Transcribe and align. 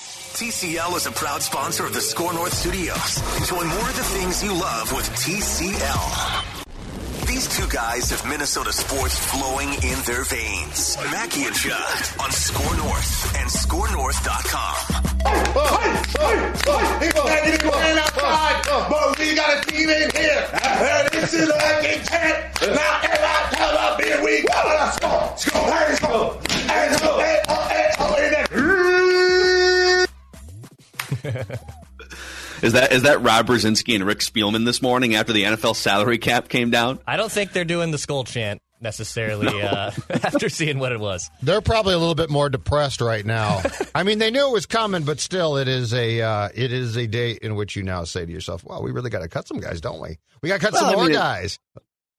TCL 0.00 0.96
is 0.96 1.06
a 1.06 1.12
proud 1.12 1.42
sponsor 1.42 1.84
of 1.84 1.92
the 1.92 2.00
Score 2.00 2.32
North 2.32 2.54
Studios. 2.54 3.18
Enjoy 3.38 3.62
more 3.62 3.88
of 3.90 3.96
the 3.96 4.04
things 4.04 4.42
you 4.42 4.54
love 4.54 4.90
with 4.92 5.06
TCL. 5.10 6.56
These 7.26 7.54
two 7.56 7.68
guys 7.68 8.10
have 8.10 8.26
Minnesota 8.26 8.72
sports 8.72 9.18
flowing 9.18 9.68
in 9.84 10.00
their 10.06 10.24
veins. 10.24 10.96
Mackey 11.10 11.44
and 11.44 11.54
Judd 11.54 11.98
on 12.18 12.30
Score 12.32 12.76
North 12.78 13.36
and 13.36 13.50
ScoreNorth.com. 13.50 15.04
But 18.88 19.18
we 19.18 19.34
got 19.34 19.58
a 19.58 19.70
team 19.70 19.90
in 19.90 20.10
here. 20.16 20.48
And 20.54 21.10
this 21.10 21.34
is 21.34 21.48
like 21.48 21.84
a. 21.84 22.00
Now, 22.66 23.00
and 23.02 23.20
I 23.20 23.48
tell 23.52 23.76
up 23.76 24.00
here, 24.02 24.24
we 24.24 24.42
got 24.44 24.64
to 24.64 24.92
score. 24.96 25.36
Score. 25.36 25.70
Hey, 25.70 25.94
score. 25.96 26.40
Hey, 26.66 26.92
score. 26.94 27.49
Is 32.62 32.74
that 32.74 32.92
is 32.92 33.04
that 33.04 33.22
Rob 33.22 33.46
Brzezinski 33.46 33.94
and 33.94 34.04
Rick 34.04 34.18
Spielman 34.18 34.66
this 34.66 34.82
morning 34.82 35.14
after 35.14 35.32
the 35.32 35.44
NFL 35.44 35.74
salary 35.76 36.18
cap 36.18 36.48
came 36.48 36.70
down? 36.70 36.98
I 37.06 37.16
don't 37.16 37.32
think 37.32 37.52
they're 37.52 37.64
doing 37.64 37.90
the 37.90 37.96
skull 37.96 38.24
chant 38.24 38.60
necessarily 38.80 39.46
no. 39.46 39.60
uh, 39.60 39.92
after 40.10 40.48
seeing 40.48 40.78
what 40.78 40.92
it 40.92 41.00
was. 41.00 41.30
They're 41.42 41.62
probably 41.62 41.94
a 41.94 41.98
little 41.98 42.14
bit 42.14 42.28
more 42.28 42.48
depressed 42.48 43.00
right 43.00 43.24
now. 43.24 43.62
I 43.94 44.02
mean, 44.02 44.18
they 44.18 44.30
knew 44.30 44.46
it 44.46 44.52
was 44.52 44.66
coming, 44.66 45.04
but 45.04 45.20
still, 45.20 45.56
it 45.56 45.68
is 45.68 45.94
a 45.94 46.20
uh, 46.20 46.48
it 46.54 46.72
is 46.72 46.96
a 46.96 47.06
day 47.06 47.38
in 47.40 47.54
which 47.54 47.76
you 47.76 47.82
now 47.82 48.04
say 48.04 48.26
to 48.26 48.32
yourself, 48.32 48.62
"Well, 48.64 48.82
we 48.82 48.90
really 48.90 49.10
got 49.10 49.20
to 49.20 49.28
cut 49.28 49.48
some 49.48 49.58
guys, 49.58 49.80
don't 49.80 50.00
we? 50.00 50.18
We 50.42 50.48
got 50.48 50.60
to 50.60 50.66
cut 50.66 50.72
well, 50.72 50.82
some 50.82 50.90
I 50.90 50.96
more 50.96 51.04
mean, 51.04 51.14
guys." 51.14 51.58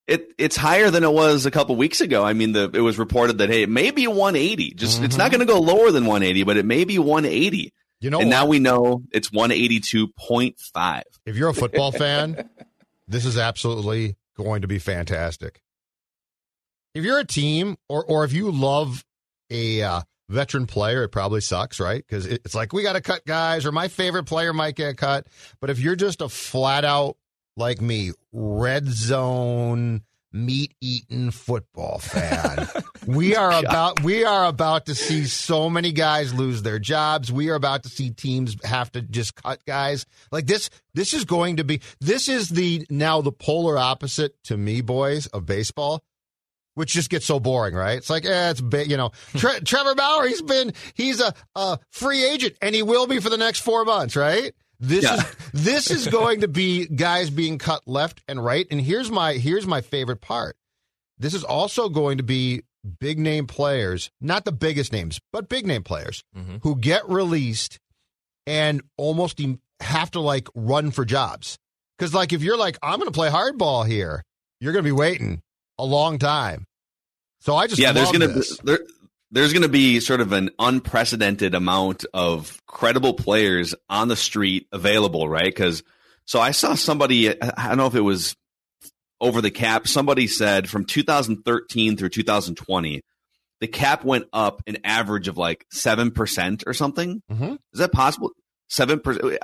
It, 0.08 0.32
it's 0.36 0.56
higher 0.56 0.90
than 0.90 1.04
it 1.04 1.12
was 1.12 1.46
a 1.46 1.52
couple 1.52 1.76
weeks 1.76 2.00
ago. 2.00 2.24
I 2.24 2.32
mean, 2.32 2.50
the, 2.50 2.68
it 2.74 2.80
was 2.80 2.98
reported 2.98 3.38
that 3.38 3.50
hey, 3.50 3.62
it 3.62 3.68
may 3.68 3.92
be 3.92 4.08
180. 4.08 4.74
Just 4.74 4.96
mm-hmm. 4.96 5.04
it's 5.04 5.16
not 5.16 5.30
going 5.30 5.40
to 5.40 5.46
go 5.46 5.60
lower 5.60 5.92
than 5.92 6.06
180, 6.06 6.42
but 6.42 6.56
it 6.56 6.64
may 6.64 6.82
be 6.82 6.98
180. 6.98 7.72
You 8.02 8.10
know, 8.10 8.18
and 8.18 8.28
what? 8.28 8.34
now 8.34 8.46
we 8.46 8.58
know 8.58 9.04
it's 9.12 9.30
182.5. 9.30 11.02
If 11.24 11.36
you're 11.36 11.48
a 11.48 11.54
football 11.54 11.92
fan, 11.92 12.48
this 13.06 13.24
is 13.24 13.38
absolutely 13.38 14.16
going 14.36 14.62
to 14.62 14.68
be 14.68 14.80
fantastic. 14.80 15.62
If 16.94 17.04
you're 17.04 17.20
a 17.20 17.24
team, 17.24 17.76
or 17.88 18.04
or 18.04 18.24
if 18.24 18.32
you 18.32 18.50
love 18.50 19.04
a 19.50 19.82
uh, 19.82 20.00
veteran 20.28 20.66
player, 20.66 21.04
it 21.04 21.10
probably 21.10 21.40
sucks, 21.40 21.78
right? 21.78 22.04
Because 22.06 22.26
it's 22.26 22.54
like 22.56 22.72
we 22.72 22.82
got 22.82 22.94
to 22.94 23.00
cut 23.00 23.24
guys, 23.24 23.64
or 23.64 23.72
my 23.72 23.86
favorite 23.86 24.24
player 24.24 24.52
might 24.52 24.74
get 24.74 24.96
cut. 24.96 25.28
But 25.60 25.70
if 25.70 25.78
you're 25.78 25.96
just 25.96 26.20
a 26.20 26.28
flat 26.28 26.84
out 26.84 27.16
like 27.56 27.80
me, 27.80 28.12
red 28.32 28.88
zone 28.88 30.02
meat 30.32 30.74
eating 30.80 31.30
football 31.30 31.98
fan. 31.98 32.68
we 33.06 33.36
are 33.36 33.52
about 33.52 34.02
we 34.02 34.24
are 34.24 34.46
about 34.46 34.86
to 34.86 34.94
see 34.94 35.24
so 35.24 35.68
many 35.68 35.92
guys 35.92 36.32
lose 36.34 36.62
their 36.62 36.78
jobs. 36.78 37.30
We 37.30 37.50
are 37.50 37.54
about 37.54 37.82
to 37.84 37.88
see 37.88 38.10
teams 38.10 38.56
have 38.64 38.90
to 38.92 39.02
just 39.02 39.34
cut 39.34 39.64
guys. 39.66 40.06
Like 40.30 40.46
this 40.46 40.70
this 40.94 41.14
is 41.14 41.24
going 41.24 41.56
to 41.56 41.64
be 41.64 41.80
this 42.00 42.28
is 42.28 42.48
the 42.48 42.86
now 42.90 43.20
the 43.20 43.32
polar 43.32 43.78
opposite 43.78 44.34
to 44.44 44.56
me 44.56 44.80
boys 44.80 45.26
of 45.28 45.46
baseball. 45.46 46.02
Which 46.74 46.94
just 46.94 47.10
gets 47.10 47.26
so 47.26 47.38
boring, 47.38 47.74
right? 47.74 47.98
It's 47.98 48.08
like, 48.08 48.24
eh, 48.24 48.50
it's 48.50 48.62
you 48.88 48.96
know, 48.96 49.10
Tre- 49.36 49.60
Trevor 49.60 49.94
Bauer. 49.94 50.26
He's 50.26 50.40
been, 50.40 50.72
he's 50.94 51.20
a, 51.20 51.34
a 51.54 51.78
free 51.90 52.24
agent, 52.24 52.56
and 52.62 52.74
he 52.74 52.82
will 52.82 53.06
be 53.06 53.20
for 53.20 53.28
the 53.28 53.36
next 53.36 53.58
four 53.58 53.84
months, 53.84 54.16
right? 54.16 54.54
This 54.82 55.04
yeah. 55.04 55.14
is 55.14 55.36
this 55.52 55.90
is 55.92 56.08
going 56.08 56.40
to 56.40 56.48
be 56.48 56.86
guys 56.86 57.30
being 57.30 57.56
cut 57.56 57.86
left 57.86 58.20
and 58.26 58.44
right. 58.44 58.66
And 58.68 58.80
here's 58.80 59.12
my 59.12 59.34
here's 59.34 59.64
my 59.64 59.80
favorite 59.80 60.20
part. 60.20 60.56
This 61.18 61.34
is 61.34 61.44
also 61.44 61.88
going 61.88 62.18
to 62.18 62.24
be 62.24 62.64
big 62.98 63.20
name 63.20 63.46
players, 63.46 64.10
not 64.20 64.44
the 64.44 64.50
biggest 64.50 64.92
names, 64.92 65.20
but 65.32 65.48
big 65.48 65.66
name 65.66 65.84
players 65.84 66.24
mm-hmm. 66.36 66.56
who 66.62 66.74
get 66.74 67.08
released 67.08 67.78
and 68.44 68.82
almost 68.96 69.40
have 69.78 70.10
to 70.10 70.20
like 70.20 70.48
run 70.52 70.90
for 70.90 71.04
jobs. 71.04 71.58
Because 71.96 72.12
like 72.12 72.32
if 72.32 72.42
you're 72.42 72.58
like 72.58 72.76
I'm 72.82 72.98
going 72.98 73.06
to 73.08 73.14
play 73.14 73.30
hardball 73.30 73.86
here, 73.86 74.24
you're 74.60 74.72
going 74.72 74.84
to 74.84 74.88
be 74.88 74.90
waiting 74.90 75.42
a 75.78 75.84
long 75.84 76.18
time. 76.18 76.64
So 77.38 77.54
I 77.54 77.68
just 77.68 77.80
yeah, 77.80 77.92
there's 77.92 78.10
going 78.10 78.32
to 78.32 78.62
there, 78.64 78.80
there's 79.32 79.52
going 79.52 79.62
to 79.62 79.68
be 79.68 79.98
sort 79.98 80.20
of 80.20 80.32
an 80.32 80.50
unprecedented 80.58 81.54
amount 81.54 82.04
of 82.12 82.60
credible 82.66 83.14
players 83.14 83.74
on 83.88 84.08
the 84.08 84.16
street 84.16 84.68
available, 84.72 85.28
right? 85.28 85.46
Because 85.46 85.82
so 86.26 86.38
I 86.38 86.52
saw 86.52 86.74
somebody, 86.74 87.30
I 87.42 87.68
don't 87.68 87.78
know 87.78 87.86
if 87.86 87.94
it 87.94 88.02
was 88.02 88.36
over 89.20 89.40
the 89.40 89.50
cap, 89.50 89.88
somebody 89.88 90.26
said 90.26 90.68
from 90.68 90.84
2013 90.84 91.96
through 91.96 92.10
2020, 92.10 93.02
the 93.60 93.68
cap 93.68 94.04
went 94.04 94.26
up 94.32 94.62
an 94.66 94.78
average 94.84 95.28
of 95.28 95.38
like 95.38 95.64
7% 95.72 96.64
or 96.66 96.74
something. 96.74 97.22
Mm-hmm. 97.30 97.52
Is 97.72 97.78
that 97.78 97.92
possible? 97.92 98.32
7%. 98.70 99.38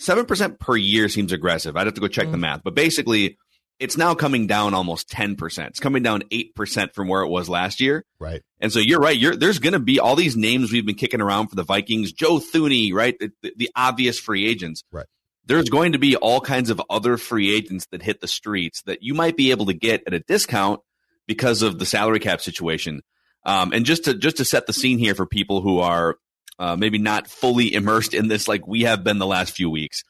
7% 0.00 0.58
per 0.58 0.76
year 0.76 1.08
seems 1.08 1.32
aggressive. 1.32 1.76
I'd 1.76 1.86
have 1.86 1.94
to 1.94 2.00
go 2.00 2.08
check 2.08 2.24
mm-hmm. 2.24 2.32
the 2.32 2.38
math. 2.38 2.62
But 2.62 2.74
basically, 2.74 3.38
it's 3.78 3.96
now 3.96 4.14
coming 4.14 4.46
down 4.46 4.74
almost 4.74 5.08
10%. 5.10 5.66
It's 5.68 5.80
coming 5.80 6.02
down 6.02 6.22
8% 6.22 6.94
from 6.94 7.08
where 7.08 7.22
it 7.22 7.28
was 7.28 7.48
last 7.48 7.80
year. 7.80 8.04
Right. 8.18 8.42
And 8.60 8.72
so 8.72 8.78
you're 8.78 9.00
right. 9.00 9.16
You're, 9.16 9.36
there's 9.36 9.58
going 9.58 9.74
to 9.74 9.78
be 9.78 10.00
all 10.00 10.16
these 10.16 10.36
names 10.36 10.72
we've 10.72 10.86
been 10.86 10.94
kicking 10.94 11.20
around 11.20 11.48
for 11.48 11.56
the 11.56 11.62
Vikings, 11.62 12.12
Joe 12.12 12.38
Thuney, 12.38 12.92
right? 12.92 13.18
The, 13.18 13.32
the, 13.42 13.52
the, 13.56 13.70
obvious 13.76 14.18
free 14.18 14.46
agents. 14.46 14.82
Right. 14.90 15.06
There's 15.44 15.68
going 15.68 15.92
to 15.92 15.98
be 15.98 16.16
all 16.16 16.40
kinds 16.40 16.70
of 16.70 16.82
other 16.88 17.16
free 17.16 17.54
agents 17.54 17.86
that 17.92 18.02
hit 18.02 18.20
the 18.20 18.28
streets 18.28 18.82
that 18.82 19.02
you 19.02 19.14
might 19.14 19.36
be 19.36 19.50
able 19.50 19.66
to 19.66 19.74
get 19.74 20.02
at 20.06 20.14
a 20.14 20.20
discount 20.20 20.80
because 21.26 21.62
of 21.62 21.78
the 21.78 21.86
salary 21.86 22.18
cap 22.18 22.40
situation. 22.40 23.02
Um, 23.44 23.72
and 23.72 23.84
just 23.84 24.04
to, 24.04 24.14
just 24.14 24.38
to 24.38 24.44
set 24.44 24.66
the 24.66 24.72
scene 24.72 24.98
here 24.98 25.14
for 25.14 25.26
people 25.26 25.60
who 25.60 25.80
are, 25.80 26.16
uh, 26.58 26.74
maybe 26.74 26.98
not 26.98 27.28
fully 27.28 27.74
immersed 27.74 28.14
in 28.14 28.28
this 28.28 28.48
like 28.48 28.66
we 28.66 28.82
have 28.82 29.04
been 29.04 29.18
the 29.18 29.26
last 29.26 29.54
few 29.54 29.68
weeks 29.68 30.02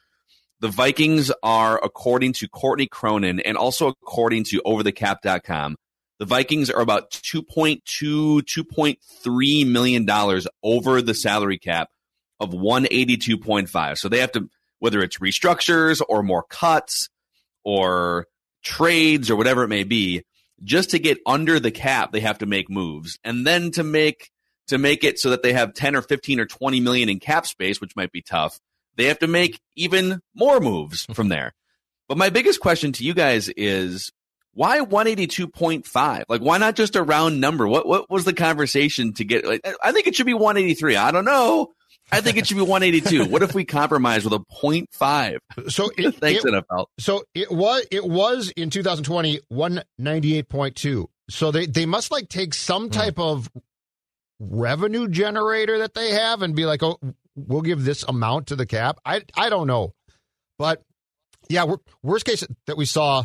the 0.59 0.69
Vikings 0.69 1.31
are, 1.43 1.79
according 1.83 2.33
to 2.33 2.47
Courtney 2.47 2.87
Cronin 2.87 3.39
and 3.39 3.57
also 3.57 3.87
according 3.87 4.43
to 4.45 4.61
overthecap.com, 4.65 5.75
the 6.19 6.25
Vikings 6.25 6.71
are 6.71 6.81
about 6.81 7.11
2.2, 7.11 8.41
2.3 8.41 9.71
million 9.71 10.05
dollars 10.05 10.47
over 10.63 11.01
the 11.01 11.13
salary 11.13 11.59
cap 11.59 11.89
of 12.39 12.51
182.5. 12.51 13.97
So 13.97 14.09
they 14.09 14.19
have 14.19 14.31
to, 14.31 14.49
whether 14.79 15.01
it's 15.01 15.19
restructures 15.19 16.01
or 16.07 16.23
more 16.23 16.43
cuts 16.43 17.09
or 17.63 18.27
trades 18.63 19.29
or 19.29 19.35
whatever 19.35 19.63
it 19.63 19.67
may 19.67 19.83
be, 19.83 20.23
just 20.63 20.89
to 20.91 20.99
get 20.99 21.19
under 21.27 21.59
the 21.59 21.71
cap, 21.71 22.11
they 22.11 22.21
have 22.21 22.39
to 22.39 22.47
make 22.47 22.67
moves. 22.67 23.19
And 23.23 23.45
then 23.45 23.69
to 23.71 23.83
make, 23.83 24.31
to 24.67 24.79
make 24.79 25.03
it 25.03 25.19
so 25.19 25.29
that 25.29 25.43
they 25.43 25.53
have 25.53 25.75
10 25.75 25.95
or 25.95 26.01
15 26.01 26.39
or 26.39 26.45
20 26.45 26.79
million 26.79 27.09
in 27.09 27.19
cap 27.19 27.45
space, 27.45 27.79
which 27.79 27.95
might 27.95 28.11
be 28.11 28.23
tough 28.23 28.59
they 28.97 29.05
have 29.05 29.19
to 29.19 29.27
make 29.27 29.59
even 29.75 30.19
more 30.35 30.59
moves 30.59 31.05
from 31.13 31.29
there. 31.29 31.53
But 32.07 32.17
my 32.17 32.29
biggest 32.29 32.59
question 32.59 32.91
to 32.93 33.03
you 33.03 33.13
guys 33.13 33.49
is 33.49 34.11
why 34.53 34.79
182.5? 34.79 36.23
Like, 36.27 36.41
why 36.41 36.57
not 36.57 36.75
just 36.75 36.95
a 36.95 37.03
round 37.03 37.39
number? 37.39 37.67
What 37.67 37.87
what 37.87 38.09
was 38.09 38.25
the 38.25 38.33
conversation 38.33 39.13
to 39.13 39.23
get? 39.23 39.45
Like, 39.45 39.67
I 39.83 39.91
think 39.91 40.07
it 40.07 40.15
should 40.15 40.25
be 40.25 40.33
183. 40.33 40.95
I 40.95 41.11
don't 41.11 41.25
know. 41.25 41.73
I 42.11 42.21
think 42.21 42.37
it 42.37 42.47
should 42.47 42.55
be 42.55 42.63
182. 42.63 43.25
what 43.29 43.43
if 43.43 43.53
we 43.53 43.65
compromise 43.65 44.23
with 44.23 44.33
a 44.33 44.39
0.5? 44.39 45.39
So 45.69 45.89
it, 45.97 46.15
thanks 46.15 46.45
it, 46.45 46.53
NFL. 46.53 46.85
So 46.99 47.23
it 47.33 47.51
was 47.51 47.85
it 47.91 48.05
was 48.05 48.51
in 48.55 48.69
2020 48.69 49.41
198.2. 49.51 51.07
So 51.29 51.51
they 51.51 51.65
they 51.65 51.85
must 51.85 52.11
like 52.11 52.29
take 52.29 52.53
some 52.53 52.85
hmm. 52.85 52.91
type 52.91 53.15
mm. 53.15 53.29
of 53.29 53.51
revenue 54.39 55.07
generator 55.07 55.79
that 55.79 55.93
they 55.93 56.11
have 56.11 56.41
and 56.41 56.55
be 56.55 56.65
like, 56.65 56.83
oh, 56.83 56.99
we'll 57.37 57.61
give 57.61 57.85
this 57.85 58.03
amount 58.03 58.47
to 58.47 58.55
the 58.55 58.65
cap. 58.65 58.99
I 59.05 59.21
I 59.35 59.49
don't 59.49 59.67
know, 59.67 59.93
but 60.59 60.81
yeah, 61.49 61.65
worst 62.03 62.25
case 62.25 62.45
that 62.65 62.77
we 62.77 62.85
saw 62.85 63.23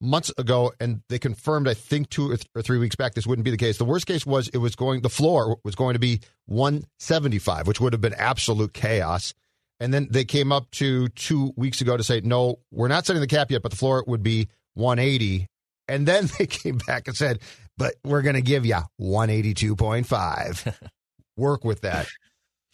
months 0.00 0.32
ago, 0.38 0.72
and 0.78 1.02
they 1.08 1.18
confirmed, 1.18 1.66
I 1.68 1.74
think, 1.74 2.10
two 2.10 2.36
or, 2.54 2.62
three 2.62 2.78
weeks 2.78 2.96
back, 2.96 3.14
this 3.14 3.26
wouldn't 3.26 3.44
be 3.44 3.50
the 3.50 3.56
case. 3.56 3.78
The 3.78 3.84
worst 3.84 4.06
case 4.06 4.24
was 4.26 4.48
it 4.48 4.58
was 4.58 4.76
going, 4.76 5.00
the 5.00 5.08
floor 5.08 5.58
was 5.64 5.74
going 5.74 5.94
to 5.94 5.98
be 5.98 6.20
175, 6.46 7.66
which 7.66 7.80
would 7.80 7.92
have 7.92 8.00
been 8.00 8.14
absolute 8.14 8.72
chaos. 8.72 9.34
And 9.80 9.92
then 9.92 10.08
they 10.10 10.24
came 10.24 10.52
up 10.52 10.70
to 10.72 11.08
two 11.08 11.52
weeks 11.56 11.80
ago 11.80 11.96
to 11.96 12.04
say, 12.04 12.20
no, 12.22 12.60
we're 12.70 12.88
not 12.88 13.06
setting 13.06 13.20
the 13.20 13.26
cap 13.26 13.50
yet, 13.50 13.62
but 13.62 13.70
the 13.70 13.76
floor 13.76 14.04
would 14.06 14.22
be 14.22 14.48
180. 14.74 15.46
And 15.88 16.06
then 16.06 16.28
they 16.38 16.46
came 16.46 16.78
back 16.78 17.08
and 17.08 17.16
said, 17.16 17.40
but 17.76 17.94
we're 18.04 18.22
going 18.22 18.36
to 18.36 18.42
give 18.42 18.64
you 18.64 18.78
182.5. 19.00 20.74
Work 21.36 21.64
with 21.64 21.80
that. 21.80 22.06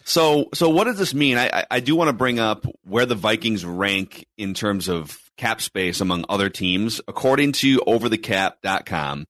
So, 0.05 0.49
so 0.55 0.71
what 0.71 0.85
does 0.85 0.99
this 0.99 1.15
mean? 1.15 1.37
I, 1.39 1.65
I 1.71 1.81
do 1.81 1.95
want 1.95 2.09
to 2.09 2.13
bring 2.13 2.39
up 2.39 2.67
where 2.83 3.07
the 3.07 3.15
Vikings 3.15 3.65
rank 3.65 4.27
in 4.37 4.55
terms 4.55 4.89
of 4.89 5.19
cap 5.37 5.61
space 5.61 6.01
among 6.01 6.25
other 6.29 6.49
teams. 6.51 7.01
According 7.07 7.53
to 7.53 7.79
overthecap.com, 7.81 9.27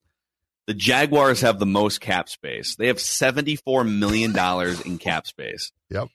the 0.66 0.74
Jaguars 0.74 1.40
have 1.40 1.58
the 1.58 1.66
most 1.66 2.00
cap 2.00 2.28
space. 2.28 2.76
They 2.76 2.86
have 2.86 2.98
$74 2.98 3.98
million 3.98 4.36
in 4.86 4.98
cap 4.98 5.26
space. 5.26 5.72
Yep. 5.90 6.08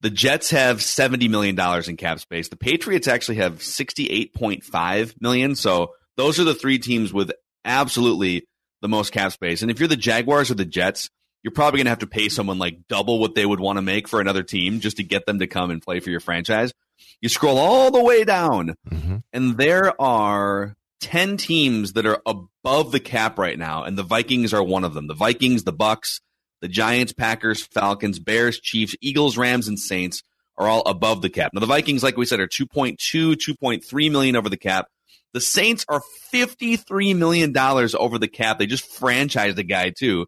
The 0.00 0.10
Jets 0.10 0.50
have 0.50 0.78
$70 0.78 1.28
million 1.28 1.58
in 1.88 1.96
cap 1.96 2.20
space. 2.20 2.48
The 2.48 2.56
Patriots 2.56 3.08
actually 3.08 3.36
have 3.36 3.58
68.5 3.58 5.20
million. 5.20 5.54
So 5.56 5.92
those 6.16 6.38
are 6.38 6.44
the 6.44 6.54
three 6.54 6.78
teams 6.78 7.12
with 7.12 7.32
absolutely 7.64 8.46
the 8.82 8.88
most 8.88 9.12
cap 9.12 9.32
space. 9.32 9.62
And 9.62 9.70
if 9.70 9.80
you're 9.80 9.88
the 9.88 9.96
Jaguars 9.96 10.50
or 10.50 10.54
the 10.54 10.64
Jets, 10.64 11.10
you're 11.46 11.52
probably 11.52 11.78
going 11.78 11.84
to 11.84 11.90
have 11.90 12.00
to 12.00 12.08
pay 12.08 12.28
someone 12.28 12.58
like 12.58 12.88
double 12.88 13.20
what 13.20 13.36
they 13.36 13.46
would 13.46 13.60
want 13.60 13.76
to 13.76 13.82
make 13.82 14.08
for 14.08 14.20
another 14.20 14.42
team 14.42 14.80
just 14.80 14.96
to 14.96 15.04
get 15.04 15.26
them 15.26 15.38
to 15.38 15.46
come 15.46 15.70
and 15.70 15.80
play 15.80 16.00
for 16.00 16.10
your 16.10 16.18
franchise. 16.18 16.72
You 17.20 17.28
scroll 17.28 17.56
all 17.56 17.92
the 17.92 18.02
way 18.02 18.24
down, 18.24 18.74
mm-hmm. 18.90 19.18
and 19.32 19.56
there 19.56 19.94
are 20.02 20.74
10 21.02 21.36
teams 21.36 21.92
that 21.92 22.04
are 22.04 22.20
above 22.26 22.90
the 22.90 22.98
cap 22.98 23.38
right 23.38 23.56
now, 23.56 23.84
and 23.84 23.96
the 23.96 24.02
Vikings 24.02 24.52
are 24.52 24.62
one 24.62 24.82
of 24.82 24.92
them. 24.92 25.06
The 25.06 25.14
Vikings, 25.14 25.62
the 25.62 25.72
Bucs, 25.72 26.20
the 26.62 26.66
Giants, 26.66 27.12
Packers, 27.12 27.64
Falcons, 27.64 28.18
Bears, 28.18 28.58
Chiefs, 28.58 28.96
Eagles, 29.00 29.38
Rams, 29.38 29.68
and 29.68 29.78
Saints 29.78 30.24
are 30.58 30.66
all 30.66 30.82
above 30.84 31.22
the 31.22 31.30
cap. 31.30 31.52
Now, 31.54 31.60
the 31.60 31.66
Vikings, 31.66 32.02
like 32.02 32.16
we 32.16 32.26
said, 32.26 32.40
are 32.40 32.48
2.2, 32.48 32.96
2.3 33.34 34.10
million 34.10 34.34
over 34.34 34.48
the 34.48 34.56
cap. 34.56 34.88
The 35.32 35.40
Saints 35.40 35.86
are 35.88 36.02
$53 36.34 37.16
million 37.16 37.56
over 37.56 38.18
the 38.18 38.26
cap. 38.26 38.58
They 38.58 38.66
just 38.66 38.90
franchised 38.90 39.58
a 39.58 39.62
guy, 39.62 39.90
too. 39.90 40.26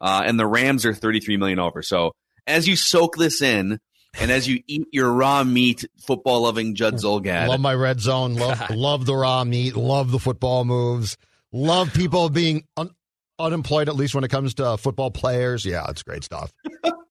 Uh, 0.00 0.22
and 0.24 0.38
the 0.38 0.46
Rams 0.46 0.86
are 0.86 0.94
33 0.94 1.36
million 1.36 1.58
over. 1.58 1.82
So 1.82 2.12
as 2.46 2.66
you 2.66 2.76
soak 2.76 3.16
this 3.16 3.42
in, 3.42 3.78
and 4.18 4.30
as 4.30 4.48
you 4.48 4.62
eat 4.66 4.88
your 4.92 5.12
raw 5.12 5.44
meat, 5.44 5.84
football 6.00 6.42
loving 6.42 6.74
Judd 6.74 6.94
Zulgad. 6.94 7.48
Love 7.48 7.60
my 7.60 7.74
red 7.74 8.00
zone. 8.00 8.34
Love, 8.34 8.70
love 8.70 9.06
the 9.06 9.14
raw 9.14 9.44
meat. 9.44 9.76
Love 9.76 10.10
the 10.10 10.18
football 10.18 10.64
moves. 10.64 11.16
Love 11.52 11.92
people 11.94 12.28
being 12.28 12.64
un- 12.76 12.90
unemployed, 13.38 13.88
at 13.88 13.96
least 13.96 14.14
when 14.14 14.24
it 14.24 14.28
comes 14.28 14.54
to 14.54 14.76
football 14.78 15.10
players. 15.10 15.64
Yeah, 15.64 15.86
it's 15.88 16.02
great 16.02 16.24
stuff. 16.24 16.52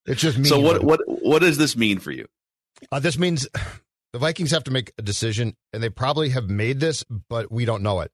It's 0.05 0.21
just 0.21 0.37
me. 0.37 0.49
So 0.49 0.59
what, 0.59 0.83
what, 0.83 1.01
what 1.05 1.39
does 1.39 1.57
this 1.57 1.77
mean 1.77 1.99
for 1.99 2.11
you? 2.11 2.25
Uh, 2.91 2.99
this 2.99 3.17
means 3.17 3.47
the 4.13 4.19
Vikings 4.19 4.51
have 4.51 4.65
to 4.65 4.71
make 4.71 4.91
a 4.97 5.01
decision, 5.01 5.55
and 5.71 5.81
they 5.81 5.89
probably 5.89 6.29
have 6.29 6.49
made 6.49 6.79
this, 6.79 7.05
but 7.29 7.51
we 7.51 7.65
don't 7.65 7.83
know 7.83 8.01
it. 8.01 8.11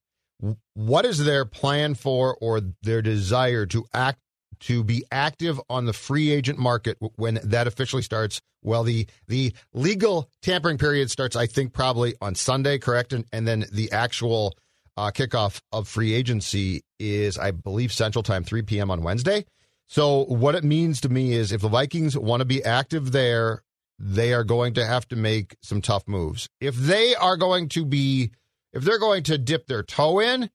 What 0.74 1.06
is 1.06 1.24
their 1.24 1.46
plan 1.46 1.96
for 1.96 2.38
or 2.42 2.62
their 2.84 3.02
desire 3.02 3.66
to 3.68 3.86
act 3.94 4.20
to 4.62 4.84
be 4.84 5.04
active 5.12 5.60
on 5.70 5.86
the 5.86 5.94
free 5.94 6.32
agent 6.32 6.60
market 6.60 6.98
when 7.16 7.40
that 7.44 7.68
officially 7.68 8.02
starts. 8.02 8.42
Well, 8.62 8.84
the 8.84 9.08
the 9.28 9.54
legal 9.74 10.30
tampering 10.42 10.78
period 10.78 11.12
starts, 11.12 11.36
I 11.36 11.48
think, 11.48 11.74
probably 11.74 12.16
on 12.22 12.36
Sunday, 12.36 12.78
correct? 12.78 13.14
And, 13.14 13.26
and 13.32 13.48
then 13.48 13.66
the 13.72 13.92
actual 13.92 14.56
uh, 14.98 15.12
kickoff 15.12 15.62
of 15.72 15.88
free 15.88 16.14
agency 16.14 16.84
is, 17.00 17.38
I 17.38 17.52
believe, 17.52 17.92
Central 17.92 18.24
Time, 18.24 18.44
3 18.44 18.62
p.m. 18.64 18.90
on 18.90 19.04
Wednesday. 19.04 19.46
So, 19.88 20.26
what 20.26 20.56
it 20.56 20.64
means 20.64 21.02
to 21.02 21.10
me 21.10 21.34
is 21.34 21.52
if 21.52 21.62
the 21.62 21.70
Vikings 21.70 22.18
want 22.18 22.42
to 22.42 22.46
be 22.46 22.64
active 22.64 23.12
there, 23.12 23.62
they 24.00 24.34
are 24.34 24.44
going 24.44 24.74
to 24.74 24.86
have 24.86 25.08
to 25.10 25.16
make 25.16 25.56
some 25.62 25.82
tough 25.82 26.08
moves. 26.08 26.50
If 26.60 26.76
they 26.76 27.16
are 27.16 27.38
going 27.38 27.70
to 27.70 27.86
be, 27.86 28.32
if 28.74 28.84
they're 28.84 29.00
going 29.00 29.24
to 29.24 29.38
dip 29.38 29.68
their 29.68 29.84
toe 29.84 30.20
in, 30.20 30.50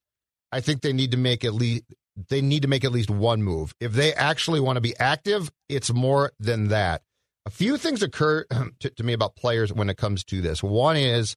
I 0.52 0.60
think 0.60 0.82
they 0.82 0.92
need 0.92 1.12
to 1.12 1.16
make 1.16 1.44
at 1.44 1.54
least 1.54 1.84
they 2.28 2.40
need 2.40 2.62
to 2.62 2.68
make 2.68 2.84
at 2.84 2.92
least 2.92 3.10
one 3.10 3.42
move. 3.42 3.74
If 3.80 3.92
they 3.92 4.12
actually 4.14 4.60
want 4.60 4.76
to 4.76 4.80
be 4.80 4.96
active, 4.98 5.50
it's 5.68 5.92
more 5.92 6.32
than 6.38 6.68
that. 6.68 7.02
A 7.46 7.50
few 7.50 7.76
things 7.76 8.02
occur 8.02 8.44
to, 8.80 8.90
to 8.90 9.02
me 9.02 9.12
about 9.12 9.36
players 9.36 9.72
when 9.72 9.90
it 9.90 9.96
comes 9.96 10.24
to 10.24 10.40
this. 10.40 10.62
One 10.62 10.96
is 10.96 11.36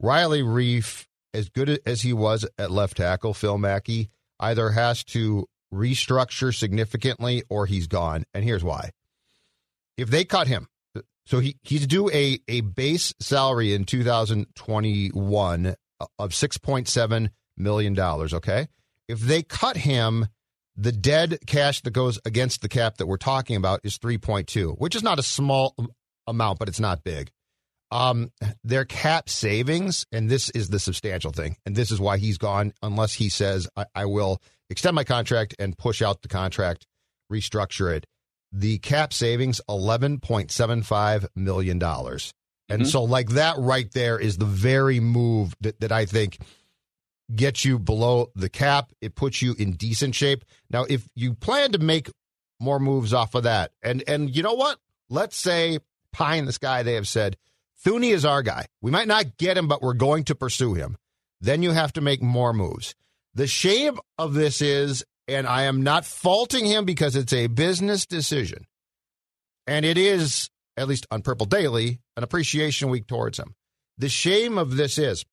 Riley 0.00 0.42
Reiff, 0.42 1.06
as 1.34 1.48
good 1.48 1.80
as 1.86 2.02
he 2.02 2.12
was 2.12 2.46
at 2.58 2.70
left 2.70 2.96
tackle, 2.98 3.34
Phil 3.34 3.58
Mackey, 3.58 4.10
either 4.40 4.70
has 4.70 5.04
to 5.04 5.46
restructure 5.72 6.54
significantly 6.54 7.42
or 7.48 7.66
he's 7.66 7.86
gone. 7.86 8.24
And 8.34 8.44
here's 8.44 8.64
why. 8.64 8.90
If 9.96 10.10
they 10.10 10.24
cut 10.24 10.46
him, 10.46 10.68
so 11.26 11.38
he, 11.38 11.56
he's 11.62 11.86
due 11.86 12.10
a, 12.10 12.40
a 12.48 12.60
base 12.62 13.14
salary 13.20 13.74
in 13.74 13.84
2021 13.84 15.74
of 16.18 16.30
$6.7 16.30 17.30
million, 17.56 17.98
okay? 17.98 18.68
If 19.08 19.20
they 19.20 19.42
cut 19.42 19.76
him, 19.76 20.28
the 20.76 20.92
dead 20.92 21.38
cash 21.46 21.82
that 21.82 21.90
goes 21.90 22.18
against 22.24 22.62
the 22.62 22.68
cap 22.68 22.96
that 22.96 23.06
we're 23.06 23.16
talking 23.16 23.56
about 23.56 23.80
is 23.84 23.98
3.2, 23.98 24.78
which 24.78 24.94
is 24.94 25.02
not 25.02 25.18
a 25.18 25.22
small 25.22 25.74
amount, 26.26 26.58
but 26.58 26.68
it's 26.68 26.80
not 26.80 27.04
big. 27.04 27.30
Um, 27.90 28.32
their 28.64 28.86
cap 28.86 29.28
savings, 29.28 30.06
and 30.10 30.30
this 30.30 30.48
is 30.50 30.68
the 30.68 30.78
substantial 30.78 31.30
thing, 31.30 31.56
and 31.66 31.76
this 31.76 31.90
is 31.90 32.00
why 32.00 32.16
he's 32.16 32.38
gone, 32.38 32.72
unless 32.82 33.12
he 33.12 33.28
says, 33.28 33.68
I, 33.76 33.84
I 33.94 34.04
will 34.06 34.40
extend 34.70 34.94
my 34.94 35.04
contract 35.04 35.54
and 35.58 35.76
push 35.76 36.00
out 36.00 36.22
the 36.22 36.28
contract, 36.28 36.86
restructure 37.30 37.94
it. 37.94 38.06
The 38.50 38.78
cap 38.78 39.12
savings, 39.12 39.60
$11.75 39.68 41.26
million. 41.36 41.82
And 41.82 41.82
mm-hmm. 41.82 42.84
so, 42.84 43.02
like 43.02 43.30
that 43.30 43.56
right 43.58 43.90
there 43.92 44.18
is 44.18 44.38
the 44.38 44.46
very 44.46 45.00
move 45.00 45.54
that, 45.60 45.80
that 45.80 45.92
I 45.92 46.06
think– 46.06 46.38
gets 47.34 47.64
you 47.64 47.78
below 47.78 48.30
the 48.34 48.48
cap. 48.48 48.92
It 49.00 49.14
puts 49.14 49.42
you 49.42 49.54
in 49.58 49.72
decent 49.72 50.14
shape. 50.14 50.44
Now, 50.70 50.84
if 50.84 51.08
you 51.14 51.34
plan 51.34 51.72
to 51.72 51.78
make 51.78 52.10
more 52.60 52.78
moves 52.78 53.12
off 53.12 53.34
of 53.34 53.44
that, 53.44 53.72
and 53.82 54.02
and 54.06 54.34
you 54.34 54.42
know 54.42 54.54
what? 54.54 54.78
Let's 55.08 55.36
say 55.36 55.78
pie 56.12 56.36
in 56.36 56.44
the 56.46 56.52
sky, 56.52 56.82
they 56.82 56.94
have 56.94 57.08
said, 57.08 57.36
Thuney 57.84 58.12
is 58.12 58.24
our 58.24 58.42
guy. 58.42 58.66
We 58.80 58.90
might 58.90 59.08
not 59.08 59.36
get 59.36 59.58
him, 59.58 59.66
but 59.66 59.82
we're 59.82 59.94
going 59.94 60.24
to 60.24 60.34
pursue 60.34 60.74
him. 60.74 60.96
Then 61.40 61.62
you 61.62 61.72
have 61.72 61.92
to 61.94 62.00
make 62.00 62.22
more 62.22 62.52
moves. 62.52 62.94
The 63.34 63.46
shame 63.46 63.98
of 64.18 64.34
this 64.34 64.62
is, 64.62 65.04
and 65.26 65.46
I 65.46 65.62
am 65.62 65.82
not 65.82 66.04
faulting 66.04 66.64
him 66.66 66.84
because 66.84 67.16
it's 67.16 67.32
a 67.32 67.48
business 67.48 68.06
decision. 68.06 68.66
And 69.66 69.84
it 69.84 69.98
is, 69.98 70.50
at 70.76 70.86
least 70.86 71.06
on 71.10 71.22
Purple 71.22 71.46
Daily, 71.46 72.00
an 72.16 72.22
appreciation 72.22 72.90
week 72.90 73.06
towards 73.06 73.38
him. 73.38 73.54
The 73.98 74.08
shame 74.08 74.58
of 74.58 74.76
this 74.76 74.98
is 74.98 75.24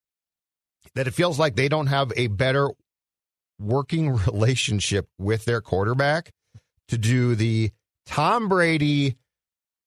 that 0.94 1.06
it 1.06 1.14
feels 1.14 1.38
like 1.38 1.56
they 1.56 1.68
don't 1.68 1.88
have 1.88 2.12
a 2.16 2.28
better 2.28 2.70
working 3.58 4.10
relationship 4.26 5.08
with 5.18 5.44
their 5.44 5.60
quarterback 5.60 6.30
to 6.88 6.98
do 6.98 7.34
the 7.34 7.70
Tom 8.06 8.48
Brady, 8.48 9.16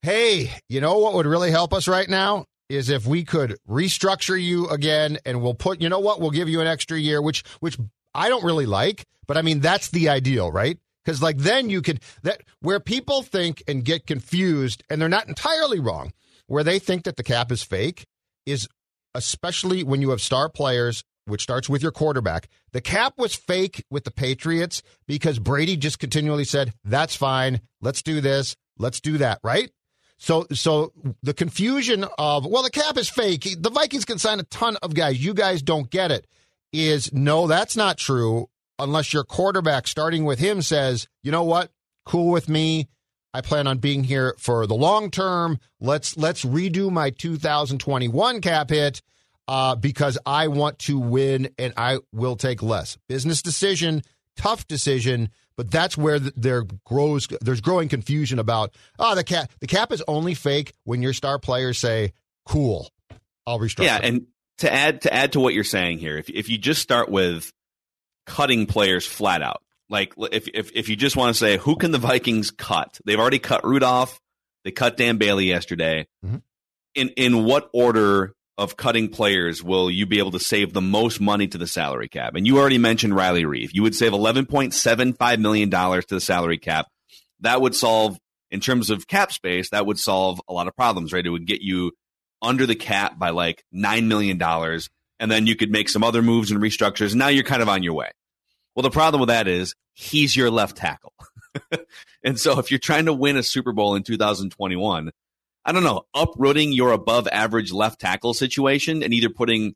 hey, 0.02 0.52
you 0.70 0.80
know 0.80 0.98
what 1.00 1.14
would 1.14 1.26
really 1.26 1.52
help 1.52 1.74
us 1.74 1.88
right 1.88 2.08
now? 2.08 2.46
Is 2.70 2.90
if 2.90 3.06
we 3.06 3.26
could 3.26 3.58
restructure 3.70 4.42
you 4.42 4.68
again 4.70 5.18
and 5.26 5.42
we'll 5.42 5.54
put, 5.54 5.82
you 5.82 5.90
know 5.90 6.00
what, 6.00 6.22
we'll 6.22 6.32
give 6.32 6.48
you 6.48 6.62
an 6.62 6.68
extra 6.68 6.98
year, 6.98 7.22
which 7.22 7.44
which 7.60 7.78
I 8.16 8.30
don't 8.30 8.44
really 8.44 8.66
like, 8.66 9.06
but 9.28 9.38
I 9.38 9.42
mean 9.42 9.60
that's 9.60 9.90
the 9.90 10.10
ideal, 10.10 10.52
right? 10.52 10.80
Because 11.04 11.22
like 11.22 11.38
then 11.38 11.70
you 11.70 11.82
could 11.82 12.00
that 12.24 12.42
where 12.62 12.80
people 12.80 13.22
think 13.22 13.62
and 13.68 13.84
get 13.84 14.08
confused, 14.08 14.84
and 14.90 15.02
they're 15.02 15.10
not 15.10 15.28
entirely 15.28 15.80
wrong, 15.80 16.14
where 16.48 16.64
they 16.64 16.80
think 16.80 17.04
that 17.04 17.18
the 17.18 17.24
cap 17.24 17.52
is 17.52 17.62
fake, 17.62 18.06
is 18.46 18.68
especially 19.16 19.84
when 19.84 20.02
you 20.02 20.10
have 20.12 20.22
star 20.22 20.50
players, 20.50 21.04
which 21.26 21.42
starts 21.44 21.70
with 21.70 21.82
your 21.82 21.92
quarterback. 21.92 22.50
The 22.72 22.82
cap 22.82 23.14
was 23.18 23.36
fake 23.36 23.86
with 23.90 24.04
the 24.04 24.12
Patriots 24.12 24.82
because 25.08 25.40
Brady 25.40 25.78
just 25.78 26.00
continually 26.00 26.46
said, 26.46 26.74
"That's 26.84 27.16
fine. 27.16 27.62
Let's 27.82 28.02
do 28.02 28.22
this. 28.22 28.56
Let's 28.78 29.00
do 29.00 29.18
that." 29.20 29.40
Right? 29.44 29.72
So, 30.18 30.46
so 30.54 30.94
the 31.22 31.34
confusion 31.34 32.06
of 32.18 32.46
well, 32.46 32.64
the 32.64 32.70
cap 32.70 32.98
is 32.98 33.10
fake. 33.10 33.56
The 33.60 33.70
Vikings 33.70 34.06
can 34.06 34.20
sign 34.20 34.40
a 34.40 34.44
ton 34.44 34.78
of 34.82 34.94
guys. 34.94 35.24
You 35.24 35.34
guys 35.34 35.62
don't 35.62 35.90
get 35.90 36.12
it. 36.12 36.28
Is 36.72 37.14
no, 37.14 37.48
that's 37.48 37.76
not 37.76 37.98
true 37.98 38.48
unless 38.80 39.14
your 39.14 39.24
quarterback, 39.24 39.88
starting 39.88 40.26
with 40.26 40.40
him, 40.40 40.62
says, 40.62 41.08
"You 41.22 41.32
know 41.32 41.44
what? 41.44 41.72
Cool 42.06 42.32
with 42.32 42.50
me. 42.50 42.88
I 43.34 43.42
plan 43.42 43.68
on 43.68 43.80
being 43.80 44.04
here 44.04 44.36
for 44.38 44.68
the 44.68 44.76
long 44.76 45.10
term. 45.10 45.60
Let's 45.80 46.18
let's 46.18 46.46
redo 46.46 46.92
my 46.92 47.10
2021 47.10 48.42
cap 48.42 48.70
hit 48.70 49.02
uh, 49.48 49.76
because 49.76 50.18
I 50.26 50.48
want 50.48 50.80
to 50.80 51.00
win 51.00 51.50
and 51.58 51.74
I 51.76 52.00
will 52.12 52.36
take 52.36 52.62
less. 52.62 52.98
Business 53.08 53.42
decision 53.42 54.04
tough 54.36 54.68
decision, 54.68 55.30
but 55.56 55.72
that's 55.72 55.98
where 55.98 56.20
there 56.20 56.64
grows 56.86 57.28
there's 57.42 57.62
growing 57.62 57.90
confusion 57.90 58.40
about 58.40 58.76
oh 59.00 59.16
the 59.16 59.24
cap 59.24 59.52
the 59.60 59.68
cap 59.68 59.92
is 59.92 60.04
only 60.08 60.34
fake 60.34 60.74
when 60.84 61.02
your 61.02 61.14
star 61.14 61.40
players 61.40 61.78
say 61.78 62.14
cool, 62.46 62.90
I'll 63.46 63.60
restructure. 63.60 63.86
Yeah, 63.86 64.00
and 64.02 64.28
to 64.60 64.72
add 64.72 65.02
to 65.02 65.14
add 65.14 65.34
to 65.34 65.40
what 65.40 65.54
you're 65.54 65.64
saying 65.64 66.00
here, 66.00 66.18
if 66.18 66.30
if 66.30 66.50
you 66.50 66.58
just 66.58 66.82
start 66.82 67.10
with 67.10 67.52
cutting 68.26 68.66
players 68.66 69.06
flat 69.06 69.42
out, 69.42 69.62
like 69.90 70.14
if 70.18 70.48
if 70.54 70.72
if 70.74 70.90
you 70.90 70.96
just 70.96 71.16
want 71.16 71.34
to 71.34 71.40
say 71.40 71.58
who 71.58 71.76
can 71.76 71.92
the 71.92 71.98
Vikings 71.98 72.52
cut? 72.52 73.00
They've 73.06 73.20
already 73.20 73.40
cut 73.40 73.66
Rudolph. 73.66 74.20
They 74.64 74.72
cut 74.72 74.98
Dan 74.98 75.18
Bailey 75.18 75.46
yesterday. 75.46 76.08
Mm-hmm. 76.26 76.38
In 76.96 77.10
in 77.10 77.44
what 77.44 77.70
order 77.74 78.34
of 78.58 78.78
cutting 78.78 79.10
players 79.10 79.64
will 79.64 79.90
you 79.90 80.06
be 80.06 80.20
able 80.20 80.32
to 80.32 80.40
save 80.40 80.74
the 80.74 80.82
most 80.82 81.20
money 81.20 81.48
to 81.48 81.58
the 81.58 81.68
salary 81.68 82.08
cap? 82.08 82.36
And 82.36 82.46
you 82.46 82.60
already 82.60 82.78
mentioned 82.78 83.16
Riley 83.16 83.44
Reiff. 83.44 83.74
You 83.74 83.82
would 83.84 83.96
save 83.96 84.12
$11.75 84.12 85.40
million 85.40 85.70
to 85.70 86.06
the 86.08 86.22
salary 86.22 86.60
cap. 86.60 86.88
That 87.40 87.62
would 87.62 87.76
solve, 87.76 88.18
in 88.52 88.60
terms 88.60 88.90
of 88.90 89.08
cap 89.08 89.32
space, 89.32 89.72
that 89.72 89.86
would 89.88 89.98
solve 89.98 90.40
a 90.48 90.54
lot 90.54 90.68
of 90.68 90.76
problems, 90.76 91.12
right? 91.12 91.26
It 91.26 91.32
would 91.32 91.48
get 91.48 91.62
you 91.62 91.94
under 92.44 92.66
the 92.66 92.76
cap 92.76 93.18
by 93.18 93.32
like 93.32 93.64
$9 93.74 94.06
million. 94.06 94.40
And 95.20 95.32
then 95.32 95.48
you 95.48 95.56
could 95.56 95.72
make 95.72 95.90
some 95.90 96.04
other 96.04 96.22
moves 96.22 96.52
and 96.52 96.62
restructures. 96.62 97.12
And 97.12 97.20
now 97.20 97.30
you're 97.30 97.44
kind 97.44 97.62
of 97.64 97.70
on 97.70 97.82
your 97.82 97.94
way. 97.94 98.12
Well, 98.76 98.84
the 98.84 98.90
problem 98.90 99.20
with 99.20 99.30
that 99.30 99.48
is 99.48 99.76
he's 99.94 100.36
your 100.36 100.50
left 100.50 100.78
tackle. 100.78 101.14
and 102.24 102.40
so 102.40 102.60
if 102.60 102.72
you're 102.72 102.80
trying 102.80 103.06
to 103.06 103.14
win 103.14 103.38
a 103.38 103.44
Super 103.44 103.72
Bowl 103.72 103.96
in 103.96 104.04
2021, 104.04 105.12
I 105.66 105.72
don't 105.72 105.84
know, 105.84 106.04
uprooting 106.14 106.74
your 106.74 106.92
above 106.92 107.28
average 107.28 107.72
left 107.72 108.02
tackle 108.02 108.34
situation 108.34 109.04
and 109.04 109.14
either 109.14 109.30
putting 109.30 109.76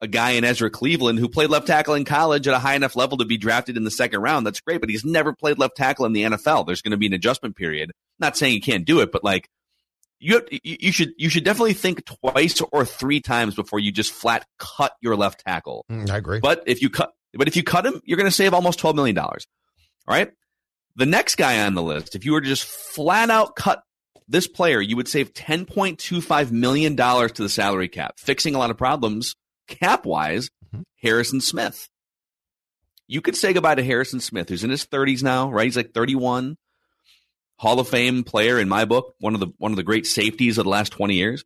a 0.00 0.06
guy 0.06 0.32
in 0.32 0.44
Ezra 0.44 0.70
Cleveland 0.70 1.18
who 1.18 1.28
played 1.28 1.50
left 1.50 1.66
tackle 1.66 1.94
in 1.94 2.04
college 2.04 2.46
at 2.46 2.54
a 2.54 2.58
high 2.58 2.74
enough 2.74 2.96
level 2.96 3.18
to 3.18 3.24
be 3.24 3.38
drafted 3.38 3.76
in 3.76 3.84
the 3.84 3.90
second 3.90 4.20
round. 4.20 4.46
That's 4.46 4.60
great, 4.60 4.80
but 4.80 4.90
he's 4.90 5.04
never 5.04 5.32
played 5.34 5.58
left 5.58 5.76
tackle 5.76 6.04
in 6.04 6.12
the 6.12 6.22
NFL. 6.22 6.66
There's 6.66 6.82
going 6.82 6.92
to 6.92 6.96
be 6.96 7.06
an 7.06 7.12
adjustment 7.14 7.56
period. 7.56 7.92
Not 8.18 8.36
saying 8.36 8.52
he 8.52 8.60
can't 8.60 8.84
do 8.84 9.00
it, 9.00 9.10
but 9.10 9.24
like 9.24 9.48
you, 10.18 10.42
you 10.50 10.92
should 10.92 11.12
you 11.18 11.28
should 11.28 11.44
definitely 11.44 11.74
think 11.74 12.04
twice 12.04 12.60
or 12.72 12.84
three 12.84 13.20
times 13.20 13.54
before 13.54 13.78
you 13.78 13.92
just 13.92 14.12
flat 14.12 14.46
cut 14.58 14.92
your 15.00 15.16
left 15.16 15.44
tackle. 15.46 15.84
Mm, 15.90 16.10
I 16.10 16.16
agree. 16.16 16.40
But 16.40 16.62
if 16.66 16.80
you 16.80 16.88
cut, 16.88 17.12
but 17.34 17.48
if 17.48 17.56
you 17.56 17.62
cut 17.62 17.86
him, 17.86 18.00
you're 18.04 18.16
going 18.16 18.28
to 18.28 18.34
save 18.34 18.54
almost 18.54 18.78
twelve 18.78 18.96
million 18.96 19.14
dollars. 19.14 19.46
All 20.06 20.14
right. 20.14 20.30
The 20.96 21.06
next 21.06 21.36
guy 21.36 21.66
on 21.66 21.74
the 21.74 21.82
list, 21.82 22.14
if 22.14 22.24
you 22.24 22.32
were 22.32 22.40
to 22.40 22.46
just 22.46 22.64
flat 22.64 23.28
out 23.28 23.54
cut 23.54 23.82
this 24.28 24.46
player, 24.46 24.80
you 24.80 24.96
would 24.96 25.08
save 25.08 25.34
$10.25 25.34 26.50
million 26.50 26.96
to 26.96 27.42
the 27.42 27.48
salary 27.48 27.88
cap, 27.88 28.18
fixing 28.18 28.54
a 28.54 28.58
lot 28.58 28.70
of 28.70 28.78
problems 28.78 29.36
cap 29.68 30.06
wise. 30.06 30.50
Mm-hmm. 30.74 30.82
Harrison 31.02 31.40
Smith. 31.40 31.88
You 33.06 33.20
could 33.20 33.36
say 33.36 33.52
goodbye 33.52 33.76
to 33.76 33.84
Harrison 33.84 34.20
Smith, 34.20 34.48
who's 34.48 34.64
in 34.64 34.70
his 34.70 34.86
30s 34.86 35.22
now, 35.22 35.50
right? 35.50 35.64
He's 35.64 35.76
like 35.76 35.92
31. 35.92 36.56
Hall 37.58 37.80
of 37.80 37.88
Fame 37.88 38.22
player 38.22 38.58
in 38.58 38.68
my 38.68 38.84
book, 38.84 39.14
one 39.18 39.34
of 39.34 39.40
the 39.40 39.48
one 39.56 39.72
of 39.72 39.76
the 39.76 39.82
great 39.82 40.06
safeties 40.06 40.58
of 40.58 40.64
the 40.64 40.70
last 40.70 40.92
20 40.92 41.14
years. 41.14 41.44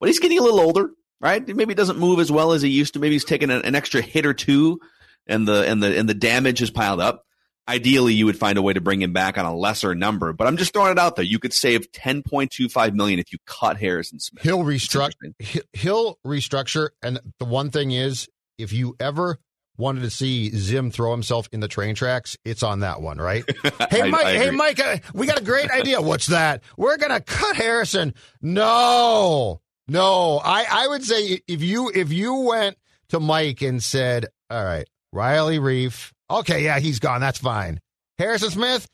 But 0.00 0.08
he's 0.08 0.18
getting 0.18 0.38
a 0.38 0.42
little 0.42 0.60
older, 0.60 0.90
right? 1.20 1.46
Maybe 1.46 1.70
he 1.70 1.74
doesn't 1.74 1.98
move 1.98 2.20
as 2.20 2.30
well 2.30 2.52
as 2.52 2.62
he 2.62 2.68
used 2.68 2.94
to. 2.94 3.00
Maybe 3.00 3.14
he's 3.14 3.24
taking 3.24 3.50
an, 3.50 3.62
an 3.62 3.74
extra 3.74 4.00
hit 4.00 4.26
or 4.26 4.34
two 4.34 4.80
and 5.26 5.46
the 5.48 5.66
and 5.68 5.82
the 5.82 5.98
and 5.98 6.08
the 6.08 6.14
damage 6.14 6.58
has 6.60 6.70
piled 6.70 7.00
up. 7.00 7.24
Ideally 7.66 8.12
you 8.12 8.26
would 8.26 8.36
find 8.38 8.58
a 8.58 8.62
way 8.62 8.74
to 8.74 8.80
bring 8.80 9.00
him 9.00 9.14
back 9.14 9.38
on 9.38 9.46
a 9.46 9.56
lesser 9.56 9.94
number 9.94 10.34
but 10.34 10.46
i'm 10.46 10.58
just 10.58 10.74
throwing 10.74 10.92
it 10.92 10.98
out 10.98 11.16
there. 11.16 11.24
You 11.24 11.38
could 11.38 11.54
save 11.54 11.90
10.25 11.92 12.92
million 12.92 13.18
if 13.18 13.32
you 13.32 13.38
cut 13.46 13.78
harrison 13.78 14.20
smith. 14.20 14.42
He'll 14.42 14.58
restructure 14.64 15.32
he'll 15.72 16.18
restructure 16.26 16.90
and 17.02 17.18
the 17.38 17.46
one 17.46 17.70
thing 17.70 17.90
is 17.90 18.28
if 18.58 18.74
you 18.74 18.96
ever 19.00 19.38
wanted 19.78 20.02
to 20.02 20.10
see 20.10 20.50
zim 20.50 20.90
throw 20.90 21.10
himself 21.10 21.48
in 21.52 21.60
the 21.60 21.68
train 21.68 21.94
tracks 21.94 22.36
it's 22.44 22.62
on 22.62 22.80
that 22.80 23.00
one 23.00 23.16
right? 23.16 23.44
Hey 23.90 24.10
mike 24.10 24.26
I, 24.26 24.30
I 24.30 24.36
hey 24.36 24.50
mike 24.50 24.78
uh, 24.78 24.98
we 25.14 25.26
got 25.26 25.40
a 25.40 25.44
great 25.44 25.70
idea. 25.70 26.02
What's 26.02 26.26
that? 26.26 26.62
We're 26.76 26.98
gonna 26.98 27.22
cut 27.22 27.56
harrison. 27.56 28.12
No 28.42 29.62
no 29.88 30.40
i 30.44 30.64
i 30.70 30.88
would 30.88 31.04
say 31.04 31.40
if 31.46 31.62
you 31.62 31.90
if 31.94 32.12
you 32.12 32.34
went 32.34 32.76
to 33.08 33.20
mike 33.20 33.62
and 33.62 33.82
said 33.82 34.26
all 34.50 34.64
right 34.64 34.88
riley 35.12 35.58
reiff 35.58 36.12
Okay, 36.30 36.64
yeah, 36.64 36.78
he's 36.78 36.98
gone. 36.98 37.20
That's 37.20 37.38
fine. 37.38 37.80
Harrison 38.18 38.50
Smith? 38.50 38.88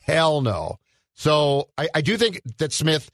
Hell 0.00 0.40
no. 0.40 0.76
So 1.14 1.68
I, 1.78 1.88
I 1.94 2.00
do 2.00 2.16
think 2.16 2.40
that 2.58 2.72
Smith 2.72 3.10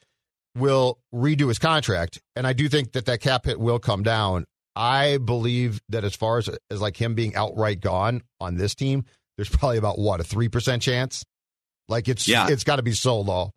will 0.57 0.99
redo 1.15 1.49
his 1.49 1.59
contract, 1.59 2.21
and 2.35 2.47
I 2.47 2.53
do 2.53 2.69
think 2.69 2.93
that 2.93 3.07
that 3.07 3.21
cap 3.21 3.45
hit 3.45 3.61
will 3.61 3.79
come 3.79 4.03
down. 4.03 4.47
I 4.75 5.19
believe 5.19 5.81
that 5.91 6.05
as 6.05 6.17
far 6.17 6.39
as 6.39 6.49
as 6.71 6.81
like 6.81 6.97
him 6.97 7.15
being 7.15 7.35
outright 7.35 7.81
gone 7.81 8.23
on 8.41 8.57
this 8.57 8.75
team, 8.75 9.05
there's 9.37 9.49
probably 9.49 9.77
about 9.77 9.99
what 9.99 10.21
a 10.21 10.25
three 10.25 10.49
percent 10.49 10.83
chance. 10.83 11.25
Like 11.89 12.09
it's 12.09 12.27
yeah. 12.27 12.49
it's 12.49 12.65
got 12.65 12.77
to 12.77 12.83
be 12.83 12.93
so 12.93 13.21
low. 13.21 13.53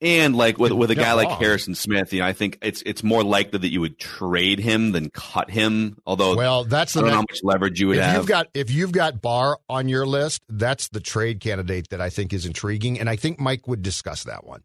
And 0.00 0.36
like 0.36 0.58
with 0.58 0.70
with 0.72 0.92
a 0.92 0.94
guy 0.94 1.14
like 1.14 1.28
Harrison 1.28 1.74
Smith, 1.74 2.12
you 2.12 2.20
know, 2.20 2.26
I 2.26 2.32
think 2.32 2.58
it's 2.62 2.82
it's 2.86 3.02
more 3.02 3.24
likely 3.24 3.58
that 3.58 3.72
you 3.72 3.80
would 3.80 3.98
trade 3.98 4.60
him 4.60 4.92
than 4.92 5.10
cut 5.10 5.50
him. 5.50 5.96
Although, 6.06 6.36
well, 6.36 6.62
that's 6.62 6.92
the 6.92 7.00
I 7.00 7.02
don't 7.02 7.10
know 7.10 7.16
how 7.16 7.22
much 7.22 7.40
leverage 7.42 7.80
you 7.80 7.88
would 7.88 7.96
have. 7.96 8.04
if 8.04 8.12
have. 8.12 8.20
You've 8.22 8.28
got 8.28 8.46
if 8.54 8.70
you've 8.70 8.92
got 8.92 9.20
Barr 9.20 9.58
on 9.68 9.88
your 9.88 10.06
list, 10.06 10.42
that's 10.48 10.88
the 10.88 11.00
trade 11.00 11.40
candidate 11.40 11.88
that 11.88 12.00
I 12.00 12.10
think 12.10 12.32
is 12.32 12.46
intriguing, 12.46 13.00
and 13.00 13.10
I 13.10 13.16
think 13.16 13.40
Mike 13.40 13.66
would 13.66 13.82
discuss 13.82 14.22
that 14.24 14.46
one. 14.46 14.62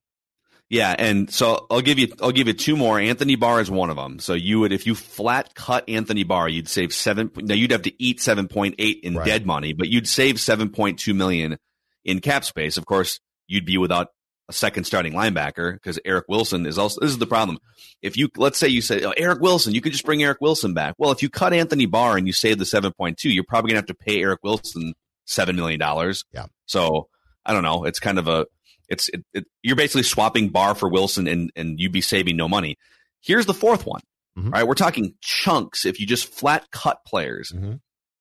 Yeah, 0.69 0.95
and 0.97 1.31
so 1.31 1.67
I'll 1.69 1.81
give 1.81 1.99
you 1.99 2.13
I'll 2.21 2.31
give 2.31 2.47
you 2.47 2.53
two 2.53 2.75
more. 2.75 2.99
Anthony 2.99 3.35
Barr 3.35 3.59
is 3.59 3.69
one 3.69 3.89
of 3.89 3.95
them. 3.95 4.19
So 4.19 4.33
you 4.33 4.59
would 4.59 4.71
if 4.71 4.87
you 4.87 4.95
flat 4.95 5.55
cut 5.55 5.87
Anthony 5.87 6.23
Barr, 6.23 6.47
you'd 6.47 6.69
save 6.69 6.93
seven. 6.93 7.31
Now 7.37 7.55
you'd 7.55 7.71
have 7.71 7.83
to 7.83 8.03
eat 8.03 8.19
seven 8.19 8.47
point 8.47 8.75
eight 8.79 8.99
in 9.03 9.15
right. 9.15 9.25
dead 9.25 9.45
money, 9.45 9.73
but 9.73 9.89
you'd 9.89 10.07
save 10.07 10.39
seven 10.39 10.69
point 10.69 10.99
two 10.99 11.13
million 11.13 11.57
in 12.05 12.21
cap 12.21 12.43
space. 12.43 12.77
Of 12.77 12.85
course, 12.85 13.19
you'd 13.47 13.65
be 13.65 13.77
without 13.77 14.09
a 14.50 14.53
second 14.53 14.83
starting 14.83 15.13
linebacker 15.13 15.73
because 15.73 16.00
Eric 16.03 16.25
Wilson 16.27 16.65
is 16.65 16.77
also 16.77 17.00
this 17.01 17.12
is 17.12 17.17
the 17.17 17.27
problem. 17.27 17.59
If 18.01 18.17
you 18.17 18.29
let's 18.35 18.57
say 18.57 18.67
you 18.67 18.81
say 18.81 19.03
oh, 19.03 19.13
Eric 19.15 19.39
Wilson, 19.39 19.73
you 19.73 19.81
could 19.81 19.91
just 19.91 20.05
bring 20.05 20.23
Eric 20.23 20.41
Wilson 20.41 20.73
back. 20.73 20.95
Well, 20.97 21.12
if 21.12 21.21
you 21.21 21.29
cut 21.29 21.53
Anthony 21.53 21.85
Barr 21.85 22.17
and 22.17 22.27
you 22.27 22.33
save 22.33 22.59
the 22.59 22.65
seven 22.65 22.91
point 22.91 23.17
two, 23.17 23.29
you're 23.29 23.45
probably 23.45 23.69
gonna 23.69 23.79
have 23.79 23.88
to 23.88 23.93
pay 23.93 24.21
Eric 24.21 24.39
Wilson 24.43 24.93
seven 25.25 25.55
million 25.55 25.79
dollars. 25.79 26.25
Yeah. 26.33 26.47
So 26.65 27.07
I 27.45 27.53
don't 27.53 27.63
know. 27.63 27.85
It's 27.85 28.00
kind 28.00 28.19
of 28.19 28.27
a 28.27 28.45
it's 28.89 29.09
it, 29.09 29.23
it, 29.33 29.45
you're 29.62 29.75
basically 29.75 30.03
swapping 30.03 30.50
Barr 30.50 30.75
for 30.75 30.89
Wilson 30.89 31.27
and 31.27 31.51
and 31.55 31.79
you'd 31.79 31.91
be 31.91 32.01
saving 32.01 32.35
no 32.35 32.50
money. 32.50 32.77
Here's 33.21 33.45
the 33.45 33.53
fourth 33.53 33.85
one. 33.85 34.01
Mm-hmm. 34.38 34.50
Right, 34.50 34.67
we're 34.67 34.73
talking 34.73 35.13
chunks. 35.21 35.85
If 35.85 36.00
you 36.00 36.07
just 36.07 36.27
flat 36.27 36.65
cut 36.71 37.05
players, 37.05 37.51
mm-hmm. 37.51 37.73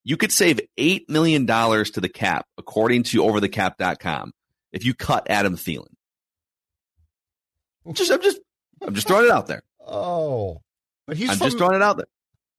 you 0.04 0.18
could 0.18 0.30
save 0.30 0.60
eight 0.76 1.08
million 1.08 1.46
dollars 1.46 1.92
to 1.92 2.02
the 2.02 2.08
cap, 2.08 2.46
according 2.58 3.04
to 3.04 3.22
OverTheCap.com, 3.22 4.32
if 4.72 4.84
you 4.84 4.92
cut 4.92 5.28
Adam 5.30 5.56
Thielen. 5.56 5.91
Just 7.92 8.10
I'm 8.12 8.22
just 8.22 8.38
I'm 8.82 8.94
just 8.94 9.06
throwing 9.08 9.24
it 9.26 9.30
out 9.30 9.46
there. 9.46 9.62
Oh, 9.84 10.60
but 11.06 11.16
he's 11.16 11.30
I'm 11.30 11.36
from, 11.38 11.46
just 11.46 11.58
throwing 11.58 11.74
it 11.76 11.82
out 11.82 11.96
there. 11.96 12.06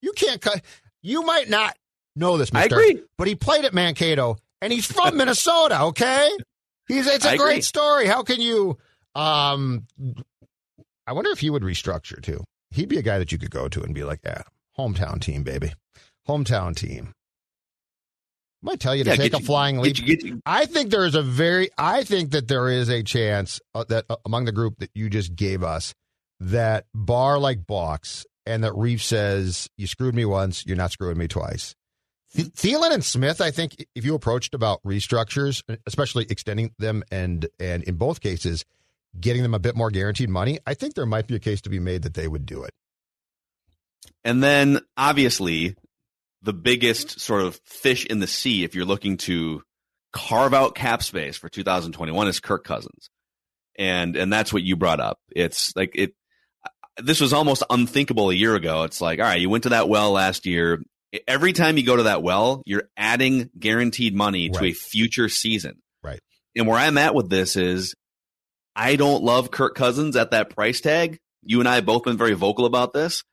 You 0.02 0.12
can't 0.14 0.42
cut. 0.42 0.62
You 1.02 1.24
might 1.24 1.50
not 1.50 1.76
know 2.16 2.38
this, 2.38 2.50
Mr. 2.52 2.58
I 2.58 2.64
agree. 2.66 3.02
But 3.18 3.28
he 3.28 3.36
played 3.36 3.66
at 3.66 3.74
Mankato, 3.74 4.38
and 4.62 4.72
he's 4.74 4.86
from 4.86 5.18
Minnesota. 5.18 5.82
Okay, 5.84 6.30
he's 6.88 7.08
it's 7.08 7.26
a 7.26 7.32
I 7.32 7.38
great 7.38 7.52
agree. 7.54 7.62
story. 7.62 8.08
How 8.08 8.24
can 8.24 8.42
you? 8.42 8.78
Um, 9.16 9.86
I 11.08 11.14
wonder 11.14 11.30
if 11.32 11.40
he 11.40 11.50
would 11.50 11.64
restructure 11.64 12.22
too. 12.22 12.44
He'd 12.72 12.90
be 12.90 12.98
a 12.98 13.04
guy 13.04 13.20
that 13.20 13.32
you 13.32 13.38
could 13.38 13.52
go 13.52 13.68
to 13.70 13.82
and 13.84 13.94
be 13.94 14.04
like, 14.04 14.20
"Yeah, 14.24 14.42
hometown 14.78 15.22
team, 15.22 15.44
baby, 15.44 15.74
hometown 16.28 16.76
team." 16.76 17.14
Might 18.64 18.80
tell 18.80 18.96
you 18.96 19.04
to 19.04 19.12
yeah, 19.12 19.16
take 19.16 19.34
a 19.34 19.40
you, 19.40 19.46
flying 19.46 19.78
leap. 19.80 19.96
Get 19.96 20.08
you, 20.08 20.16
get 20.16 20.26
you. 20.26 20.42
I 20.46 20.66
think 20.66 20.90
there 20.90 21.06
is 21.06 21.16
a 21.16 21.22
very, 21.22 21.70
I 21.78 22.04
think 22.04 22.32
that 22.32 22.48
there 22.48 22.70
is 22.70 22.90
a 22.90 23.04
chance 23.04 23.60
uh, 23.76 23.84
that 23.90 24.06
uh, 24.10 24.16
among 24.26 24.46
the 24.46 24.52
group 24.52 24.80
that 24.80 24.90
you 24.94 25.10
just 25.10 25.36
gave 25.36 25.64
us, 25.64 25.94
that 26.40 26.86
Barr 26.94 27.40
like 27.40 27.66
box, 27.66 28.26
and 28.46 28.64
that 28.64 28.74
Reiff 28.74 29.02
says, 29.02 29.70
"You 29.78 29.88
screwed 29.88 30.16
me 30.16 30.26
once, 30.26 30.66
you're 30.66 30.78
not 30.78 30.92
screwing 30.92 31.18
me 31.18 31.28
twice." 31.28 31.76
Th- 32.36 32.48
Thielen 32.50 32.92
and 32.92 33.04
Smith, 33.04 33.42
I 33.42 33.52
think, 33.52 33.86
if 33.96 34.06
you 34.06 34.16
approached 34.16 34.54
about 34.54 34.82
restructures, 34.84 35.62
especially 35.86 36.26
extending 36.30 36.74
them, 36.80 37.04
and 37.12 37.48
and 37.60 37.84
in 37.84 37.96
both 37.96 38.22
cases, 38.22 38.66
getting 39.20 39.44
them 39.44 39.54
a 39.54 39.60
bit 39.60 39.76
more 39.76 39.92
guaranteed 39.92 40.30
money, 40.30 40.60
I 40.66 40.74
think 40.74 40.96
there 40.96 41.06
might 41.06 41.28
be 41.28 41.36
a 41.36 41.40
case 41.40 41.62
to 41.62 41.70
be 41.70 41.80
made 41.80 42.04
that 42.04 42.14
they 42.14 42.28
would 42.28 42.46
do 42.46 42.64
it. 42.64 42.72
And 44.24 44.42
then 44.42 44.80
obviously 44.98 45.76
the 46.44 46.54
biggest 46.54 47.20
sort 47.20 47.42
of 47.42 47.60
fish 47.66 48.06
in 48.06 48.20
the 48.20 48.28
sea 48.28 48.64
if 48.64 48.76
you're 48.76 48.86
looking 48.86 49.18
to 49.18 49.64
carve 50.12 50.54
out 50.54 50.76
cap 50.76 51.02
space 51.02 51.38
for 51.38 51.50
2021 51.50 52.28
is 52.28 52.40
Kirk 52.40 52.64
Cousins. 52.64 53.10
And 53.78 54.16
and 54.16 54.32
that's 54.32 54.54
what 54.54 54.62
you 54.62 54.76
brought 54.76 55.00
up. 55.00 55.18
It's 55.36 55.76
like 55.76 55.92
it 55.96 56.14
this 56.98 57.20
was 57.20 57.34
almost 57.34 57.64
unthinkable 57.70 58.30
a 58.30 58.36
year 58.36 58.56
ago. 58.56 58.84
It's 58.84 59.02
like, 59.02 59.20
all 59.20 59.26
right, 59.26 59.42
you 59.42 59.50
went 59.50 59.64
to 59.64 59.70
that 59.70 59.90
well 59.90 60.12
last 60.12 60.46
year. 60.46 60.84
Every 61.28 61.54
time 61.54 61.78
you 61.78 61.84
go 61.84 61.96
to 61.96 62.04
that 62.04 62.22
well, 62.22 62.62
you're 62.66 62.90
adding 62.96 63.50
guaranteed 63.58 64.16
money 64.16 64.50
right. 64.50 64.60
to 64.60 64.66
a 64.66 64.74
future 64.74 65.30
season. 65.30 65.82
Right. 66.04 66.20
And 66.56 66.68
where 66.68 66.78
I'm 66.78 66.98
at 67.00 67.16
with 67.16 67.30
this 67.30 67.56
is 67.56 67.96
I 68.76 68.96
don't 68.96 69.24
love 69.24 69.50
Kirk 69.50 69.76
Cousins 69.76 70.16
at 70.16 70.32
that 70.32 70.52
price 70.52 70.82
tag. 70.82 71.18
You 71.44 71.60
and 71.60 71.70
I 71.70 71.76
have 71.76 71.86
both 71.86 72.04
been 72.04 72.18
very 72.18 72.34
vocal 72.34 72.66
about 72.66 72.94
this. 72.94 73.24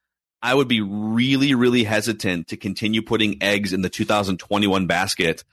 I 0.43 0.55
would 0.55 0.69
be 0.69 0.81
really, 0.81 1.55
really 1.55 1.85
hesitant 1.85 2.49
to 2.49 2.57
continue 2.57 3.03
putting 3.03 3.43
eggs 3.43 3.73
in 3.73 3.83
the 3.83 3.91
2021 3.91 4.87
basket 4.87 5.45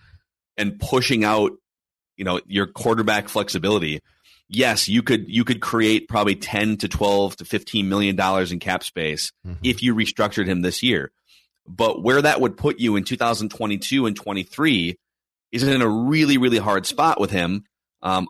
and 0.56 0.80
pushing 0.80 1.24
out, 1.24 1.52
you 2.16 2.24
know, 2.24 2.40
your 2.48 2.68
quarterback 2.68 3.28
flexibility, 3.30 4.02
yes, 4.50 4.88
you 4.88 5.04
could 5.04 5.30
you 5.30 5.44
could 5.44 5.62
create 5.62 6.08
probably 6.08 6.36
10 6.36 6.78
to 6.78 6.88
12 6.88 7.38
to 7.38 7.46
15 7.46 7.90
million 7.90 8.16
dollars 8.16 8.52
in 8.52 8.60
cap 8.60 8.84
space 8.84 9.32
mm-hmm. 9.46 9.60
if 9.64 9.84
you 9.84 9.94
restructured 9.94 10.48
him 10.48 10.62
this 10.62 10.82
year. 10.84 11.12
But 11.68 12.02
where 12.02 12.22
that 12.22 12.40
would 12.40 12.58
put 12.58 12.80
you 12.80 12.96
in 12.96 13.04
2022 13.04 14.06
and 14.06 14.16
23 14.16 14.98
is 15.52 15.64
in 15.64 15.82
a 15.82 15.88
really 15.88 16.38
really 16.38 16.60
hard 16.60 16.86
spot 16.86 17.20
with 17.20 17.32
him. 17.32 17.66
Um, 18.02 18.28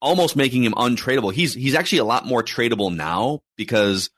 almost 0.00 0.36
making 0.36 0.64
him 0.64 0.72
untradeable. 0.72 1.32
He's 1.32 1.54
he's 1.54 1.74
actually 1.74 1.98
a 1.98 2.04
lot 2.04 2.26
more 2.26 2.42
tradable 2.42 2.94
now 2.94 3.40
because 3.56 4.10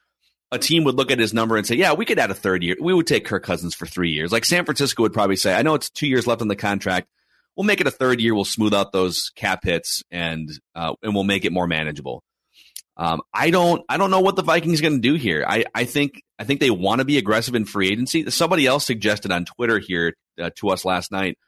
a 0.51 0.59
team 0.59 0.85
would 0.85 0.95
look 0.95 1.11
at 1.11 1.19
his 1.19 1.35
number 1.35 1.57
and 1.57 1.67
say, 1.67 1.77
"Yeah, 1.77 1.93
we 1.93 2.05
could 2.05 2.19
add 2.19 2.31
a 2.31 2.35
third 2.35 2.63
year. 2.63 2.77
We 2.81 2.95
would 2.95 3.07
take 3.07 3.25
Kirk 3.25 3.43
Cousins 3.43 3.75
for 3.75 3.87
three 3.87 4.11
years." 4.11 4.33
Like 4.33 4.45
San 4.45 4.65
Francisco 4.65 5.03
would 5.03 5.13
probably 5.13 5.37
say, 5.37 5.55
"I 5.55 5.63
know 5.63 5.75
it's 5.75 5.91
two 5.91 6.07
years 6.07 6.27
left 6.27 6.43
on 6.43 6.49
the 6.49 6.57
contract. 6.57 7.09
We'll 7.57 7.67
make 7.67 7.81
it 7.81 7.87
a 7.87 7.93
third 7.93 8.21
year. 8.21 8.35
We'll 8.35 8.45
smooth 8.45 8.73
out 8.73 8.93
those 8.93 9.31
cap 9.35 9.65
hits 9.65 10.03
and 10.11 10.49
uh, 10.75 10.95
and 11.03 11.15
we'll 11.15 11.25
make 11.25 11.45
it 11.45 11.53
more 11.53 11.67
manageable." 11.67 12.23
Um, 12.97 13.21
I 13.33 13.51
don't 13.51 13.85
I 13.89 13.97
don't 13.97 14.11
know 14.11 14.21
what 14.21 14.37
the 14.37 14.43
Vikings 14.43 14.81
are 14.81 14.83
going 14.83 15.01
to 15.01 15.09
do 15.09 15.15
here. 15.15 15.45
I 15.47 15.65
I 15.75 15.85
think 15.85 16.23
I 16.39 16.45
think 16.45 16.61
they 16.61 16.71
want 16.71 17.01
to 17.01 17.05
be 17.05 17.19
aggressive 17.19 17.55
in 17.55 17.65
free 17.65 17.91
agency. 17.91 18.29
Somebody 18.31 18.67
else 18.67 18.87
suggested 18.87 19.31
on 19.31 19.45
Twitter 19.45 19.79
here 19.79 20.15
uh, 20.41 20.51
to 20.57 20.71
us 20.71 20.85
last 20.85 21.13
night 21.13 21.39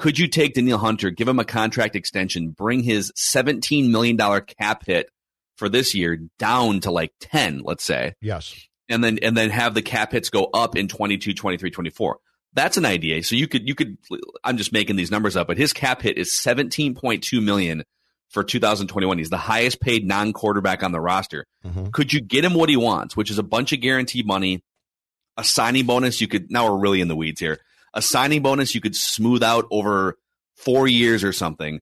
could 0.00 0.18
you 0.18 0.28
take 0.28 0.54
Danielle 0.54 0.78
Hunter, 0.78 1.10
give 1.10 1.28
him 1.28 1.38
a 1.38 1.44
contract 1.44 1.94
extension, 1.94 2.50
bring 2.50 2.82
his 2.82 3.12
$17 3.18 3.90
million 3.90 4.16
cap 4.16 4.82
hit 4.86 5.10
for 5.60 5.68
this 5.68 5.94
year 5.94 6.18
down 6.38 6.80
to 6.80 6.90
like 6.90 7.12
10, 7.20 7.60
let's 7.64 7.84
say? 7.84 8.14
Yes. 8.20 8.54
And 8.88 9.04
then 9.04 9.18
and 9.22 9.36
then 9.36 9.50
have 9.50 9.74
the 9.74 9.82
cap 9.82 10.10
hits 10.10 10.30
go 10.30 10.50
up 10.52 10.74
in 10.74 10.88
22, 10.88 11.34
23, 11.34 11.70
24. 11.70 12.18
That's 12.52 12.76
an 12.76 12.84
idea. 12.84 13.22
So 13.22 13.36
you 13.36 13.46
could 13.46 13.68
you 13.68 13.76
could 13.76 13.96
I'm 14.42 14.56
just 14.56 14.72
making 14.72 14.96
these 14.96 15.12
numbers 15.12 15.36
up, 15.36 15.46
but 15.46 15.58
his 15.58 15.72
cap 15.72 16.02
hit 16.02 16.18
is 16.18 16.32
17.2 16.32 17.44
million 17.44 17.84
for 18.30 18.42
2021. 18.42 19.18
He's 19.18 19.30
the 19.30 19.36
highest 19.36 19.80
paid 19.80 20.04
non-quarterback 20.04 20.82
on 20.82 20.90
the 20.90 21.00
roster. 21.00 21.46
Mm-hmm. 21.64 21.90
Could 21.90 22.12
you 22.12 22.20
get 22.20 22.44
him 22.44 22.54
what 22.54 22.68
he 22.68 22.76
wants, 22.76 23.16
which 23.16 23.30
is 23.30 23.38
a 23.38 23.44
bunch 23.44 23.72
of 23.72 23.80
guaranteed 23.80 24.26
money, 24.26 24.64
a 25.36 25.44
signing 25.44 25.86
bonus? 25.86 26.20
You 26.20 26.26
could 26.26 26.50
now 26.50 26.72
we're 26.72 26.80
really 26.80 27.00
in 27.00 27.06
the 27.06 27.16
weeds 27.16 27.38
here 27.38 27.60
a 27.94 28.02
signing 28.02 28.42
bonus 28.42 28.74
you 28.74 28.80
could 28.80 28.96
smooth 28.96 29.42
out 29.42 29.66
over 29.70 30.18
four 30.56 30.86
years 30.86 31.24
or 31.24 31.32
something 31.32 31.80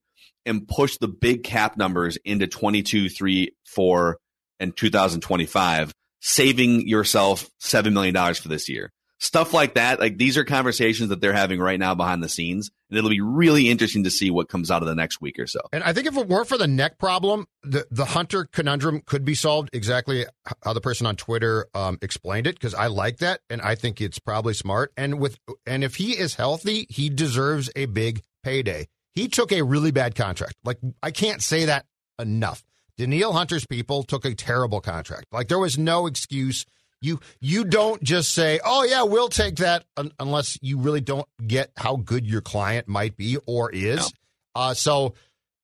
and 0.49 0.67
push 0.67 0.97
the 0.97 1.07
big 1.07 1.43
cap 1.43 1.77
numbers 1.77 2.17
into 2.25 2.47
22, 2.47 3.09
3, 3.09 3.55
4, 3.65 4.17
and 4.59 4.75
2025, 4.75 5.93
saving 6.19 6.87
yourself 6.87 7.49
$7 7.61 7.93
million 7.93 8.33
for 8.33 8.49
this 8.49 8.67
year. 8.67 8.91
Stuff 9.21 9.53
like 9.53 9.73
that. 9.73 9.99
Like 9.99 10.17
these 10.17 10.37
are 10.37 10.45
conversations 10.45 11.09
that 11.09 11.19
they're 11.19 11.33
having 11.33 11.59
right 11.59 11.77
now 11.77 11.93
behind 11.93 12.23
the 12.23 12.29
scenes. 12.29 12.71
And 12.89 12.97
it'll 12.97 13.09
be 13.09 13.19
really 13.19 13.69
interesting 13.69 14.05
to 14.05 14.09
see 14.09 14.31
what 14.31 14.47
comes 14.47 14.71
out 14.71 14.81
of 14.81 14.87
the 14.87 14.95
next 14.95 15.19
week 15.19 15.37
or 15.39 15.45
so. 15.45 15.59
And 15.73 15.83
I 15.83 15.91
think 15.91 16.07
if 16.07 16.15
it 16.15 16.27
weren't 16.27 16.47
for 16.47 16.57
the 16.57 16.67
neck 16.67 16.97
problem, 16.97 17.45
the, 17.61 17.85
the 17.91 18.05
Hunter 18.05 18.45
conundrum 18.45 19.01
could 19.05 19.25
be 19.25 19.35
solved 19.35 19.69
exactly 19.73 20.25
how 20.63 20.71
the 20.71 20.79
person 20.79 21.05
on 21.05 21.17
Twitter 21.17 21.67
um, 21.73 21.97
explained 22.01 22.47
it, 22.47 22.55
because 22.55 22.73
I 22.73 22.87
like 22.87 23.17
that. 23.17 23.41
And 23.49 23.61
I 23.61 23.75
think 23.75 23.99
it's 23.99 24.19
probably 24.19 24.53
smart. 24.53 24.93
And 24.95 25.19
with, 25.19 25.37
and 25.65 25.83
if 25.83 25.95
he 25.95 26.17
is 26.17 26.35
healthy, 26.35 26.87
he 26.89 27.09
deserves 27.09 27.69
a 27.75 27.87
big 27.87 28.21
payday. 28.41 28.87
He 29.19 29.27
took 29.27 29.51
a 29.51 29.61
really 29.61 29.91
bad 29.91 30.15
contract. 30.15 30.55
Like, 30.63 30.77
I 31.03 31.11
can't 31.11 31.41
say 31.41 31.65
that 31.65 31.85
enough. 32.17 32.63
Danielle 32.97 33.33
Hunter's 33.33 33.65
people 33.65 34.03
took 34.03 34.23
a 34.23 34.33
terrible 34.33 34.79
contract. 34.79 35.25
Like, 35.31 35.49
there 35.49 35.59
was 35.59 35.77
no 35.77 36.07
excuse 36.07 36.65
you 37.01 37.19
you 37.39 37.63
don't 37.63 38.01
just 38.03 38.33
say, 38.33 38.59
"Oh 38.63 38.83
yeah, 38.83 39.03
we'll 39.03 39.29
take 39.29 39.57
that," 39.57 39.85
un- 39.97 40.11
unless 40.19 40.57
you 40.61 40.77
really 40.79 41.01
don't 41.01 41.27
get 41.45 41.71
how 41.77 41.95
good 41.95 42.25
your 42.25 42.41
client 42.41 42.87
might 42.87 43.15
be 43.15 43.37
or 43.45 43.71
is. 43.71 43.99
No. 43.99 44.07
Uh, 44.55 44.73
so, 44.73 45.13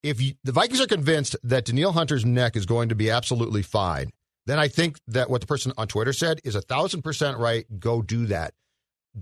if 0.03 0.21
you, 0.21 0.33
the 0.43 0.51
Vikings 0.51 0.81
are 0.81 0.87
convinced 0.87 1.35
that 1.43 1.65
Danielle 1.65 1.91
Hunter's 1.91 2.25
neck 2.25 2.55
is 2.55 2.65
going 2.65 2.89
to 2.89 2.95
be 2.95 3.09
absolutely 3.09 3.63
fine, 3.63 4.11
then 4.45 4.59
I 4.59 4.67
think 4.67 4.97
that 5.07 5.29
what 5.29 5.41
the 5.41 5.47
person 5.47 5.73
on 5.77 5.87
Twitter 5.87 6.13
said 6.13 6.39
is 6.43 6.55
a 6.55 6.61
thousand 6.61 7.01
percent 7.01 7.37
right. 7.37 7.65
Go 7.79 8.01
do 8.01 8.27
that. 8.27 8.53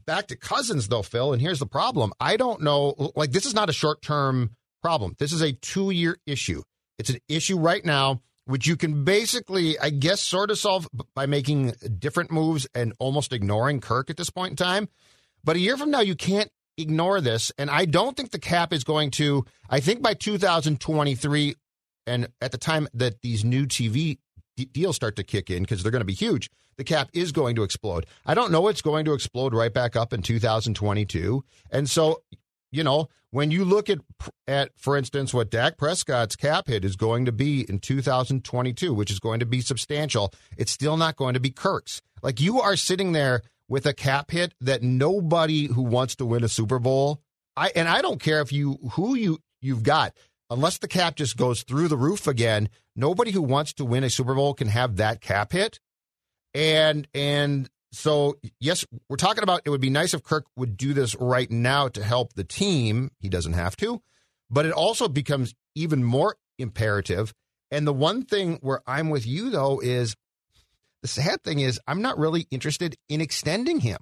Back 0.06 0.28
to 0.28 0.36
Cousins 0.36 0.88
though, 0.88 1.04
Phil, 1.04 1.34
and 1.34 1.42
here's 1.42 1.60
the 1.60 1.66
problem. 1.66 2.14
I 2.20 2.38
don't 2.38 2.62
know. 2.62 3.12
Like 3.16 3.32
this 3.32 3.46
is 3.46 3.54
not 3.54 3.70
a 3.70 3.74
short 3.74 4.02
term 4.02 4.56
problem. 4.82 5.16
This 5.20 5.32
is 5.32 5.42
a 5.42 5.54
two 5.54 5.92
year 5.92 6.18
issue. 6.26 6.64
It's 6.98 7.10
an 7.10 7.20
issue 7.30 7.58
right 7.58 7.84
now 7.84 8.22
which 8.46 8.68
you 8.68 8.76
can 8.76 9.04
basically, 9.04 9.80
I 9.80 9.90
guess, 9.90 10.22
sort 10.22 10.52
of 10.52 10.58
solve 10.58 10.88
by 11.16 11.26
making 11.26 11.74
different 12.00 12.32
moves 12.32 12.68
and 12.76 12.94
almost 13.00 13.32
ignoring 13.32 13.80
Kirk 13.80 14.10
at 14.10 14.18
this 14.18 14.30
point 14.30 14.52
in 14.52 14.56
time. 14.56 14.90
But 15.44 15.56
a 15.56 15.60
year 15.60 15.78
from 15.78 15.92
now, 15.92 16.02
you 16.02 16.16
can't 16.16 16.50
ignore 16.78 17.22
this. 17.22 17.52
And 17.58 17.70
I 17.70 17.86
don't 17.86 18.18
think 18.18 18.32
the 18.32 18.40
cap 18.40 18.74
is 18.74 18.84
going 18.84 19.12
to, 19.12 19.46
I 19.70 19.80
think 19.80 20.02
by 20.02 20.14
2023, 20.14 21.56
and 22.06 22.28
at 22.42 22.52
the 22.52 22.58
time 22.58 22.90
that 22.94 23.22
these 23.22 23.46
new 23.46 23.66
TV 23.66 24.18
deals 24.56 24.96
start 24.96 25.16
to 25.18 25.24
kick 25.24 25.50
in, 25.50 25.64
because 25.64 25.84
they're 25.84 25.92
going 25.92 26.02
to 26.02 26.06
be 26.06 26.14
huge, 26.14 26.50
the 26.78 26.84
cap 26.84 27.10
is 27.14 27.32
going 27.32 27.56
to 27.56 27.64
explode. 27.64 28.06
I 28.26 28.34
don't 28.34 28.52
know 28.52 28.68
it's 28.68 28.82
going 28.82 29.06
to 29.06 29.14
explode 29.14 29.54
right 29.54 29.74
back 29.74 29.96
up 29.96 30.14
in 30.14 30.22
2022. 30.22 31.44
And 31.72 31.90
so 31.90 32.22
you 32.74 32.84
know, 32.84 33.08
when 33.30 33.52
you 33.52 33.64
look 33.64 33.90
at 33.90 34.00
at 34.48 34.72
for 34.76 34.98
instance 34.98 35.34
what 35.34 35.52
Dak 35.52 35.78
Prescott's 35.78 36.36
cap 36.36 36.68
hit 36.68 36.84
is 36.84 36.96
going 36.96 37.26
to 37.26 37.32
be 37.32 37.62
in 37.70 37.80
2022, 37.80 38.94
which 38.94 39.12
is 39.12 39.20
going 39.20 39.40
to 39.40 39.46
be 39.46 39.62
substantial, 39.62 40.34
it's 40.58 40.72
still 40.72 40.98
not 40.98 41.16
going 41.16 41.36
to 41.36 41.40
be 41.40 41.52
Kirk's. 41.52 42.02
Like 42.24 42.42
you 42.42 42.60
are 42.60 42.76
sitting 42.76 43.12
there 43.12 43.44
with 43.70 43.86
a 43.86 43.94
cap 43.94 44.32
hit 44.32 44.54
that 44.60 44.82
nobody 44.82 45.68
who 45.68 45.84
wants 45.84 46.16
to 46.18 46.26
win 46.26 46.44
a 46.44 46.50
Super 46.50 46.80
Bowl, 46.80 47.22
I 47.56 47.72
and 47.76 47.88
I 47.88 48.02
don't 48.02 48.20
care 48.20 48.42
if 48.42 48.52
you 48.52 48.80
who 48.94 49.16
you 49.16 49.38
you've 49.62 49.84
got, 49.84 50.14
unless 50.54 50.78
the 50.78 50.88
cap 50.88 51.16
just 51.16 51.36
goes 51.36 51.64
through 51.64 51.88
the 51.88 51.98
roof 51.98 52.28
again, 52.28 52.70
nobody 52.96 53.32
who 53.32 53.42
wants 53.42 53.74
to 53.74 53.86
win 53.86 54.04
a 54.04 54.10
Super 54.10 54.36
Bowl 54.36 54.54
can 54.54 54.68
have 54.68 54.98
that 54.98 55.20
cap 55.20 55.52
hit. 55.52 55.80
And 56.54 57.08
and 57.14 57.70
so, 57.92 58.36
yes, 58.60 58.86
we're 59.10 59.18
talking 59.18 59.44
about 59.44 59.62
it 59.66 59.70
would 59.72 59.82
be 59.82 59.90
nice 59.90 60.14
if 60.14 60.24
Kirk 60.24 60.46
would 60.56 60.78
do 60.78 60.94
this 60.94 61.16
right 61.16 61.50
now 61.50 61.88
to 61.90 62.04
help 62.04 62.34
the 62.34 62.44
team. 62.44 63.10
He 63.20 63.30
doesn't 63.30 63.54
have 63.54 63.76
to, 63.78 64.02
but 64.50 64.66
it 64.66 64.72
also 64.72 65.08
becomes 65.08 65.54
even 65.76 66.04
more 66.04 66.36
imperative. 66.60 67.34
And 67.72 67.88
the 67.88 67.94
one 67.94 68.24
thing 68.24 68.60
where 68.62 68.82
I'm 68.86 69.10
with 69.10 69.26
you, 69.26 69.50
though, 69.50 69.80
is 69.80 70.16
the 71.02 71.08
sad 71.08 71.44
thing 71.44 71.60
is 71.60 71.80
I'm 71.88 72.02
not 72.04 72.20
really 72.20 72.48
interested 72.52 72.96
in 73.10 73.22
extending 73.22 73.80
him. 73.80 73.98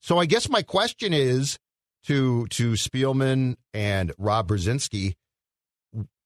So 0.00 0.18
I 0.18 0.24
guess 0.24 0.48
my 0.48 0.62
question 0.62 1.12
is 1.12 1.58
to 2.04 2.46
to 2.46 2.72
Spielman 2.72 3.56
and 3.74 4.12
Rob 4.16 4.48
Brzezinski, 4.48 5.14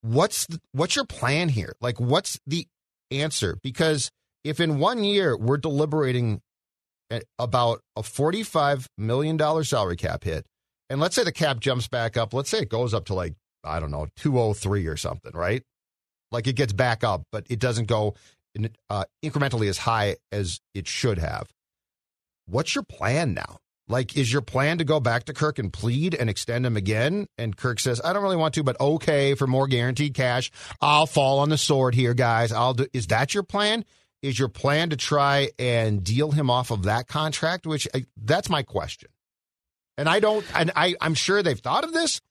what's 0.05 0.45
the, 0.47 0.59
what's 0.71 0.95
your 0.95 1.05
plan 1.05 1.49
here? 1.49 1.73
Like, 1.81 1.99
what's 1.99 2.39
the 2.45 2.67
answer? 3.11 3.57
Because 3.63 4.11
if 4.43 4.59
in 4.59 4.79
one 4.79 5.03
year 5.03 5.35
we're 5.35 5.57
deliberating 5.57 6.41
about 7.39 7.81
a 7.95 8.01
$45 8.01 8.87
million 8.97 9.63
salary 9.63 9.95
cap 9.95 10.23
hit, 10.23 10.45
and 10.89 10.99
let's 10.99 11.15
say 11.15 11.23
the 11.23 11.31
cap 11.31 11.59
jumps 11.59 11.87
back 11.87 12.17
up, 12.17 12.33
let's 12.33 12.49
say 12.49 12.59
it 12.59 12.69
goes 12.69 12.93
up 12.93 13.05
to 13.05 13.13
like, 13.13 13.33
I 13.63 13.79
don't 13.79 13.91
know, 13.91 14.07
203 14.17 14.85
or 14.85 14.97
something, 14.97 15.31
right? 15.33 15.63
Like 16.31 16.47
it 16.47 16.55
gets 16.55 16.73
back 16.73 17.03
up, 17.03 17.23
but 17.31 17.47
it 17.49 17.59
doesn't 17.59 17.87
go 17.87 18.13
uh, 18.89 19.05
incrementally 19.23 19.67
as 19.67 19.79
high 19.79 20.17
as 20.31 20.59
it 20.75 20.87
should 20.87 21.17
have. 21.17 21.47
What's 22.45 22.75
your 22.75 22.83
plan 22.83 23.33
now? 23.33 23.57
Like, 23.87 24.17
is 24.17 24.31
your 24.31 24.41
plan 24.41 24.79
to 24.79 24.83
go 24.83 24.99
back 24.99 25.25
to 25.25 25.33
Kirk 25.33 25.59
and 25.59 25.71
plead 25.71 26.15
and 26.15 26.29
extend 26.29 26.65
him 26.65 26.75
again? 26.75 27.27
And 27.37 27.55
Kirk 27.55 27.79
says, 27.79 28.01
I 28.03 28.13
don't 28.13 28.23
really 28.23 28.35
want 28.35 28.55
to, 28.55 28.63
but 28.63 28.79
okay, 28.79 29.35
for 29.35 29.45
more 29.45 29.67
guaranteed 29.67 30.15
cash, 30.15 30.51
I'll 30.81 31.05
fall 31.05 31.39
on 31.39 31.49
the 31.49 31.57
sword 31.57 31.93
here, 31.93 32.13
guys. 32.13 32.51
I'll 32.51 32.73
do. 32.73 32.87
Is 32.93 33.07
that 33.07 33.33
your 33.33 33.43
plan? 33.43 33.85
Is 34.21 34.39
your 34.39 34.49
plan 34.49 34.89
to 34.89 34.97
try 34.97 35.49
and 35.59 36.03
deal 36.03 36.31
him 36.31 36.49
off 36.49 36.71
of 36.71 36.83
that 36.83 37.07
contract? 37.07 37.67
Which 37.67 37.87
uh, 37.93 37.99
that's 38.17 38.49
my 38.49 38.63
question. 38.63 39.09
And 39.97 40.09
I 40.09 40.19
don't, 40.19 40.45
and 40.55 40.71
I, 40.75 40.95
I'm 40.99 41.13
sure 41.13 41.43
they've 41.43 41.59
thought 41.59 41.83
of 41.83 41.93
this. 41.93 42.21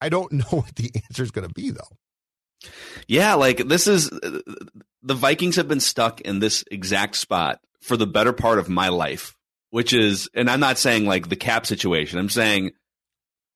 I 0.00 0.08
don't 0.08 0.32
know 0.32 0.44
what 0.50 0.74
the 0.76 0.90
answer 0.94 1.22
is 1.22 1.30
going 1.30 1.46
to 1.46 1.54
be, 1.54 1.70
though. 1.70 2.70
Yeah, 3.06 3.34
like 3.34 3.68
this 3.68 3.86
is 3.86 4.08
the 4.08 5.14
Vikings 5.14 5.56
have 5.56 5.68
been 5.68 5.80
stuck 5.80 6.20
in 6.20 6.40
this 6.40 6.64
exact 6.70 7.16
spot 7.16 7.60
for 7.80 7.96
the 7.96 8.06
better 8.06 8.32
part 8.32 8.58
of 8.58 8.68
my 8.68 8.88
life, 8.88 9.34
which 9.70 9.92
is, 9.92 10.28
and 10.34 10.50
I'm 10.50 10.60
not 10.60 10.78
saying 10.78 11.06
like 11.06 11.28
the 11.28 11.36
cap 11.36 11.66
situation, 11.66 12.18
I'm 12.18 12.28
saying 12.28 12.72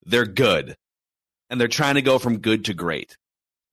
they're 0.04 0.26
good 0.26 0.76
and 1.50 1.60
they're 1.60 1.68
trying 1.68 1.94
to 1.94 2.02
go 2.02 2.18
from 2.18 2.38
good 2.38 2.64
to 2.66 2.74
great 2.74 3.16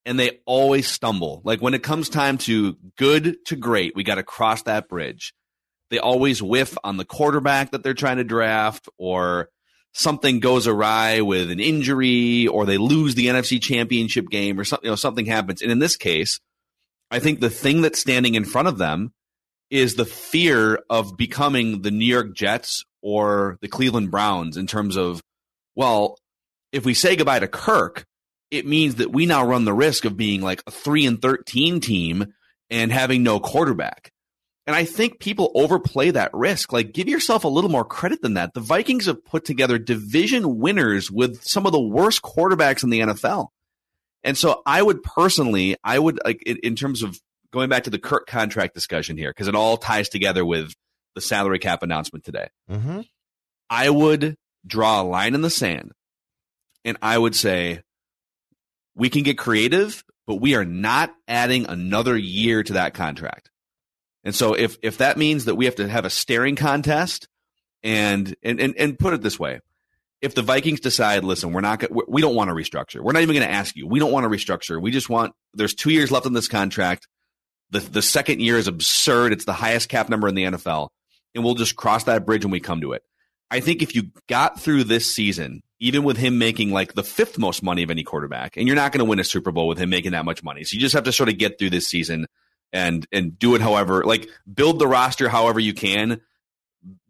and 0.06 0.20
they 0.20 0.40
always 0.46 0.88
stumble. 0.88 1.42
Like 1.44 1.62
when 1.62 1.74
it 1.74 1.84
comes 1.84 2.10
time 2.10 2.38
to 2.40 2.78
good 2.98 3.38
to 3.46 3.56
great, 3.56 3.96
we 3.96 4.04
got 4.04 4.16
to 4.16 4.24
cross 4.24 4.64
that 4.64 4.90
bridge. 4.90 5.34
They 5.90 6.00
always 6.00 6.42
whiff 6.42 6.78
on 6.84 6.98
the 6.98 7.06
quarterback 7.06 7.72
that 7.72 7.84
they're 7.84 7.94
trying 7.94 8.18
to 8.18 8.24
draft, 8.24 8.88
or 8.98 9.50
something 9.94 10.40
goes 10.40 10.66
awry 10.66 11.20
with 11.20 11.52
an 11.52 11.60
injury, 11.60 12.48
or 12.48 12.66
they 12.66 12.78
lose 12.78 13.16
the 13.16 13.28
NFC 13.28 13.62
championship 13.62 14.30
game, 14.30 14.58
or 14.58 14.64
something, 14.64 14.86
you 14.86 14.92
know, 14.92 14.96
something 14.96 15.26
happens. 15.26 15.62
And 15.62 15.70
in 15.70 15.80
this 15.80 15.98
case, 15.98 16.40
I 17.12 17.20
think 17.20 17.42
the 17.42 17.50
thing 17.50 17.82
that's 17.82 18.00
standing 18.00 18.36
in 18.36 18.46
front 18.46 18.70
of 18.70 18.78
them 18.78 19.14
is 19.72 19.96
the 19.96 20.06
fear 20.06 20.80
of 20.90 21.18
becoming 21.18 21.82
the 21.82 21.92
New 21.92 22.06
York 22.06 22.36
Jets 22.36 22.84
or 23.02 23.58
the 23.62 23.70
Cleveland 23.70 24.12
Browns 24.12 24.58
in 24.58 24.68
terms 24.68 24.98
of, 24.98 25.22
well, 25.76 26.18
if 26.72 26.86
we 26.86 26.94
say 26.94 27.16
goodbye 27.16 27.40
to 27.40 27.48
Kirk, 27.48 28.06
it 28.52 28.68
means 28.68 28.96
that 28.96 29.12
we 29.12 29.26
now 29.26 29.46
run 29.46 29.64
the 29.66 29.74
risk 29.74 30.04
of 30.04 30.18
being 30.18 30.42
like 30.42 30.62
a 30.68 30.72
three 30.72 31.06
and 31.06 31.22
13 31.22 31.80
team 31.80 32.34
and 32.70 32.92
having 32.92 33.24
no 33.24 33.40
quarterback. 33.40 34.12
And 34.68 34.76
I 34.76 34.84
think 34.84 35.20
people 35.20 35.52
overplay 35.56 36.12
that 36.12 36.32
risk. 36.34 36.72
Like, 36.72 36.94
give 36.94 37.08
yourself 37.08 37.46
a 37.46 37.50
little 37.50 37.70
more 37.70 37.86
credit 37.86 38.22
than 38.22 38.36
that. 38.36 38.54
The 38.54 38.60
Vikings 38.60 39.08
have 39.08 39.26
put 39.26 39.46
together 39.46 39.80
division 39.80 40.60
winners 40.60 41.10
with 41.10 41.42
some 41.44 41.66
of 41.66 41.72
the 41.72 41.82
worst 41.82 42.22
quarterbacks 42.22 42.84
in 42.84 42.90
the 42.90 43.00
NFL. 43.00 43.48
And 44.24 44.38
so 44.38 44.62
I 44.66 44.84
would 44.84 45.02
personally, 45.02 45.78
I 45.84 45.98
would 45.98 46.20
like 46.24 46.44
in 46.44 46.76
terms 46.76 47.02
of 47.02 47.20
going 47.52 47.70
back 47.70 47.84
to 47.84 47.90
the 47.90 48.00
Kirk 48.00 48.28
contract 48.28 48.74
discussion 48.74 49.18
here, 49.18 49.30
because 49.32 49.48
it 49.48 49.56
all 49.56 49.78
ties 49.78 50.10
together 50.10 50.46
with 50.46 50.74
the 51.16 51.22
salary 51.22 51.60
cap 51.60 51.84
announcement 51.84 52.24
today. 52.26 52.50
Mm-hmm. 52.70 53.02
I 53.70 53.90
would 53.90 54.36
draw 54.66 55.02
a 55.02 55.04
line 55.04 55.36
in 55.36 55.42
the 55.42 55.50
sand 55.50 55.92
and 56.86 56.98
I 57.02 57.18
would 57.18 57.36
say, 57.36 57.84
we 58.96 59.10
can 59.10 59.24
get 59.24 59.38
creative, 59.38 60.04
but 60.28 60.36
we 60.36 60.56
are 60.56 60.66
not 60.66 61.14
adding 61.28 61.66
another 61.66 62.18
year 62.18 62.64
to 62.64 62.74
that 62.74 62.94
contract. 62.94 63.50
And 64.24 64.36
so 64.36 64.54
if 64.54 64.78
if 64.84 64.98
that 64.98 65.18
means 65.18 65.46
that 65.46 65.56
we 65.56 65.66
have 65.66 65.76
to 65.76 65.88
have 65.88 66.06
a 66.06 66.10
staring 66.10 66.56
contest 66.56 67.28
and 67.84 68.36
and 68.44 68.60
and, 68.60 68.76
and 68.78 69.00
put 69.00 69.14
it 69.14 69.22
this 69.22 69.40
way, 69.40 69.62
if 70.22 70.36
the 70.36 70.42
Vikings 70.42 70.80
decide, 70.80 71.24
listen, 71.24 71.54
we're 71.54 71.62
not 71.62 71.84
we 72.08 72.22
don't 72.22 72.36
want 72.36 72.50
to 72.50 72.54
restructure. 72.54 73.02
We're 73.02 73.14
not 73.14 73.24
even 73.24 73.36
going 73.36 73.48
to 73.48 73.54
ask 73.54 73.76
you. 73.76 73.88
We 73.88 74.00
don't 74.00 74.12
want 74.12 74.26
to 74.26 74.30
restructure. 74.30 74.80
We 74.80 74.92
just 74.92 75.10
want 75.10 75.34
there's 75.54 75.74
2 75.74 75.90
years 75.90 76.12
left 76.12 76.26
in 76.26 76.34
this 76.34 76.48
contract. 76.48 77.08
The 77.72 77.80
the 77.80 78.02
second 78.02 78.42
year 78.42 78.58
is 78.58 78.68
absurd. 78.68 79.34
It's 79.34 79.46
the 79.46 79.54
highest 79.54 79.90
cap 79.90 80.10
number 80.10 80.28
in 80.28 80.36
the 80.36 80.44
NFL. 80.44 80.90
And 81.34 81.44
we'll 81.44 81.56
just 81.56 81.76
cross 81.76 82.04
that 82.06 82.26
bridge 82.26 82.44
when 82.44 82.52
we 82.52 82.60
come 82.60 82.82
to 82.82 82.92
it. 82.92 83.04
I 83.50 83.60
think 83.60 83.82
if 83.82 83.96
you 83.96 84.12
got 84.28 84.60
through 84.60 84.86
this 84.86 85.14
season, 85.14 85.62
even 85.80 86.04
with 86.04 86.18
him 86.18 86.38
making 86.38 86.72
like 86.72 86.94
the 86.94 87.04
fifth 87.04 87.38
most 87.38 87.64
money 87.64 87.84
of 87.84 87.92
any 87.92 88.04
quarterback, 88.04 88.58
and 88.58 88.68
you're 88.68 88.76
not 88.76 88.92
going 88.92 89.00
to 89.00 89.06
win 89.06 89.20
a 89.20 89.24
Super 89.24 89.52
Bowl 89.52 89.68
with 89.68 89.78
him 89.78 89.90
making 89.90 90.12
that 90.12 90.26
much 90.26 90.44
money. 90.44 90.64
So 90.64 90.76
you 90.76 90.82
just 90.82 90.94
have 90.94 91.06
to 91.06 91.12
sort 91.12 91.30
of 91.30 91.38
get 91.38 91.58
through 91.58 91.70
this 91.72 91.88
season 91.88 92.28
and 92.74 93.06
and 93.12 93.38
do 93.38 93.56
it 93.56 93.62
however 93.62 94.04
like 94.06 94.30
build 94.52 94.80
the 94.80 94.88
roster 94.88 95.28
however 95.28 95.60
you 95.60 95.74
can 95.74 96.22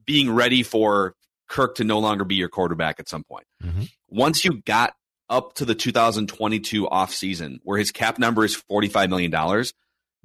being 0.05 0.31
ready 0.31 0.63
for 0.63 1.15
Kirk 1.47 1.75
to 1.75 1.83
no 1.83 1.99
longer 1.99 2.23
be 2.23 2.35
your 2.35 2.49
quarterback 2.49 2.99
at 2.99 3.09
some 3.09 3.23
point. 3.23 3.45
Mm-hmm. 3.63 3.83
Once 4.07 4.43
you 4.43 4.61
got 4.61 4.93
up 5.29 5.53
to 5.55 5.65
the 5.65 5.75
2022 5.75 6.87
offseason 6.87 7.59
where 7.63 7.77
his 7.77 7.91
cap 7.91 8.17
number 8.17 8.43
is 8.43 8.61
$45 8.69 9.09
million, 9.09 9.31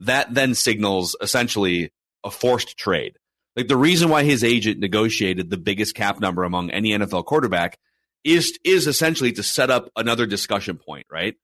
that 0.01 0.33
then 0.33 0.55
signals 0.55 1.17
essentially 1.21 1.93
a 2.25 2.31
forced 2.31 2.77
trade. 2.77 3.19
Like 3.57 3.69
the 3.69 3.77
reason 3.77 4.11
why 4.11 4.25
his 4.25 4.45
agent 4.45 4.81
negotiated 4.81 5.49
the 5.49 5.57
biggest 5.57 5.95
cap 5.95 6.21
number 6.21 6.45
among 6.45 6.71
any 6.71 6.91
NFL 6.91 7.25
quarterback 7.25 7.79
is 8.25 8.59
is 8.65 8.87
essentially 8.87 9.33
to 9.33 9.43
set 9.43 9.71
up 9.71 9.91
another 9.97 10.27
discussion 10.27 10.79
point, 10.79 11.07
right? 11.11 11.35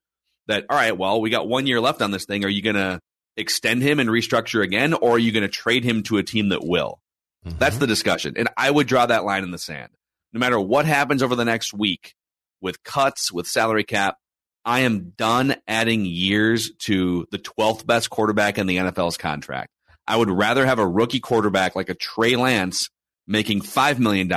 That 0.49 0.67
all 0.69 0.77
right, 0.77 0.97
well, 0.97 1.21
we 1.21 1.31
got 1.31 1.49
one 1.49 1.67
year 1.67 1.81
left 1.81 2.03
on 2.03 2.11
this 2.11 2.27
thing. 2.27 2.45
Are 2.45 2.49
you 2.49 2.62
gonna 2.62 3.01
extend 3.37 3.83
him 3.83 3.99
and 4.01 4.11
restructure 4.11 4.62
again, 4.62 4.95
or 4.95 5.12
are 5.12 5.19
you 5.19 5.33
going 5.33 5.43
to 5.43 5.49
trade 5.49 5.85
him 5.85 6.03
to 6.05 6.19
a 6.19 6.23
team 6.23 6.51
that 6.51 6.65
will? 6.65 7.01
Mm-hmm. 7.47 7.59
That's 7.59 7.79
the 7.79 7.87
discussion. 7.87 8.35
And 8.37 8.49
I 8.57 8.71
would 8.71 8.87
draw 8.87 9.07
that 9.07 9.25
line 9.25 9.43
in 9.43 9.51
the 9.51 9.59
sand. 9.59 9.91
No 10.33 10.41
matter 10.41 10.61
what 10.61 10.87
happens 10.87 11.23
over 11.23 11.35
the 11.35 11.45
next 11.45 11.75
week 11.75 12.15
with 12.61 12.83
cuts, 12.83 13.33
with 13.33 13.47
salary 13.47 13.85
cap, 13.85 14.17
I 14.64 14.81
am 14.81 15.12
done 15.16 15.57
adding 15.66 16.05
years 16.05 16.72
to 16.81 17.27
the 17.31 17.38
12th 17.38 17.87
best 17.87 18.11
quarterback 18.11 18.59
in 18.59 18.66
the 18.66 18.77
NFL's 18.77 19.16
contract. 19.16 19.70
I 20.07 20.16
would 20.16 20.31
rather 20.31 20.66
have 20.66 20.79
a 20.79 20.87
rookie 20.87 21.20
quarterback 21.20 21.77
like 21.77 21.88
a 21.88 21.94
Trey 21.94 22.37
Lance 22.37 22.88
making 23.27 23.62
$5 23.62 23.98
million 23.98 24.31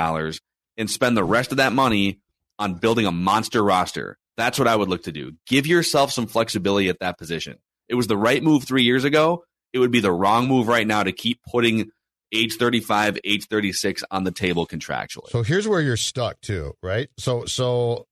and 0.76 0.90
spend 0.90 1.16
the 1.16 1.24
rest 1.24 1.50
of 1.50 1.58
that 1.58 1.72
money 1.72 2.20
on 2.58 2.74
building 2.74 3.06
a 3.06 3.12
monster 3.12 3.62
roster. 3.62 4.18
That's 4.36 4.58
what 4.58 4.68
I 4.68 4.76
would 4.76 4.88
look 4.88 5.04
to 5.04 5.12
do. 5.12 5.32
Give 5.46 5.66
yourself 5.66 6.12
some 6.12 6.26
flexibility 6.26 6.88
at 6.88 7.00
that 7.00 7.18
position. 7.18 7.58
It 7.88 7.94
was 7.94 8.06
the 8.06 8.16
right 8.16 8.42
move 8.42 8.64
three 8.64 8.82
years 8.82 9.04
ago. 9.04 9.44
It 9.72 9.78
would 9.78 9.90
be 9.90 10.00
the 10.00 10.12
wrong 10.12 10.48
move 10.48 10.68
right 10.68 10.86
now 10.86 11.02
to 11.02 11.12
keep 11.12 11.40
putting 11.50 11.90
age 12.32 12.56
35, 12.56 13.18
age 13.24 13.46
36 13.46 14.04
on 14.10 14.24
the 14.24 14.32
table 14.32 14.66
contractually. 14.66 15.28
So 15.30 15.42
here's 15.42 15.68
where 15.68 15.80
you're 15.80 15.96
stuck 15.96 16.40
too, 16.40 16.74
right? 16.82 17.08
So 17.18 17.44
so 17.44 18.06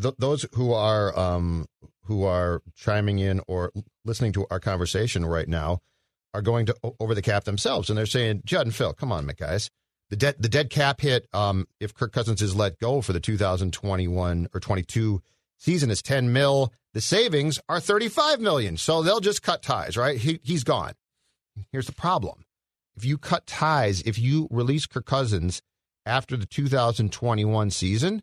th- 0.00 0.14
those 0.18 0.46
who 0.54 0.72
are 0.72 1.16
um 1.18 1.66
who 2.04 2.24
are 2.24 2.62
chiming 2.74 3.18
in 3.18 3.40
or 3.46 3.72
listening 4.04 4.32
to 4.32 4.46
our 4.50 4.60
conversation 4.60 5.24
right 5.24 5.48
now 5.48 5.80
are 6.32 6.42
going 6.42 6.66
to 6.66 6.74
over 7.00 7.14
the 7.14 7.22
cap 7.22 7.44
themselves 7.44 7.88
and 7.88 7.98
they're 7.98 8.06
saying, 8.06 8.42
"Judd 8.44 8.66
and 8.66 8.74
Phil, 8.74 8.92
come 8.92 9.12
on, 9.12 9.26
guys. 9.38 9.70
The 10.10 10.16
dead 10.16 10.36
the 10.38 10.48
dead 10.48 10.70
cap 10.70 11.00
hit 11.00 11.26
um 11.32 11.66
if 11.80 11.94
Kirk 11.94 12.12
Cousins 12.12 12.42
is 12.42 12.54
let 12.54 12.78
go 12.78 13.00
for 13.00 13.12
the 13.12 13.20
2021 13.20 14.48
or 14.52 14.60
22 14.60 15.22
season 15.58 15.90
is 15.90 16.02
10 16.02 16.32
mil. 16.32 16.72
The 16.92 17.00
savings 17.00 17.58
are 17.68 17.80
35 17.80 18.40
million. 18.40 18.76
So 18.76 19.02
they'll 19.02 19.20
just 19.20 19.42
cut 19.42 19.62
ties, 19.62 19.96
right? 19.96 20.16
He, 20.16 20.38
he's 20.44 20.62
gone. 20.62 20.92
Here's 21.72 21.86
the 21.86 21.92
problem. 21.92 22.44
If 22.96 23.04
you 23.04 23.18
cut 23.18 23.46
ties, 23.46 24.00
if 24.02 24.18
you 24.18 24.46
release 24.50 24.86
Kirk 24.86 25.06
Cousins 25.06 25.60
after 26.06 26.36
the 26.36 26.46
2021 26.46 27.70
season, 27.70 28.22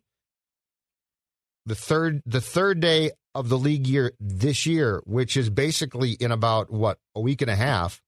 the 1.66 1.76
third 1.76 2.22
the 2.26 2.42
third 2.42 2.80
day 2.80 3.12
of 3.34 3.50
the 3.50 3.58
league 3.58 3.88
year 3.88 4.14
this 4.20 4.66
year, 4.66 5.02
which 5.06 5.38
is 5.38 5.50
basically 5.50 6.12
in 6.12 6.32
about 6.32 6.72
what 6.72 6.98
a 7.16 7.22
week 7.22 7.42
and 7.42 7.52
a 7.52 7.56
half, 7.56 8.02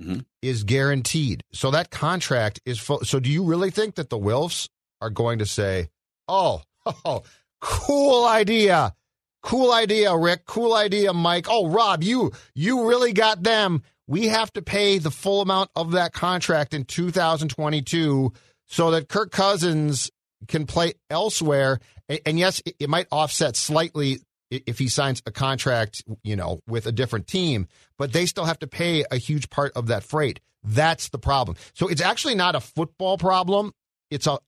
mm-hmm. 0.00 0.20
is 0.42 0.64
guaranteed. 0.64 1.42
So 1.52 1.70
that 1.70 1.90
contract 1.90 2.60
is 2.64 2.78
full. 2.78 3.00
So 3.00 3.18
do 3.20 3.30
you 3.30 3.44
really 3.44 3.70
think 3.70 3.96
that 3.96 4.10
the 4.10 4.18
Wilfs 4.18 4.68
are 5.00 5.10
going 5.10 5.40
to 5.40 5.46
say, 5.46 5.88
"Oh, 6.28 6.62
oh 7.04 7.22
Cool 7.60 8.24
idea. 8.26 8.94
Cool 9.42 9.72
idea, 9.72 10.16
Rick. 10.16 10.44
Cool 10.46 10.74
idea, 10.74 11.12
Mike. 11.12 11.46
Oh, 11.48 11.68
Rob, 11.68 12.02
you 12.02 12.32
you 12.54 12.88
really 12.88 13.12
got 13.12 13.42
them. 13.42 13.82
We 14.06 14.28
have 14.28 14.52
to 14.54 14.62
pay 14.62 14.98
the 14.98 15.10
full 15.10 15.40
amount 15.40 15.70
of 15.76 15.92
that 15.92 16.12
contract 16.12 16.72
in 16.72 16.84
2022 16.84 18.32
so 18.66 18.90
that 18.90 19.08
Kirk 19.08 19.30
Cousins 19.30 20.10
can 20.46 20.66
play 20.66 20.94
elsewhere. 21.10 21.78
And, 22.08 22.38
yes, 22.38 22.62
it 22.78 22.88
might 22.88 23.06
offset 23.12 23.56
slightly 23.56 24.20
if 24.50 24.78
he 24.78 24.88
signs 24.88 25.22
a 25.26 25.30
contract, 25.30 26.02
you 26.22 26.36
know, 26.36 26.60
with 26.66 26.86
a 26.86 26.92
different 26.92 27.26
team, 27.26 27.68
but 27.98 28.12
they 28.12 28.24
still 28.24 28.46
have 28.46 28.58
to 28.60 28.66
pay 28.66 29.04
a 29.10 29.16
huge 29.16 29.50
part 29.50 29.72
of 29.76 29.88
that 29.88 30.02
freight. 30.02 30.40
That's 30.64 31.10
the 31.10 31.18
problem. 31.18 31.56
So 31.74 31.88
it's 31.88 32.00
actually 32.00 32.34
not 32.34 32.54
a 32.54 32.60
football 32.60 33.18
problem. 33.18 33.72
It's 34.10 34.26
a 34.26 34.38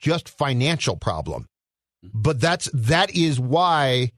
just 0.00 0.28
financial 0.28 0.96
problem. 0.96 1.46
But 2.02 2.40
that's 2.40 2.68
that 2.72 3.14
is 3.14 3.38
why 3.38 4.12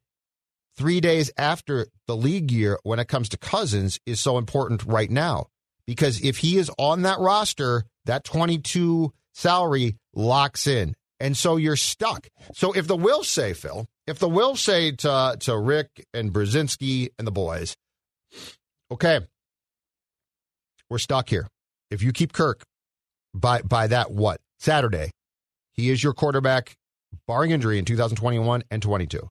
three 0.77 1.01
days 1.01 1.31
after 1.37 1.87
the 2.07 2.16
league 2.16 2.51
year, 2.51 2.79
when 2.83 2.99
it 2.99 3.09
comes 3.09 3.29
to 3.31 3.37
Cousins, 3.37 4.01
is 4.07 4.20
so 4.20 4.38
important 4.38 4.85
right 4.85 5.11
now. 5.11 5.47
Because 5.87 6.23
if 6.23 6.38
he 6.38 6.57
is 6.59 6.70
on 6.79 7.03
that 7.03 7.18
roster, 7.18 7.85
that 8.07 8.25
22 8.25 9.12
salary 9.35 9.97
locks 10.14 10.66
in. 10.66 10.94
And 11.20 11.37
so 11.37 11.57
you're 11.57 11.77
stuck. 11.77 12.27
So 12.55 12.72
if 12.72 12.87
the 12.87 12.96
will 12.96 13.22
say, 13.22 13.55
Phil, 13.55 13.87
if 14.07 14.18
the 14.18 14.29
will 14.29 14.57
say 14.57 14.92
to, 14.92 15.37
to 15.40 15.59
Rick 15.59 16.07
and 16.12 16.33
Brzezinski 16.33 17.11
and 17.18 17.27
the 17.27 17.33
boys, 17.33 17.77
okay, 18.90 19.20
we're 20.90 20.98
stuck 20.98 21.29
here. 21.29 21.48
If 21.90 22.03
you 22.03 22.12
keep 22.12 22.33
Kirk 22.33 22.62
by 23.33 23.62
by 23.62 23.87
that 23.87 24.11
what? 24.11 24.40
Saturday, 24.59 25.11
he 25.72 25.90
is 25.90 26.03
your 26.03 26.12
quarterback 26.12 26.74
barring 27.27 27.50
injury 27.50 27.79
in 27.79 27.85
2021 27.85 28.64
and 28.70 28.83
22. 28.83 29.29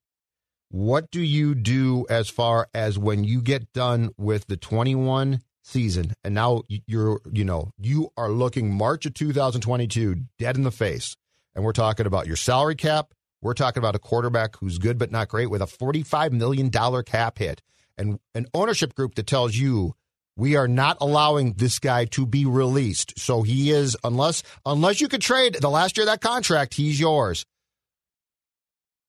What 0.70 1.12
do 1.12 1.22
you 1.22 1.54
do 1.56 2.06
as 2.10 2.30
far 2.30 2.68
as 2.74 2.98
when 2.98 3.24
you 3.24 3.42
get 3.42 3.72
done 3.74 4.10
with 4.18 4.48
the 4.48 4.58
21 4.58 5.42
season 5.64 6.14
and 6.24 6.34
now 6.34 6.64
you're, 6.88 7.22
you 7.32 7.46
know, 7.46 7.70
you 7.78 8.10
are 8.18 8.30
looking 8.30 8.74
March 8.74 9.06
of 9.06 9.14
2022 9.14 10.16
dead 10.40 10.58
in 10.58 10.64
the 10.64 10.72
face 10.72 11.16
and 11.56 11.64
we're 11.64 11.72
talking 11.72 12.06
about 12.06 12.28
your 12.28 12.36
salary 12.36 12.76
cap, 12.76 13.14
we're 13.42 13.54
talking 13.54 13.82
about 13.82 13.96
a 13.96 14.00
quarterback 14.00 14.56
who's 14.58 14.78
good 14.78 14.98
but 14.98 15.12
not 15.12 15.28
great 15.28 15.50
with 15.50 15.62
a 15.62 15.66
$45 15.66 16.32
million 16.32 16.72
cap 17.04 17.38
hit 17.38 17.62
and 17.98 18.20
an 18.34 18.48
ownership 18.54 18.96
group 18.96 19.16
that 19.16 19.28
tells 19.28 19.56
you 19.56 19.94
we 20.36 20.56
are 20.56 20.68
not 20.68 20.98
allowing 21.00 21.54
this 21.54 21.80
guy 21.80 22.06
to 22.06 22.26
be 22.26 22.46
released. 22.46 23.20
So 23.20 23.44
he 23.44 23.72
is 23.72 23.96
unless 24.04 24.44
unless 24.66 25.00
you 25.00 25.08
could 25.08 25.22
trade 25.22 25.58
the 25.60 25.70
last 25.70 25.98
year 25.98 26.04
of 26.04 26.12
that 26.12 26.22
contract, 26.22 26.74
he's 26.74 27.00
yours. 27.00 27.46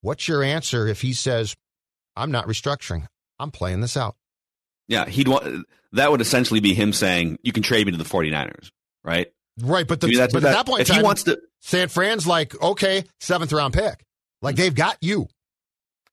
What's 0.02 0.28
your 0.28 0.42
answer 0.42 0.86
if 0.86 1.00
he 1.00 1.14
says, 1.14 1.56
I'm 2.14 2.30
not 2.30 2.46
restructuring, 2.46 3.06
I'm 3.38 3.50
playing 3.50 3.80
this 3.80 3.96
out? 3.96 4.16
Yeah, 4.86 5.06
he'd 5.06 5.28
want 5.28 5.66
that 5.92 6.10
would 6.10 6.20
essentially 6.20 6.60
be 6.60 6.74
him 6.74 6.92
saying, 6.92 7.38
You 7.42 7.52
can 7.52 7.62
trade 7.62 7.86
me 7.86 7.92
to 7.92 7.98
the 7.98 8.04
49ers, 8.04 8.70
right? 9.02 9.32
Right, 9.60 9.86
but, 9.86 10.00
the, 10.00 10.08
I 10.08 10.10
mean, 10.10 10.28
but 10.32 10.44
at 10.44 10.52
that 10.52 10.66
point, 10.66 10.80
if 10.82 10.88
time, 10.88 10.96
he 10.98 11.02
wants 11.02 11.24
to, 11.24 11.40
San 11.60 11.88
Fran's 11.88 12.26
like, 12.26 12.60
okay, 12.60 13.04
seventh 13.20 13.52
round 13.52 13.74
pick, 13.74 14.04
like 14.42 14.56
they've 14.56 14.74
got 14.74 14.96
you. 15.00 15.28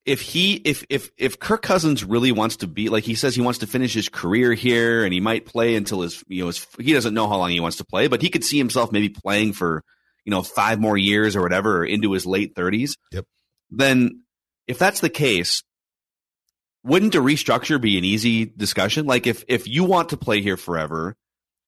If 0.06 0.22
he, 0.22 0.56
if 0.56 0.84
if 0.90 1.12
if 1.18 1.40
Kirk 1.40 1.62
Cousins 1.62 2.04
really 2.04 2.32
wants 2.32 2.58
to 2.58 2.68
be, 2.68 2.90
like 2.90 3.04
he 3.04 3.14
says, 3.14 3.36
he 3.36 3.42
wants 3.42 3.60
to 3.60 3.68
finish 3.68 3.94
his 3.94 4.10
career 4.10 4.54
here, 4.54 5.04
and 5.04 5.14
he 5.14 5.20
might 5.20 5.46
play 5.46 5.76
until 5.76 6.02
his, 6.02 6.24
you 6.28 6.42
know, 6.42 6.48
his, 6.48 6.66
he 6.80 6.94
doesn't 6.94 7.14
know 7.14 7.28
how 7.28 7.38
long 7.38 7.52
he 7.52 7.60
wants 7.60 7.78
to 7.78 7.86
play, 7.86 8.08
but 8.08 8.22
he 8.22 8.30
could 8.30 8.44
see 8.44 8.58
himself 8.58 8.92
maybe 8.92 9.10
playing 9.10 9.54
for, 9.54 9.84
you 10.26 10.32
know, 10.32 10.42
five 10.42 10.80
more 10.80 10.98
years 10.98 11.36
or 11.36 11.42
whatever, 11.42 11.80
or 11.80 11.86
into 11.86 12.12
his 12.14 12.26
late 12.26 12.56
thirties. 12.56 12.98
Yep 13.12 13.26
then 13.72 14.24
if 14.68 14.78
that's 14.78 15.00
the 15.00 15.10
case, 15.10 15.64
wouldn't 16.84 17.16
a 17.16 17.22
restructure 17.22 17.80
be 17.80 17.98
an 17.98 18.04
easy 18.04 18.46
discussion? 18.46 19.06
Like 19.06 19.26
if 19.26 19.44
if 19.48 19.68
you 19.68 19.86
want 19.86 20.10
to 20.10 20.18
play 20.18 20.42
here 20.42 20.58
forever, 20.58 21.16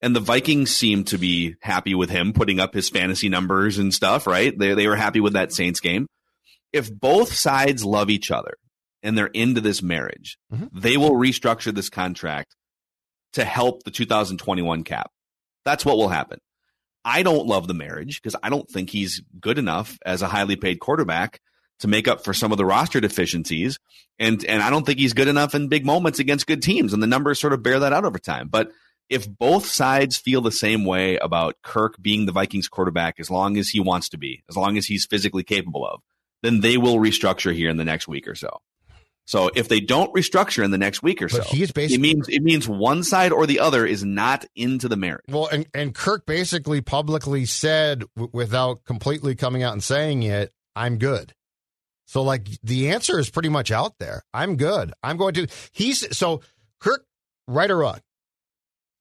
and 0.04 0.16
the 0.16 0.20
Vikings 0.20 0.70
seem 0.70 1.04
to 1.06 1.18
be 1.18 1.56
happy 1.62 1.96
with 1.96 2.12
him 2.12 2.34
putting 2.34 2.60
up 2.60 2.74
his 2.76 2.89
fantasy 2.89 3.30
numbers 3.30 3.80
and 3.80 3.92
stuff, 3.94 4.28
right? 4.28 4.56
They 4.58 4.76
they 4.76 4.88
were 4.88 4.96
happy 4.96 5.20
with 5.20 5.34
that 5.34 5.52
Saints 5.52 5.80
game. 5.80 6.06
If 6.72 6.94
both 6.94 7.34
sides 7.34 7.84
love 7.86 8.10
each 8.12 8.30
other 8.30 8.54
and 9.02 9.18
they're 9.18 9.28
into 9.28 9.62
this 9.62 9.82
marriage, 9.82 10.38
Mm-hmm. 10.54 10.78
they 10.80 10.98
will 10.98 11.12
restructure 11.13 11.74
this 11.74 11.89
contract 11.89 12.56
to 13.34 13.44
help 13.44 13.84
the 13.84 13.92
2021 13.92 14.84
cap. 14.84 15.10
That's 15.66 15.86
what 15.86 15.98
will 15.98 16.10
happen. 16.10 16.39
I 17.06 17.24
don't 17.24 17.48
love 17.48 17.68
the 17.68 17.74
marriage 17.74 18.22
because 18.22 18.36
I 18.44 18.50
don't 18.50 18.70
think 18.70 18.89
he's 18.89 19.22
good 19.39 19.58
enough 19.58 19.98
as 20.06 20.22
a 20.22 20.28
highly 20.28 20.56
paid 20.56 20.80
quarterback 20.80 21.39
to 21.80 21.88
make 21.88 22.08
up 22.08 22.24
for 22.24 22.34
some 22.34 22.52
of 22.52 22.58
the 22.58 22.66
roster 22.66 23.02
deficiencies. 23.02 23.78
And 24.20 24.44
and 24.46 24.62
I 24.62 24.70
don't 24.70 24.86
think 24.86 25.00
he's 25.00 25.13
good 25.13 25.28
enough 25.28 25.56
in 25.56 25.68
big 25.70 25.86
moments 25.86 26.20
against 26.20 26.48
good 26.48 26.62
teams. 26.62 26.94
And 26.94 27.02
the 27.02 27.08
numbers 27.08 27.39
sort 27.39 27.54
of 27.54 27.63
bear 27.63 27.80
that 27.80 27.94
out 27.94 28.06
over 28.06 28.20
time. 28.20 28.48
But 28.50 28.72
if 29.10 29.28
both 29.28 29.66
sides 29.66 30.18
feel 30.18 30.42
the 30.42 30.52
same 30.52 30.86
way 30.86 31.18
about 31.18 31.56
Kirk 31.63 31.96
being 32.02 32.26
the 32.26 32.32
Vikings 32.32 32.68
quarterback 32.68 33.20
as 33.20 33.30
long 33.30 33.58
as 33.58 33.70
he 33.70 33.80
wants 33.80 34.10
to 34.10 34.18
be, 34.18 34.44
as 34.50 34.58
long 34.58 34.78
as 34.78 34.86
he's 34.86 35.06
physically 35.06 35.44
capable 35.44 35.86
of, 35.86 36.02
then 36.42 36.62
they 36.62 36.78
will 36.78 36.96
restructure 36.98 37.54
here 37.54 37.70
in 37.70 37.78
the 37.78 37.86
next 37.86 38.08
week 38.08 38.28
or 38.28 38.36
so. 38.36 38.62
So 39.26 39.50
if 39.56 39.70
they 39.70 39.80
don't 39.80 40.13
restructure 40.13 40.66
in 40.66 40.72
the 40.72 40.78
next 40.78 41.02
week 41.02 41.22
or 41.22 41.28
But 41.30 41.46
so, 41.46 41.56
he 41.56 41.63
is 41.63 41.72
basically- 41.72 41.96
it 42.10 42.16
means 42.16 42.28
it 42.30 42.44
means 42.44 42.68
one 42.68 43.04
side 43.04 43.32
or 43.32 43.46
the 43.48 43.60
other 43.62 43.86
is 43.86 44.04
not 44.04 44.46
into 44.56 44.89
the 44.89 44.98
marriage. 44.98 45.24
Well, 45.30 45.48
and, 45.48 45.66
and 45.74 45.96
Kirk 45.96 46.26
basically 46.26 46.82
publicly 46.82 47.46
said, 47.46 48.04
w- 48.18 48.30
without 48.34 48.84
completely 48.84 49.36
coming 49.36 49.63
out 49.63 49.72
and 49.74 49.82
saying 49.84 50.24
it, 50.24 50.52
I'm 50.76 50.98
good. 50.98 51.34
So, 52.06 52.22
like, 52.22 52.50
the 52.63 52.89
answer 52.89 53.18
is 53.18 53.30
pretty 53.30 53.48
much 53.48 53.72
out 53.72 53.98
there. 53.98 54.24
I'm 54.34 54.58
good. 54.58 54.92
I'm 55.02 55.16
going 55.16 55.36
to. 55.36 55.48
He's 55.72 56.16
so 56.18 56.42
Kirk, 56.82 57.06
right 57.48 57.72
or 57.72 57.78
wrong. 57.78 58.00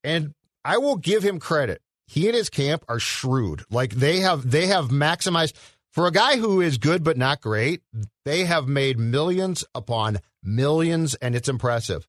And 0.03 0.33
I 0.65 0.77
will 0.77 0.97
give 0.97 1.23
him 1.23 1.39
credit. 1.39 1.81
He 2.07 2.27
and 2.27 2.35
his 2.35 2.49
camp 2.49 2.83
are 2.87 2.99
shrewd. 2.99 3.63
Like 3.69 3.91
they 3.91 4.19
have, 4.19 4.49
they 4.49 4.67
have 4.67 4.89
maximized 4.89 5.53
for 5.91 6.07
a 6.07 6.11
guy 6.11 6.37
who 6.37 6.59
is 6.59 6.77
good 6.77 7.03
but 7.03 7.17
not 7.17 7.41
great. 7.41 7.81
They 8.25 8.45
have 8.45 8.67
made 8.67 8.99
millions 8.99 9.63
upon 9.75 10.19
millions, 10.43 11.15
and 11.15 11.35
it's 11.35 11.47
impressive. 11.49 12.07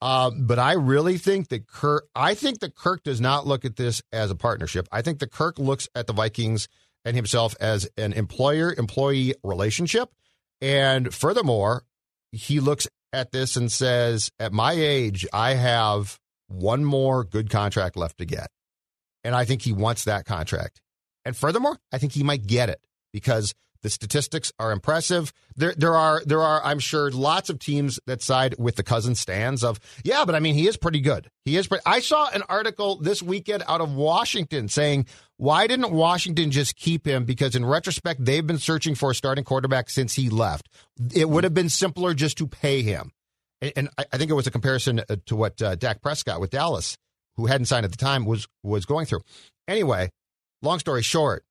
Um, 0.00 0.46
but 0.46 0.58
I 0.58 0.74
really 0.74 1.18
think 1.18 1.48
that 1.48 1.66
Kirk. 1.66 2.06
I 2.14 2.34
think 2.34 2.60
that 2.60 2.74
Kirk 2.74 3.02
does 3.02 3.20
not 3.20 3.46
look 3.46 3.64
at 3.64 3.76
this 3.76 4.02
as 4.12 4.30
a 4.30 4.36
partnership. 4.36 4.88
I 4.92 5.02
think 5.02 5.18
that 5.20 5.32
Kirk 5.32 5.58
looks 5.58 5.88
at 5.94 6.06
the 6.06 6.12
Vikings 6.12 6.68
and 7.04 7.16
himself 7.16 7.54
as 7.60 7.88
an 7.96 8.12
employer-employee 8.12 9.34
relationship. 9.42 10.10
And 10.60 11.14
furthermore, 11.14 11.84
he 12.32 12.60
looks 12.60 12.86
at 13.12 13.32
this 13.32 13.56
and 13.56 13.72
says, 13.72 14.30
"At 14.38 14.52
my 14.52 14.72
age, 14.72 15.26
I 15.32 15.54
have 15.54 16.18
one 16.48 16.84
more 16.84 17.24
good 17.24 17.50
contract 17.50 17.96
left 17.96 18.18
to 18.18 18.24
get, 18.24 18.48
and 19.24 19.34
I 19.34 19.44
think 19.44 19.62
he 19.62 19.72
wants 19.72 20.04
that 20.04 20.24
contract. 20.24 20.80
And 21.24 21.36
furthermore, 21.36 21.78
I 21.92 21.98
think 21.98 22.12
he 22.12 22.22
might 22.22 22.46
get 22.46 22.68
it 22.68 22.80
because." 23.12 23.54
The 23.82 23.90
statistics 23.90 24.52
are 24.58 24.72
impressive. 24.72 25.32
There, 25.54 25.72
there 25.76 25.94
are, 25.94 26.20
there 26.24 26.42
are, 26.42 26.64
I'm 26.64 26.80
sure, 26.80 27.08
lots 27.10 27.50
of 27.50 27.60
teams 27.60 28.00
that 28.06 28.20
side 28.20 28.56
with 28.58 28.74
the 28.74 28.82
cousin 28.82 29.14
stands 29.14 29.62
of, 29.62 29.78
yeah, 30.02 30.24
but 30.24 30.34
I 30.34 30.40
mean, 30.40 30.54
he 30.56 30.66
is 30.66 30.76
pretty 30.76 30.98
good. 30.98 31.30
He 31.44 31.56
is. 31.56 31.68
Pretty, 31.68 31.82
I 31.86 32.00
saw 32.00 32.28
an 32.30 32.42
article 32.48 32.96
this 32.96 33.22
weekend 33.22 33.62
out 33.68 33.80
of 33.80 33.94
Washington 33.94 34.68
saying, 34.68 35.06
why 35.36 35.68
didn't 35.68 35.92
Washington 35.92 36.50
just 36.50 36.74
keep 36.74 37.06
him? 37.06 37.26
Because 37.26 37.54
in 37.54 37.64
retrospect, 37.64 38.24
they've 38.24 38.46
been 38.46 38.58
searching 38.58 38.96
for 38.96 39.12
a 39.12 39.14
starting 39.14 39.44
quarterback 39.44 39.88
since 39.88 40.14
he 40.14 40.30
left. 40.30 40.68
It 41.14 41.28
would 41.28 41.44
have 41.44 41.54
been 41.54 41.68
simpler 41.68 42.12
just 42.12 42.38
to 42.38 42.48
pay 42.48 42.82
him. 42.82 43.12
And, 43.62 43.88
I 43.98 44.18
think 44.18 44.30
it 44.30 44.34
was 44.34 44.46
a 44.46 44.50
comparison 44.50 45.00
uh, 45.00 45.16
to 45.26 45.36
what 45.36 45.60
uh, 45.62 45.76
Dak 45.76 46.02
Prescott 46.02 46.40
with 46.40 46.50
Dallas, 46.50 46.96
who 47.36 47.46
hadn't 47.46 47.66
signed 47.66 47.84
at 47.84 47.90
the 47.90 47.96
time, 47.96 48.24
was 48.24 48.46
was 48.62 48.84
going 48.84 49.06
through. 49.06 49.22
Anyway, 49.66 50.10
long 50.62 50.78
story 50.78 51.02
short, 51.02 51.44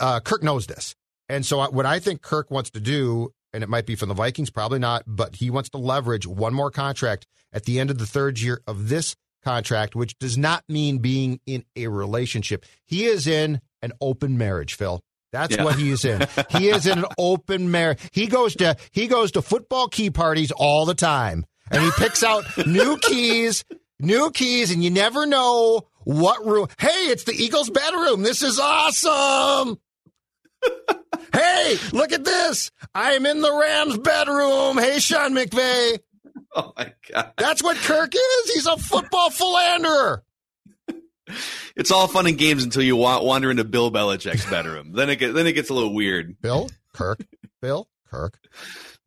uh, 0.00 0.20
Kirk 0.20 0.42
knows 0.42 0.66
this. 0.66 0.94
And 1.28 1.44
so, 1.44 1.68
what 1.70 1.86
I 1.86 1.98
think 1.98 2.22
Kirk 2.22 2.50
wants 2.50 2.70
to 2.70 2.80
do, 2.80 3.32
and 3.52 3.62
it 3.62 3.68
might 3.68 3.86
be 3.86 3.96
from 3.96 4.08
the 4.08 4.14
Vikings, 4.14 4.50
probably 4.50 4.78
not, 4.78 5.02
but 5.06 5.36
he 5.36 5.50
wants 5.50 5.70
to 5.70 5.78
leverage 5.78 6.26
one 6.26 6.54
more 6.54 6.70
contract 6.70 7.26
at 7.52 7.64
the 7.64 7.80
end 7.80 7.90
of 7.90 7.98
the 7.98 8.06
third 8.06 8.40
year 8.40 8.60
of 8.66 8.88
this 8.88 9.16
contract, 9.42 9.94
which 9.94 10.18
does 10.18 10.36
not 10.36 10.64
mean 10.68 10.98
being 10.98 11.40
in 11.46 11.64
a 11.76 11.88
relationship. 11.88 12.64
He 12.86 13.04
is 13.04 13.26
in 13.26 13.60
an 13.82 13.92
open 14.00 14.36
marriage, 14.38 14.74
Phil. 14.74 15.00
That's 15.34 15.56
Yeah. 15.56 15.64
what 15.64 15.74
he 15.76 15.90
is 15.90 16.04
in. 16.04 16.26
He 16.50 16.68
is 16.68 16.86
in 16.86 16.98
an 17.00 17.04
open 17.18 17.70
marriage. 17.72 17.98
He 18.12 18.26
goes 18.28 18.54
to 18.56 18.76
he 18.92 19.08
goes 19.08 19.32
to 19.32 19.42
football 19.42 19.88
key 19.88 20.10
parties 20.10 20.52
all 20.52 20.86
the 20.86 20.94
time, 20.94 21.44
and 21.70 21.82
he 21.82 21.90
picks 21.98 22.22
out 22.22 22.44
new 22.66 22.96
keys, 23.02 23.64
new 23.98 24.30
keys, 24.30 24.70
and 24.70 24.82
you 24.84 24.90
never 24.90 25.26
know 25.26 25.88
what 26.04 26.46
room. 26.46 26.68
Hey, 26.78 27.08
it's 27.08 27.24
the 27.24 27.32
Eagles' 27.32 27.68
bedroom. 27.70 28.22
This 28.22 28.42
is 28.42 28.60
awesome. 28.60 29.78
hey, 31.34 31.76
look 31.92 32.12
at 32.12 32.24
this. 32.24 32.70
I 32.94 33.12
am 33.14 33.26
in 33.26 33.40
the 33.40 33.52
Rams' 33.52 33.98
bedroom. 33.98 34.78
Hey, 34.78 34.98
Sean 35.00 35.34
McVay. 35.34 35.98
Oh 36.56 36.72
my 36.76 36.92
god! 37.12 37.32
That's 37.36 37.62
what 37.62 37.76
Kirk 37.78 38.14
is. 38.14 38.50
He's 38.54 38.66
a 38.66 38.76
football 38.76 39.30
philanderer. 39.30 40.22
It's 41.76 41.90
all 41.90 42.06
fun 42.06 42.26
and 42.26 42.38
games 42.38 42.64
until 42.64 42.82
you 42.82 42.96
wander 42.96 43.50
into 43.50 43.64
Bill 43.64 43.90
Belichick's 43.90 44.48
bedroom. 44.48 44.92
then 44.92 45.10
it 45.10 45.16
get, 45.16 45.34
then 45.34 45.46
it 45.46 45.52
gets 45.54 45.70
a 45.70 45.74
little 45.74 45.94
weird. 45.94 46.40
Bill, 46.40 46.68
Kirk, 46.92 47.20
Bill, 47.62 47.88
Kirk. 48.10 48.38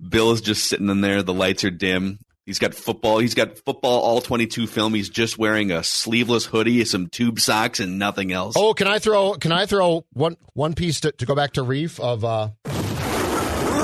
Bill 0.09 0.31
is 0.31 0.41
just 0.41 0.65
sitting 0.65 0.89
in 0.89 1.01
there. 1.01 1.23
The 1.23 1.33
lights 1.33 1.63
are 1.63 1.69
dim. 1.71 2.19
He's 2.45 2.59
got 2.59 2.73
football. 2.73 3.19
He's 3.19 3.35
got 3.35 3.57
football 3.59 3.99
all 4.01 4.21
22 4.21 4.67
film. 4.67 4.93
He's 4.93 5.09
just 5.09 5.37
wearing 5.37 5.69
a 5.71 5.83
sleeveless 5.83 6.45
hoodie, 6.45 6.85
some 6.85 7.07
tube 7.07 7.39
socks, 7.41 7.79
and 7.81 7.99
nothing 7.99 8.31
else. 8.31 8.55
Oh, 8.57 8.73
can 8.73 8.87
I 8.87 8.99
throw? 8.99 9.33
Can 9.33 9.51
I 9.51 9.65
throw 9.65 10.05
one 10.13 10.37
one 10.53 10.73
piece 10.73 11.01
to, 11.01 11.11
to 11.11 11.25
go 11.25 11.35
back 11.35 11.53
to 11.53 11.61
Reiff 11.61 11.99
of? 11.99 12.23
uh 12.23 12.49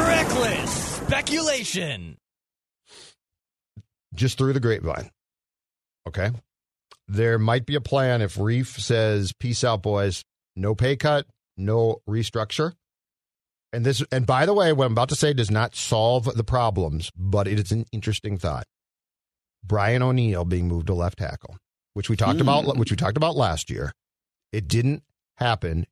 Reckless 0.08 0.72
speculation. 0.96 2.18
just 4.16 4.38
through 4.38 4.54
the 4.54 4.60
grapevine. 4.60 5.10
Okay. 6.08 6.30
There 7.08 7.38
might 7.38 7.66
be 7.66 7.76
a 7.76 7.82
plan 7.82 8.22
if 8.22 8.36
Reiff 8.36 8.80
says, 8.80 9.34
peace 9.34 9.64
out, 9.64 9.84
boys. 9.84 10.24
No 10.56 10.76
pay 10.76 10.96
cut, 10.96 11.26
no 11.58 12.02
restructure. 12.08 12.74
And 13.72 13.86
this, 13.86 14.04
and 14.12 14.26
by 14.26 14.46
the 14.46 14.54
way, 14.54 14.72
what 14.72 14.86
I'm 14.86 14.92
about 14.92 15.10
to 15.10 15.16
say 15.16 15.34
does 15.34 15.50
not 15.50 15.76
solve 15.76 16.26
the 16.36 16.44
problems, 16.44 17.12
but 17.18 17.48
it 17.48 17.60
is 17.60 17.72
an 17.72 17.86
interesting 17.92 18.38
thought. 18.38 18.66
Brian 19.66 20.04
O'Neill 20.04 20.46
being 20.46 20.68
moved 20.68 20.88
to 20.88 20.94
left 20.94 21.18
tackle, 21.18 21.58
which 21.94 22.10
we 22.10 22.16
talked 22.16 22.42
about, 22.42 22.66
hmm. 22.66 22.78
which 22.78 22.92
we 22.92 22.98
talked 22.98 23.18
about 23.18 23.36
last 23.36 23.70
year. 23.70 23.92
It 24.52 24.68
didn't 24.68 25.04
happen, 25.38 25.88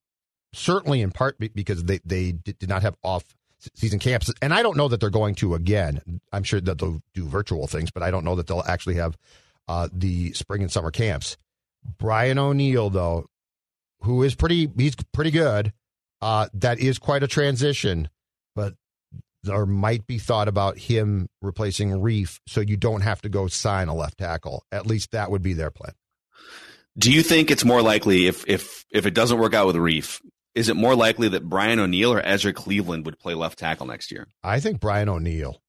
certainly 0.54 1.02
in 1.02 1.12
part 1.12 1.38
because 1.39 1.84
they, 1.86 2.00
they 2.06 2.34
did 2.34 2.60
did 2.60 2.69
not 2.69 2.84
have 2.84 2.95
off 3.04 3.24
season 3.76 4.00
camps. 4.00 4.32
And 4.41 4.54
I 4.54 4.62
don't 4.62 4.78
know 4.78 4.88
that 4.88 5.00
they're 5.00 5.10
going 5.10 5.36
to 5.36 5.56
again. 5.56 6.21
I'm 6.32 6.43
sure 6.43 6.62
that 6.62 6.78
they'll 6.78 7.02
do 7.13 7.26
virtual 7.26 7.67
things, 7.67 7.91
but 7.91 8.04
I 8.04 8.12
don't 8.12 8.26
know 8.26 8.36
that 8.36 8.47
they'll 8.47 8.63
actually 8.67 8.95
have 8.95 9.17
uh, 9.67 9.88
the 9.91 10.34
spring 10.34 10.62
and 10.62 10.71
summer 10.71 10.91
camps. 10.91 11.38
Brian 11.97 12.38
O'Neill, 12.38 12.89
though, 12.89 13.26
who 14.02 14.24
is 14.24 14.36
pretty, 14.36 14.69
he's 14.78 14.95
pretty 15.13 15.32
good. 15.32 15.74
Uh, 16.21 16.47
that 16.54 16.80
is 16.80 17.00
quite 17.00 17.24
a 17.24 17.28
transition, 17.28 18.10
but 18.56 18.76
there 19.43 19.65
might 19.65 20.06
be 20.06 20.19
thought 20.19 20.47
about 20.47 20.78
him 20.78 21.28
replacing 21.41 21.91
Reiff 21.91 22.39
so 22.47 22.62
you 22.62 22.78
don't 22.78 23.02
have 23.02 23.21
to 23.24 23.30
go 23.30 23.47
sign 23.47 23.88
a 23.88 23.95
left 23.95 24.19
tackle. 24.19 24.63
At 24.71 24.86
least 24.86 25.12
that 25.12 25.32
would 25.32 25.41
be 25.41 25.54
their 25.54 25.71
plan. 25.71 25.93
Do 26.97 27.12
you 27.12 27.24
think 27.24 27.50
it's 27.50 27.65
more 27.65 27.82
likely 27.82 28.28
if 28.28 28.43
if 28.47 28.86
if 28.91 29.06
it 29.06 29.13
doesn't 29.13 29.39
work 29.39 29.54
out 29.54 29.67
with 29.67 29.78
Reiff? 29.78 30.21
Is 30.54 30.67
it 30.67 30.76
more 30.76 30.95
likely 30.95 31.30
that 31.30 31.47
Brian 31.47 31.80
O'Neill 31.80 32.13
or 32.13 32.21
Ezra 32.21 32.52
Cleveland 32.52 33.06
would 33.06 33.17
play 33.17 33.34
left 33.34 33.58
tackle 33.58 33.86
next 33.86 34.12
year? 34.12 34.28
I 34.43 34.60
think 34.60 34.82
Brian 34.82 35.08
O'Neill. 35.08 35.62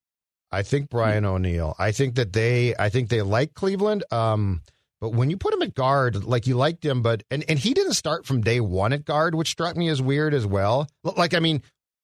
I 0.53 0.62
think 0.62 0.91
Brian 0.91 1.25
O'Neill. 1.25 1.75
I 1.79 1.93
think 1.93 2.17
that 2.17 2.33
they 2.33 2.75
I 2.79 2.91
think 2.91 3.09
they 3.09 3.23
like 3.23 3.55
Cleveland. 3.55 4.05
Um 4.11 4.62
but 5.03 5.15
when 5.15 5.31
you 5.31 5.37
put 5.37 5.53
him 5.53 5.62
at 5.62 5.75
guard, 5.75 6.23
like 6.23 6.47
you 6.47 6.55
liked 6.55 6.85
him, 6.85 7.03
but 7.03 7.25
and, 7.29 7.45
and 7.49 7.59
he 7.59 7.75
didn't 7.75 7.95
start 7.95 8.25
from 8.25 8.41
day 8.41 8.61
one 8.61 8.93
at 8.93 9.05
guard, 9.05 9.35
which 9.35 9.51
struck 9.51 9.77
me 9.77 9.88
as 9.88 10.01
weird 10.01 10.33
as 10.33 10.47
well. 10.47 10.87
Like, 11.03 11.35
I 11.35 11.41
mean, 11.41 11.61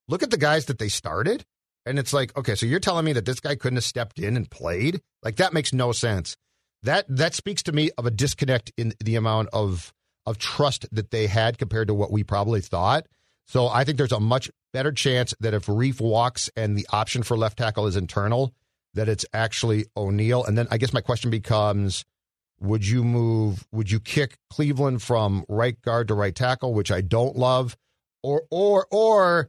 look 0.08 0.24
at 0.24 0.32
the 0.32 0.36
guys 0.36 0.64
that 0.64 0.80
they 0.80 0.88
started, 0.88 1.44
and 1.86 1.96
it's 1.96 2.12
like, 2.12 2.36
okay, 2.36 2.56
so 2.56 2.66
you're 2.66 2.80
telling 2.80 3.04
me 3.04 3.12
that 3.12 3.24
this 3.24 3.38
guy 3.38 3.54
couldn't 3.54 3.76
have 3.76 3.84
stepped 3.84 4.18
in 4.18 4.36
and 4.36 4.50
played? 4.50 5.00
Like 5.22 5.36
that 5.36 5.52
makes 5.52 5.72
no 5.72 5.92
sense. 5.92 6.36
That 6.82 7.04
that 7.08 7.34
speaks 7.34 7.62
to 7.64 7.72
me 7.72 7.92
of 7.96 8.04
a 8.04 8.10
disconnect 8.10 8.72
in 8.76 8.94
the 8.98 9.14
amount 9.14 9.50
of 9.52 9.92
of 10.26 10.38
trust 10.38 10.84
that 10.90 11.12
they 11.12 11.28
had 11.28 11.56
compared 11.56 11.86
to 11.86 11.94
what 11.94 12.10
we 12.10 12.24
probably 12.24 12.60
thought. 12.60 13.06
So 13.46 13.68
I 13.68 13.84
think 13.84 13.96
there's 13.96 14.10
a 14.10 14.18
much 14.18 14.50
better 14.72 14.92
chance 14.92 15.34
that 15.40 15.54
if 15.54 15.66
Reiff 15.66 16.00
walks 16.00 16.50
and 16.56 16.76
the 16.76 16.86
option 16.90 17.22
for 17.22 17.36
left 17.36 17.58
tackle 17.58 17.86
is 17.86 17.96
internal, 17.96 18.52
that 18.94 19.08
it's 19.08 19.24
actually 19.32 19.86
O'Neill. 19.96 20.44
And 20.44 20.56
then 20.56 20.68
I 20.70 20.78
guess 20.78 20.92
my 20.92 21.00
question 21.00 21.30
becomes 21.30 22.04
would 22.60 22.86
you 22.86 23.04
move 23.04 23.66
would 23.70 23.90
you 23.90 24.00
kick 24.00 24.36
Cleveland 24.50 25.02
from 25.02 25.44
right 25.48 25.80
guard 25.82 26.08
to 26.08 26.14
right 26.14 26.34
tackle, 26.34 26.74
which 26.74 26.90
I 26.90 27.00
don't 27.00 27.36
love, 27.36 27.76
or 28.22 28.42
or 28.50 28.86
or 28.90 29.48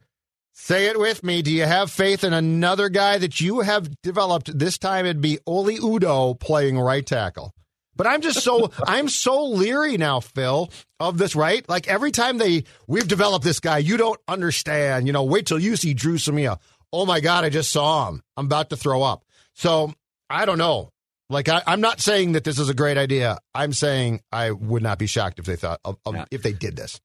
Say 0.52 0.86
it 0.86 0.98
with 0.98 1.24
me. 1.24 1.42
Do 1.42 1.50
you 1.50 1.64
have 1.64 1.90
faith 1.90 2.22
in 2.22 2.32
another 2.32 2.88
guy 2.88 3.16
that 3.18 3.40
you 3.40 3.60
have 3.60 3.90
developed? 4.02 4.58
This 4.58 4.76
time 4.76 5.06
it'd 5.06 5.22
be 5.22 5.38
Oli 5.46 5.78
Udoh 5.78 6.38
playing 6.38 6.78
right 6.78 7.06
tackle. 7.06 7.54
But 8.00 8.06
I'm 8.06 8.22
just 8.22 8.40
so 8.42 8.70
I'm 8.86 9.10
so 9.10 9.44
leery 9.44 9.98
now, 9.98 10.20
Phil, 10.20 10.70
of 10.98 11.18
this, 11.18 11.36
right? 11.36 11.68
Like 11.68 11.86
every 11.86 12.10
time 12.12 12.38
they 12.38 12.64
we've 12.86 13.06
developed 13.06 13.44
this 13.44 13.60
guy, 13.60 13.76
you 13.76 13.98
don't 13.98 14.18
understand. 14.26 15.06
You 15.06 15.12
know, 15.12 15.24
wait 15.24 15.44
till 15.44 15.58
you 15.58 15.76
see 15.76 15.92
Dru 15.92 16.14
Samia. 16.14 16.58
Oh 16.94 17.04
my 17.04 17.20
God, 17.20 17.44
I 17.44 17.50
just 17.50 17.70
saw 17.70 18.08
him. 18.08 18.22
I'm 18.38 18.46
about 18.46 18.70
to 18.70 18.76
throw 18.78 19.02
up. 19.02 19.26
So 19.52 19.92
I 20.30 20.46
don't 20.46 20.56
know. 20.56 20.88
Like 21.28 21.50
I, 21.50 21.62
am 21.66 21.82
not 21.82 22.00
saying 22.00 22.32
that 22.32 22.42
this 22.42 22.58
is 22.58 22.70
a 22.70 22.74
great 22.74 22.96
idea. 22.96 23.36
I'm 23.54 23.74
saying 23.74 24.22
I 24.32 24.50
would 24.52 24.82
not 24.82 24.98
be 24.98 25.06
shocked 25.06 25.38
if 25.38 25.44
they 25.44 25.56
thought 25.56 25.80
of, 25.84 25.98
of, 26.06 26.14
Yeah. 26.14 26.24
if 26.30 26.42
they 26.42 26.54
did 26.54 26.76
this. 26.76 27.02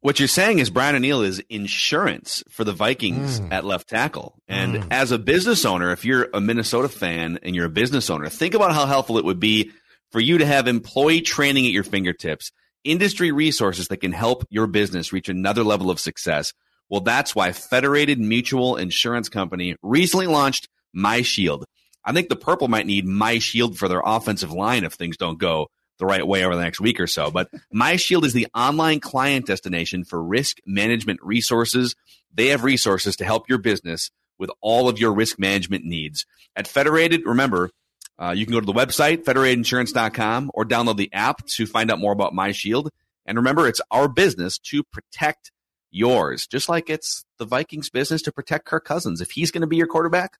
What 0.00 0.18
you're 0.18 0.28
saying 0.28 0.60
is 0.60 0.70
Brian 0.70 0.96
O'Neill 0.96 1.20
is 1.20 1.42
insurance 1.50 2.42
for 2.48 2.64
the 2.64 2.72
Vikings 2.72 3.40
Mm. 3.40 3.52
at 3.52 3.66
left 3.66 3.86
tackle. 3.86 4.38
And 4.48 4.86
as 4.90 5.12
a 5.12 5.18
business 5.18 5.66
owner, 5.66 5.92
if 5.92 6.06
you're 6.06 6.30
a 6.32 6.40
Minnesota 6.40 6.88
fan 6.88 7.38
and 7.42 7.54
you're 7.54 7.66
a 7.66 7.70
business 7.70 8.08
owner, 8.08 8.30
think 8.30 8.54
about 8.54 8.72
how 8.72 8.86
helpful 8.86 9.18
it 9.18 9.26
would 9.26 9.40
be 9.40 9.72
for 10.10 10.20
you 10.20 10.38
to 10.38 10.46
have 10.46 10.68
employee 10.68 11.20
training 11.20 11.66
at 11.66 11.72
your 11.72 11.84
fingertips, 11.84 12.52
industry 12.84 13.32
resources 13.32 13.88
that 13.88 13.98
can 13.98 14.12
help 14.12 14.44
your 14.50 14.66
business 14.66 15.12
reach 15.12 15.28
another 15.28 15.62
level 15.62 15.90
of 15.90 16.00
success. 16.00 16.52
Well, 16.88 17.00
that's 17.00 17.34
why 17.34 17.52
Federated 17.52 18.18
Mutual 18.18 18.76
Insurance 18.76 19.28
Company 19.28 19.76
recently 19.82 20.26
launched 20.26 20.68
My 20.92 21.22
Shield. 21.22 21.64
I 22.04 22.12
think 22.12 22.28
the 22.28 22.36
Purple 22.36 22.68
might 22.68 22.86
need 22.86 23.06
My 23.06 23.38
Shield 23.38 23.76
for 23.76 23.88
their 23.88 24.02
offensive 24.04 24.52
line 24.52 24.84
if 24.84 24.94
things 24.94 25.16
don't 25.16 25.38
go 25.38 25.68
the 25.98 26.06
right 26.06 26.26
way 26.26 26.44
over 26.44 26.54
the 26.54 26.62
next 26.62 26.80
week 26.80 27.00
or 27.00 27.06
so. 27.06 27.30
But 27.30 27.50
My 27.72 27.96
Shield 27.96 28.24
is 28.24 28.32
the 28.32 28.46
online 28.54 29.00
client 29.00 29.46
destination 29.46 30.04
for 30.04 30.22
risk 30.22 30.58
management 30.64 31.20
resources. 31.22 31.94
They 32.32 32.48
have 32.48 32.64
resources 32.64 33.16
to 33.16 33.24
help 33.24 33.48
your 33.48 33.58
business 33.58 34.10
with 34.38 34.50
all 34.60 34.88
of 34.88 34.98
your 34.98 35.12
risk 35.12 35.38
management 35.38 35.84
needs. 35.84 36.24
At 36.56 36.68
Federated, 36.68 37.22
remember, 37.26 37.70
uh, 38.18 38.32
you 38.36 38.44
can 38.44 38.52
go 38.52 38.60
to 38.60 38.66
the 38.66 38.72
website, 38.72 39.24
federatedinsurance.com, 39.24 40.50
or 40.54 40.64
download 40.64 40.96
the 40.96 41.12
app 41.12 41.46
to 41.46 41.66
find 41.66 41.90
out 41.90 42.00
more 42.00 42.12
about 42.12 42.34
My 42.34 42.52
Shield. 42.52 42.90
And 43.24 43.36
remember, 43.36 43.68
it's 43.68 43.80
our 43.90 44.08
business 44.08 44.58
to 44.58 44.82
protect 44.84 45.52
yours, 45.90 46.46
just 46.46 46.68
like 46.68 46.90
it's 46.90 47.24
the 47.38 47.44
Vikings' 47.44 47.90
business 47.90 48.22
to 48.22 48.32
protect 48.32 48.64
Kirk 48.64 48.84
Cousins. 48.84 49.20
If 49.20 49.30
he's 49.30 49.50
going 49.50 49.60
to 49.60 49.66
be 49.66 49.76
your 49.76 49.86
quarterback, 49.86 50.38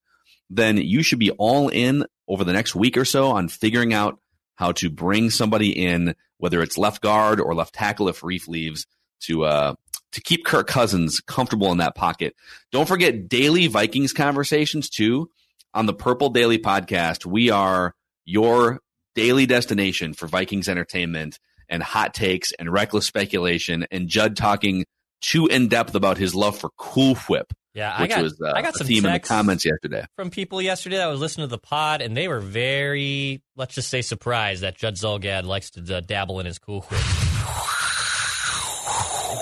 then 0.51 0.77
you 0.79 1.03
should 1.03 1.19
be 1.19 1.31
all 1.33 1.69
in 1.69 2.05
over 2.27 2.45
the 2.45 2.53
next 2.53 2.75
week 2.75 2.97
or 2.97 3.05
so 3.05 3.29
on 3.29 3.49
figuring 3.49 3.93
out 3.95 4.19
how 4.57 4.73
to 4.73 4.91
bring 4.91 5.31
somebody 5.31 5.71
in, 5.71 6.15
whether 6.39 6.63
it's 6.63 6.79
left 6.79 7.01
guard 7.01 7.41
or 7.41 7.55
left 7.55 7.75
tackle 7.75 8.09
if 8.09 8.23
Reiff 8.23 8.49
leaves, 8.49 8.87
to 9.21 9.45
uh, 9.45 9.75
to 10.13 10.21
keep 10.21 10.45
Kirk 10.45 10.67
Cousins 10.67 11.21
comfortable 11.21 11.71
in 11.71 11.79
that 11.79 11.95
pocket. 11.95 12.35
Don't 12.73 12.89
forget 12.89 13.29
daily 13.29 13.67
Vikings 13.67 14.13
conversations 14.13 14.89
too 14.89 15.31
on 15.75 15.87
the 15.87 15.95
Purple 15.95 16.31
Daily 16.31 16.59
podcast. 16.59 17.27
We 17.27 17.51
are 17.51 17.95
your 18.25 18.81
daily 19.15 19.47
destination 19.47 20.15
for 20.15 20.27
Vikings 20.27 20.69
entertainment 20.69 21.39
and 21.69 21.83
hot 21.83 22.15
takes 22.15 22.53
and 22.53 22.73
reckless 22.73 23.07
speculation 23.07 23.87
and 23.91 24.09
Judd 24.09 24.37
talking 24.37 24.85
too 25.21 25.47
in 25.47 25.69
depth 25.69 25.95
about 25.95 26.17
his 26.19 26.35
love 26.35 26.57
for 26.59 26.71
Cool 26.77 27.17
Whip, 27.29 27.53
Yeah, 27.75 27.93
I 27.97 28.07
got 28.07 28.23
was 28.23 28.41
uh, 28.41 28.53
I 28.55 28.63
got 28.63 28.75
some 28.77 28.87
theme 28.87 29.05
in 29.05 29.13
the 29.13 29.19
comments 29.19 29.65
yesterday. 29.65 30.07
from 30.17 30.31
people 30.31 30.63
yesterday 30.63 30.97
that 30.97 31.07
was 31.07 31.21
listening 31.21 31.49
to 31.49 31.51
the 31.51 31.59
pod, 31.59 32.01
and 32.01 32.17
they 32.17 32.29
were 32.29 32.41
very, 32.41 33.43
let's 33.57 33.75
just 33.75 33.91
say, 33.91 34.01
surprised 34.03 34.63
that 34.63 34.77
Judd 34.77 34.95
Zulgad 34.95 35.45
likes 35.45 35.71
to 35.71 35.97
uh, 35.97 36.01
dabble 36.01 36.39
in 36.41 36.47
his 36.47 36.59
cool 36.59 36.83
whip. 36.83 37.01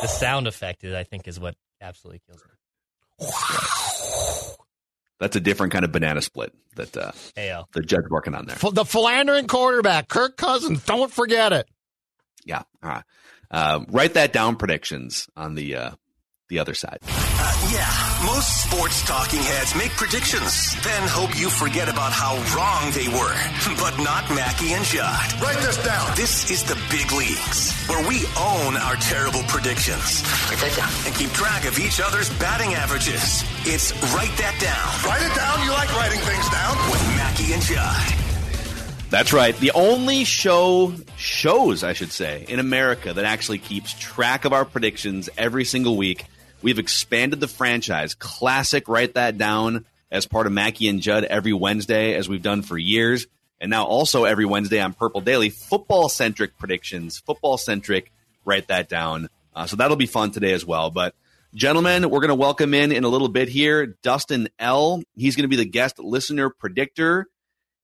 the 0.00 0.08
sound 0.08 0.46
effect, 0.46 0.82
is, 0.84 0.94
I 0.94 1.04
think, 1.04 1.28
is 1.28 1.38
what 1.38 1.54
absolutely 1.80 2.22
kills 2.26 2.42
me. 2.42 3.26
That's 5.18 5.36
a 5.36 5.40
different 5.40 5.72
kind 5.72 5.84
of 5.84 5.92
banana 5.92 6.20
split 6.20 6.52
that 6.76 6.94
uh, 6.96 7.12
Ayo. 7.36 7.64
the 7.72 7.80
judge 7.82 8.04
working 8.10 8.34
on 8.34 8.46
there. 8.46 8.56
F- 8.62 8.74
The 8.74 8.84
philandering 8.84 9.46
quarterback, 9.46 10.08
Kirk 10.08 10.36
Cousins. 10.36 10.84
Don't 10.84 11.10
forget 11.10 11.52
it. 11.52 11.66
Yeah. 12.44 12.62
All 12.82 12.90
right. 12.90 13.04
Uh, 13.50 13.84
write 13.88 14.14
that 14.14 14.32
down. 14.32 14.56
Predictions 14.56 15.28
on 15.36 15.54
the 15.54 15.76
uh, 15.76 15.90
the 16.48 16.58
other 16.58 16.74
side. 16.74 16.98
Uh, 17.46 17.68
yeah, 17.70 18.26
most 18.26 18.64
sports 18.66 19.06
talking 19.06 19.38
heads 19.38 19.72
make 19.76 19.92
predictions, 19.92 20.74
then 20.82 21.06
hope 21.06 21.38
you 21.38 21.48
forget 21.48 21.88
about 21.88 22.10
how 22.10 22.34
wrong 22.58 22.90
they 22.90 23.06
were. 23.06 23.38
But 23.78 24.02
not 24.02 24.26
Mackie 24.34 24.72
and 24.72 24.84
Judd. 24.84 25.30
Write 25.40 25.62
this 25.62 25.78
down. 25.84 26.10
This 26.16 26.50
is 26.50 26.64
the 26.64 26.74
big 26.90 27.06
leagues, 27.12 27.70
where 27.86 28.02
we 28.08 28.26
own 28.34 28.74
our 28.76 28.96
terrible 28.96 29.44
predictions. 29.46 30.26
Write 30.50 30.58
that 30.58 30.74
down. 30.74 30.90
And 31.06 31.14
keep 31.14 31.30
track 31.38 31.64
of 31.66 31.78
each 31.78 32.00
other's 32.00 32.26
batting 32.40 32.74
averages. 32.74 33.44
It's 33.62 33.92
Write 34.10 34.34
That 34.42 34.58
Down 34.58 34.90
Write 35.06 35.22
it 35.22 35.34
down. 35.38 35.62
You 35.62 35.70
like 35.70 35.94
writing 35.94 36.18
things 36.26 36.48
down. 36.50 36.74
with 36.90 37.02
Mackie 37.14 37.52
and 37.54 37.62
Judd. 37.62 38.26
That's 39.08 39.32
right. 39.32 39.56
The 39.56 39.70
only 39.72 40.24
show 40.24 40.92
shows, 41.16 41.84
I 41.84 41.92
should 41.92 42.10
say, 42.10 42.44
in 42.48 42.58
America 42.58 43.12
that 43.12 43.24
actually 43.24 43.58
keeps 43.58 43.94
track 43.94 44.44
of 44.44 44.52
our 44.52 44.64
predictions 44.64 45.30
every 45.38 45.64
single 45.64 45.96
week. 45.96 46.26
We've 46.62 46.78
expanded 46.78 47.40
the 47.40 47.48
franchise. 47.48 48.14
Classic, 48.14 48.88
write 48.88 49.14
that 49.14 49.38
down 49.38 49.84
as 50.10 50.26
part 50.26 50.46
of 50.46 50.52
Mackie 50.52 50.88
and 50.88 51.00
Judd 51.00 51.24
every 51.24 51.52
Wednesday, 51.52 52.14
as 52.14 52.28
we've 52.28 52.42
done 52.42 52.62
for 52.62 52.78
years. 52.78 53.26
And 53.60 53.70
now 53.70 53.84
also 53.84 54.24
every 54.24 54.44
Wednesday 54.44 54.80
on 54.80 54.92
Purple 54.92 55.20
Daily, 55.20 55.50
football 55.50 56.08
centric 56.08 56.58
predictions, 56.58 57.18
football 57.18 57.58
centric, 57.58 58.12
write 58.44 58.68
that 58.68 58.88
down. 58.88 59.28
Uh, 59.54 59.66
so 59.66 59.76
that'll 59.76 59.96
be 59.96 60.06
fun 60.06 60.30
today 60.30 60.52
as 60.52 60.64
well. 60.64 60.90
But 60.90 61.14
gentlemen, 61.54 62.10
we're 62.10 62.20
going 62.20 62.28
to 62.28 62.34
welcome 62.34 62.74
in 62.74 62.92
in 62.92 63.04
a 63.04 63.08
little 63.08 63.28
bit 63.28 63.48
here 63.48 63.86
Dustin 64.02 64.48
L. 64.58 65.02
He's 65.14 65.36
going 65.36 65.44
to 65.44 65.48
be 65.48 65.56
the 65.56 65.64
guest 65.64 65.98
listener 65.98 66.50
predictor 66.50 67.26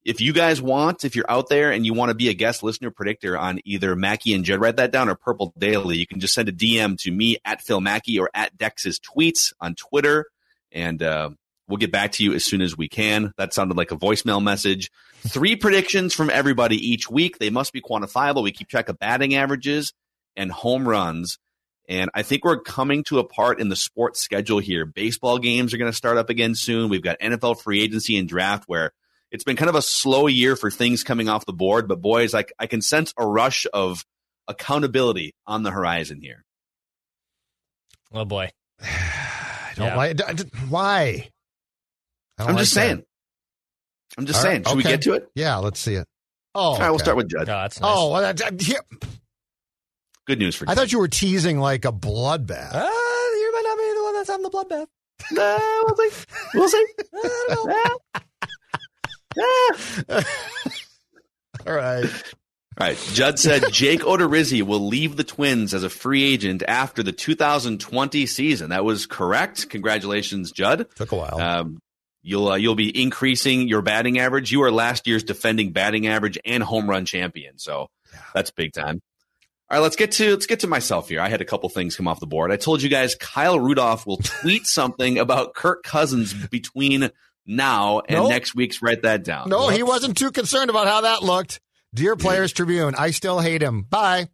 if 0.04 0.20
you 0.20 0.32
guys 0.32 0.60
want, 0.60 1.04
if 1.04 1.14
you're 1.14 1.30
out 1.30 1.48
there 1.48 1.70
and 1.70 1.86
you 1.86 1.94
want 1.94 2.10
to 2.10 2.14
be 2.14 2.28
a 2.28 2.34
guest 2.34 2.62
listener 2.62 2.90
predictor 2.90 3.38
on 3.38 3.60
either 3.64 3.94
Mackie 3.94 4.34
and 4.34 4.44
Judd, 4.44 4.60
write 4.60 4.76
that 4.76 4.90
down 4.90 5.08
or 5.08 5.14
Purple 5.14 5.52
Daily, 5.56 5.98
you 5.98 6.06
can 6.06 6.20
just 6.20 6.34
send 6.34 6.48
a 6.48 6.52
DM 6.52 6.98
to 7.02 7.10
me 7.10 7.36
at 7.44 7.62
Phil 7.62 7.80
Mackey 7.80 8.18
or 8.18 8.28
at 8.34 8.56
Dex's 8.56 8.98
tweets 8.98 9.52
on 9.60 9.74
Twitter, 9.74 10.26
and 10.72 11.02
uh, 11.02 11.30
we'll 11.68 11.76
get 11.76 11.92
back 11.92 12.12
to 12.12 12.24
you 12.24 12.34
as 12.34 12.44
soon 12.44 12.62
as 12.62 12.76
we 12.76 12.88
can. 12.88 13.32
That 13.36 13.54
sounded 13.54 13.76
like 13.76 13.92
a 13.92 13.96
voicemail 13.96 14.42
message. 14.42 14.90
Three 15.20 15.54
predictions 15.54 16.14
from 16.14 16.30
everybody 16.30 16.76
each 16.76 17.08
week. 17.08 17.38
They 17.38 17.50
must 17.50 17.72
be 17.72 17.80
quantifiable. 17.80 18.42
We 18.42 18.52
keep 18.52 18.68
track 18.68 18.88
of 18.88 18.98
batting 18.98 19.36
averages 19.36 19.92
and 20.36 20.50
home 20.50 20.88
runs. 20.88 21.38
And 21.88 22.10
I 22.14 22.22
think 22.22 22.44
we're 22.44 22.60
coming 22.60 23.04
to 23.04 23.18
a 23.18 23.24
part 23.24 23.60
in 23.60 23.68
the 23.68 23.76
sports 23.76 24.20
schedule 24.20 24.58
here. 24.58 24.84
Baseball 24.84 25.38
games 25.38 25.74
are 25.74 25.78
going 25.78 25.90
to 25.90 25.96
start 25.96 26.16
up 26.16 26.30
again 26.30 26.54
soon. 26.54 26.88
We've 26.88 27.02
got 27.02 27.20
NFL 27.20 27.60
free 27.60 27.82
agency 27.82 28.16
and 28.16 28.28
draft 28.28 28.64
where 28.66 28.92
it's 29.32 29.42
been 29.44 29.56
kind 29.56 29.68
of 29.68 29.74
a 29.74 29.82
slow 29.82 30.28
year 30.28 30.54
for 30.54 30.70
things 30.70 31.02
coming 31.02 31.28
off 31.28 31.44
the 31.46 31.52
board, 31.52 31.88
but 31.88 32.00
boys, 32.00 32.32
like 32.32 32.52
I 32.58 32.66
can 32.68 32.82
sense 32.82 33.12
a 33.16 33.26
rush 33.26 33.66
of 33.72 34.04
accountability 34.46 35.34
on 35.46 35.62
the 35.64 35.70
horizon 35.72 36.20
here. 36.20 36.44
Oh 38.12 38.24
boy. 38.24 38.50
I 38.80 39.72
don't 39.74 39.86
Yeah. 39.88 39.96
like 39.96 40.22
I 40.22 40.32
d- 40.34 40.44
Why? 40.68 41.28
I 42.38 42.42
don't 42.42 42.48
I'm 42.50 42.54
like 42.56 42.62
just 42.62 42.74
that. 42.74 42.80
saying. 42.80 43.02
I'm 44.18 44.26
just 44.26 44.36
All 44.38 44.42
saying. 44.42 44.62
right, 44.62 44.68
Should 44.68 44.76
we 44.76 44.82
get 44.82 45.02
to 45.02 45.14
it? 45.14 45.28
Yeah, 45.34 45.56
let's 45.56 45.80
see 45.80 45.94
it. 45.94 46.06
Oh, 46.54 46.60
All 46.60 46.78
right, 46.78 46.90
we'll 46.90 46.98
start 46.98 47.16
with 47.16 47.28
Judd. 47.30 47.46
No, 47.46 47.54
that's 47.54 47.80
nice. 47.80 47.90
Oh, 47.90 48.10
well, 48.12 48.20
that- 48.20 48.36
that- 48.36 48.68
yeah. 48.68 48.80
Good 50.26 50.38
news 50.38 50.54
for 50.54 50.68
I 50.68 50.74
thought 50.74 50.92
you 50.92 50.98
were 50.98 51.08
teasing 51.08 51.58
like 51.58 51.84
a 51.86 51.92
bloodbath. 51.92 52.70
Ah, 52.74 53.30
you 53.34 53.52
might 53.52 53.62
not 53.64 53.78
be 53.78 53.94
the 53.96 54.02
one 54.04 54.14
that's 54.14 54.28
having 54.28 54.42
the 54.42 54.50
bloodbath. 54.50 54.86
Uh, 55.38 55.82
we'll 55.86 56.10
see. 56.10 56.26
We'll 56.54 56.68
see. 56.68 56.86
I 57.14 57.44
don't 57.54 57.68
know. 57.68 58.20
All 61.66 61.74
right. 61.74 62.04
All 62.78 62.86
right. 62.86 62.98
Judd 63.12 63.38
said 63.38 63.72
Jake 63.72 64.00
Odorizzi 64.00 64.62
will 64.62 64.86
leave 64.86 65.16
the 65.16 65.24
Twins 65.24 65.74
as 65.74 65.84
a 65.84 65.90
free 65.90 66.24
agent 66.24 66.62
after 66.66 67.02
the 67.02 67.12
2020 67.12 68.26
season. 68.26 68.70
That 68.70 68.84
was 68.84 69.06
correct. 69.06 69.68
Congratulations, 69.68 70.52
Judd. 70.52 70.86
Took 70.94 71.12
a 71.12 71.16
while. 71.16 71.40
Um, 71.40 71.80
you'll 72.22 72.48
uh, 72.48 72.56
you'll 72.56 72.74
be 72.74 73.02
increasing 73.02 73.68
your 73.68 73.82
batting 73.82 74.18
average. 74.18 74.50
You 74.50 74.62
are 74.62 74.72
last 74.72 75.06
year's 75.06 75.24
defending 75.24 75.72
batting 75.72 76.06
average 76.06 76.38
and 76.44 76.62
home 76.62 76.88
run 76.88 77.04
champion, 77.04 77.58
so 77.58 77.88
that's 78.34 78.50
big 78.50 78.72
time. 78.72 79.02
All 79.70 79.78
right, 79.78 79.82
let's 79.82 79.96
get 79.96 80.12
to 80.12 80.30
let's 80.30 80.46
get 80.46 80.60
to 80.60 80.66
myself 80.66 81.08
here. 81.08 81.20
I 81.20 81.28
had 81.28 81.40
a 81.40 81.46
couple 81.46 81.68
things 81.68 81.96
come 81.96 82.08
off 82.08 82.20
the 82.20 82.26
board. 82.26 82.52
I 82.52 82.56
told 82.56 82.82
you 82.82 82.88
guys 82.88 83.14
Kyle 83.14 83.58
Rudolph 83.58 84.06
will 84.06 84.18
tweet 84.18 84.66
something 84.66 85.18
about 85.18 85.54
Kirk 85.54 85.82
Cousins 85.82 86.32
between 86.48 87.10
now 87.46 88.00
and 88.00 88.18
Nope. 88.20 88.30
next 88.30 88.54
week's. 88.54 88.82
Write 88.82 89.02
that 89.02 89.24
down. 89.24 89.48
no, 89.48 89.68
he 89.68 89.82
wasn't 89.82 90.16
too 90.16 90.30
concerned 90.30 90.70
about 90.70 90.86
how 90.86 91.02
that 91.02 91.22
looked. 91.22 91.60
Dear 91.94 92.16
Players 92.16 92.52
Tribune, 92.52 92.94
I 92.96 93.10
still 93.10 93.38
hate 93.40 93.62
him. 93.62 93.82
Bye. 93.82 94.28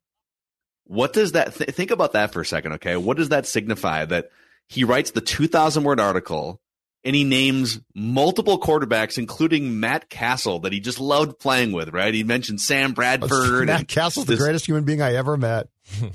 What 0.84 1.12
does 1.12 1.32
that 1.32 1.54
th- 1.54 1.70
think 1.70 1.90
about 1.90 2.12
that 2.12 2.32
for 2.32 2.40
a 2.40 2.46
second? 2.46 2.74
Okay, 2.74 2.96
what 2.96 3.16
does 3.16 3.28
that 3.30 3.46
signify? 3.46 4.04
That 4.04 4.30
he 4.68 4.84
writes 4.84 5.10
the 5.10 5.20
two 5.20 5.46
thousand 5.48 5.84
word 5.84 6.00
article 6.00 6.60
and 7.04 7.14
he 7.14 7.24
names 7.24 7.80
multiple 7.94 8.58
quarterbacks, 8.60 9.18
including 9.18 9.80
Matt 9.80 10.08
Cassel, 10.08 10.60
that 10.60 10.72
he 10.72 10.80
just 10.80 10.98
loved 11.00 11.38
playing 11.38 11.72
with. 11.72 11.90
Right? 11.92 12.14
He 12.14 12.24
mentioned 12.24 12.60
Sam 12.60 12.92
Bradford. 12.92 13.66
Matt 13.66 13.78
and 13.80 13.88
Cassel's 13.88 14.26
the 14.26 14.36
greatest 14.36 14.66
human 14.66 14.84
being 14.84 15.02
I 15.02 15.14
ever 15.14 15.36
met. 15.36 15.68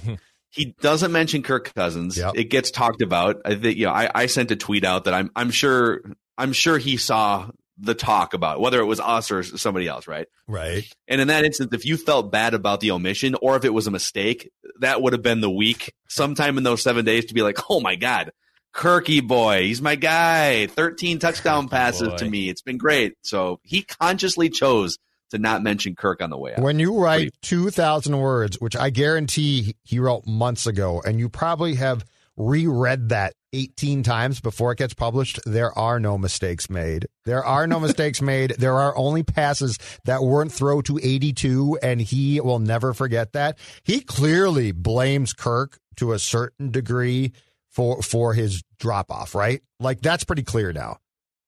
He 0.56 0.76
doesn't 0.82 1.12
mention 1.12 1.42
Kirk 1.42 1.74
Cousins. 1.74 2.16
Yep. 2.16 2.34
It 2.36 2.44
gets 2.52 2.70
talked 2.70 3.02
about. 3.02 3.42
I 3.44 3.56
think 3.56 3.76
you 3.76 3.88
know. 3.88 3.92
I, 3.92 4.08
I 4.14 4.26
sent 4.28 4.52
a 4.52 4.56
tweet 4.56 4.86
out 4.86 5.06
that 5.06 5.14
I'm 5.16 5.32
I'm 5.36 5.50
sure 5.50 6.02
I'm 6.38 6.54
sure 6.54 6.78
he 6.78 6.98
saw 6.98 7.50
the 7.78 7.96
talk 7.96 8.34
about 8.34 8.58
it, 8.58 8.62
whether 8.62 8.80
it 8.80 8.86
was 8.86 9.00
us 9.00 9.32
or 9.32 9.44
somebody 9.44 9.88
else, 9.88 10.08
right? 10.08 10.28
Right. 10.48 10.84
And 11.08 11.20
in 11.20 11.28
that 11.28 11.44
instance, 11.44 11.74
if 11.74 11.86
you 11.86 11.98
felt 11.98 12.32
bad 12.32 12.54
about 12.54 12.80
the 12.80 12.92
omission 12.92 13.36
or 13.42 13.56
if 13.56 13.66
it 13.66 13.74
was 13.74 13.88
a 13.88 13.92
mistake, 13.92 14.52
that 14.80 15.02
would 15.02 15.14
have 15.14 15.24
been 15.24 15.42
the 15.42 15.50
week 15.50 15.94
sometime 16.08 16.58
in 16.58 16.64
those 16.64 16.84
seven 16.84 17.04
days 17.06 17.26
to 17.26 17.34
be 17.34 17.42
like, 17.42 17.58
oh 17.70 17.80
my 17.80 17.96
God, 17.96 18.32
Kirky 18.74 19.26
boy, 19.26 19.64
he's 19.64 19.82
my 19.82 19.96
guy. 19.96 20.68
13 20.68 21.20
touchdown 21.20 21.68
Kirky 21.68 21.72
passes 21.72 22.10
boy. 22.10 22.18
to 22.18 22.30
me. 22.30 22.50
It's 22.50 22.62
been 22.62 22.78
great. 22.78 23.16
So 23.22 23.60
he 23.64 23.84
consciously 23.84 24.50
chose 24.50 24.98
to 25.32 25.40
not 25.40 25.64
mention 25.64 25.96
Kirk 25.96 26.22
on 26.22 26.30
the 26.30 26.38
way 26.38 26.54
out. 26.54 26.62
When 26.62 26.80
you 26.80 26.98
write 26.98 27.34
2,000 27.42 28.18
words, 28.18 28.62
which 28.62 28.76
I 28.76 28.92
guarantee 28.92 29.76
he 29.84 30.00
wrote 30.00 30.28
months 30.28 30.68
ago, 30.68 31.02
and 31.04 31.20
you 31.20 31.28
probably 31.28 31.76
have 31.76 32.06
reread 32.38 33.10
that 33.10 33.34
18 33.54 34.04
times 34.04 34.42
before 34.42 34.72
it 34.72 34.78
gets 34.78 34.94
published, 34.94 35.40
there 35.46 35.78
are 35.78 36.00
no 36.00 36.18
mistakes 36.18 36.70
made. 36.70 37.08
There 37.26 37.44
are 37.44 37.68
no 37.68 37.80
mistakes 37.80 38.22
made. 38.34 38.56
There 38.58 38.80
are 38.80 38.98
only 38.98 39.24
passes 39.24 39.78
that 40.06 40.24
weren't 40.24 40.52
throw 40.52 40.82
to 40.84 41.00
82, 41.02 41.80
and 41.82 42.02
he 42.02 42.42
will 42.42 42.60
never 42.60 42.94
forget 42.94 43.34
that. 43.34 43.58
He 43.84 44.02
clearly 44.02 44.72
blames 44.72 45.34
Kirk 45.34 45.80
to 45.98 46.14
a 46.14 46.20
certain 46.20 46.72
degree 46.72 47.32
for 47.70 48.02
for 48.02 48.34
his 48.34 48.64
drop 48.80 49.12
off, 49.12 49.36
right? 49.36 49.62
Like 49.80 50.02
that's 50.02 50.24
pretty 50.24 50.44
clear 50.44 50.74
now. 50.74 50.98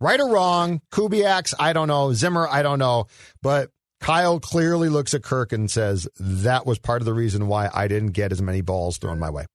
Right 0.02 0.20
or 0.20 0.30
wrong, 0.30 0.82
Kubiak's, 0.92 1.54
I 1.58 1.74
don't 1.74 1.88
know. 1.88 2.14
Zimmer, 2.14 2.48
I 2.48 2.64
don't 2.64 2.80
know. 2.80 3.06
But 3.42 3.70
Kyle 4.02 4.40
clearly 4.40 4.90
looks 4.90 5.14
at 5.14 5.24
Kirk 5.24 5.54
and 5.54 5.72
says, 5.72 6.08
that 6.20 6.66
was 6.66 6.80
part 6.80 7.02
of 7.02 7.06
the 7.06 7.14
reason 7.14 7.48
why 7.48 7.70
I 7.74 7.88
didn't 7.88 8.12
get 8.12 8.32
as 8.32 8.42
many 8.42 8.62
balls 8.62 8.98
thrown 8.98 9.20
my 9.20 9.30
way. 9.30 9.46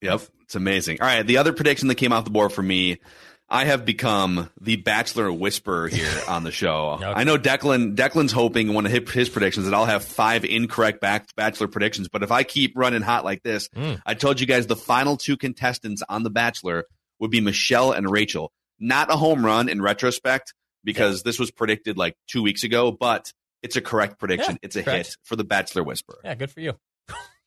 Yep. 0.00 0.22
It's 0.46 0.54
amazing. 0.54 0.98
All 1.00 1.06
right. 1.06 1.26
The 1.26 1.38
other 1.38 1.52
prediction 1.52 1.88
that 1.88 1.96
came 1.96 2.12
off 2.12 2.24
the 2.24 2.30
board 2.30 2.52
for 2.52 2.62
me, 2.62 2.98
I 3.48 3.64
have 3.64 3.84
become 3.84 4.50
the 4.60 4.76
Bachelor 4.76 5.32
whisperer 5.32 5.88
here 5.88 6.10
on 6.28 6.42
the 6.44 6.50
show. 6.52 6.90
Okay. 6.94 7.04
I 7.04 7.24
know 7.24 7.36
Declan. 7.38 7.94
Declan's 7.96 8.32
hoping 8.32 8.72
one 8.74 8.86
of 8.86 8.92
his, 8.92 9.10
his 9.10 9.28
predictions 9.28 9.66
that 9.66 9.74
I'll 9.74 9.84
have 9.86 10.04
five 10.04 10.44
incorrect 10.44 11.00
back, 11.00 11.28
Bachelor 11.36 11.68
predictions. 11.68 12.08
But 12.08 12.22
if 12.22 12.30
I 12.32 12.42
keep 12.42 12.72
running 12.76 13.02
hot 13.02 13.24
like 13.24 13.42
this, 13.42 13.68
Mm. 13.68 14.00
I 14.06 14.14
told 14.14 14.40
you 14.40 14.46
guys 14.46 14.66
the 14.66 14.76
final 14.76 15.16
two 15.16 15.36
contestants 15.36 16.02
on 16.08 16.22
the 16.22 16.30
Bachelor 16.30 16.84
would 17.20 17.30
be 17.30 17.40
Michelle 17.40 17.92
and 17.92 18.10
Rachel. 18.10 18.52
Not 18.78 19.10
a 19.12 19.16
home 19.16 19.44
run 19.44 19.68
in 19.68 19.80
retrospect 19.80 20.52
because 20.84 21.22
this 21.22 21.38
was 21.38 21.50
predicted 21.50 21.96
like 21.96 22.14
two 22.28 22.42
weeks 22.42 22.62
ago, 22.62 22.92
but 22.92 23.32
it's 23.62 23.74
a 23.76 23.80
correct 23.80 24.18
prediction. 24.18 24.54
Yeah, 24.54 24.58
it's 24.62 24.76
a 24.76 24.82
correct. 24.82 25.06
hit 25.08 25.16
for 25.24 25.34
the 25.34 25.44
Bachelor 25.44 25.82
whisperer. 25.82 26.18
Yeah, 26.24 26.34
good 26.34 26.50
for 26.50 26.60
you. 26.60 26.74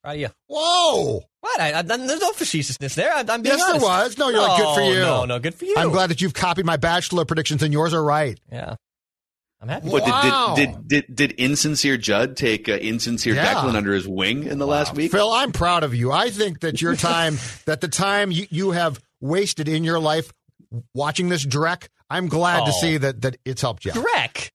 Proud 0.03 0.13
of 0.15 0.19
you. 0.21 0.27
Whoa! 0.47 1.21
What? 1.41 1.59
I, 1.61 1.79
I, 1.79 1.81
there's 1.81 2.21
no 2.21 2.31
facetiousness 2.31 2.95
there. 2.95 3.11
I, 3.13 3.19
I'm 3.19 3.41
being 3.41 3.57
Yes, 3.57 3.71
there 3.71 3.81
was. 3.81 4.17
No, 4.17 4.29
you're 4.29 4.41
like, 4.41 4.57
good 4.61 4.75
for 4.75 4.81
you. 4.81 4.99
No, 4.99 5.25
no, 5.25 5.39
good 5.39 5.55
for 5.55 5.65
you. 5.65 5.75
I'm 5.77 5.89
glad 5.91 6.09
that 6.09 6.21
you've 6.21 6.33
copied 6.33 6.65
my 6.65 6.77
Bachelor 6.77 7.25
predictions 7.25 7.63
and 7.63 7.73
yours 7.73 7.93
are 7.93 8.03
right. 8.03 8.39
Yeah, 8.51 8.75
I'm 9.61 9.67
happy. 9.67 9.89
But 9.89 10.03
Wow. 10.03 10.55
did, 10.55 10.67
did, 10.67 10.87
did, 10.87 11.05
did, 11.07 11.15
did 11.15 11.31
insincere 11.39 11.97
Judd 11.97 12.37
take 12.37 12.69
uh, 12.69 12.73
insincere 12.73 13.35
Yeah. 13.35 13.53
Declan 13.55 13.75
under 13.75 13.93
his 13.93 14.07
wing 14.07 14.43
in 14.43 14.57
the 14.57 14.67
last 14.67 14.93
week? 14.95 15.11
Phil, 15.11 15.31
I'm 15.31 15.51
proud 15.51 15.83
of 15.83 15.93
you. 15.93 16.11
I 16.11 16.29
think 16.29 16.61
that 16.61 16.81
your 16.81 16.95
time, 16.97 17.37
that 17.65 17.81
the 17.81 17.87
time 17.89 18.31
you, 18.31 18.47
you 18.49 18.71
have 18.71 18.99
wasted 19.21 19.67
in 19.67 19.83
your 19.83 19.99
life 19.99 20.31
watching 20.93 21.27
this 21.29 21.45
Drek, 21.45 21.87
I'm 22.09 22.27
glad 22.27 22.65
to 22.65 22.71
Oh. 22.73 22.81
see 22.81 22.97
that, 22.97 23.21
that 23.21 23.37
it's 23.45 23.61
helped 23.61 23.83
you. 23.85 23.91
Drek. 23.91 24.49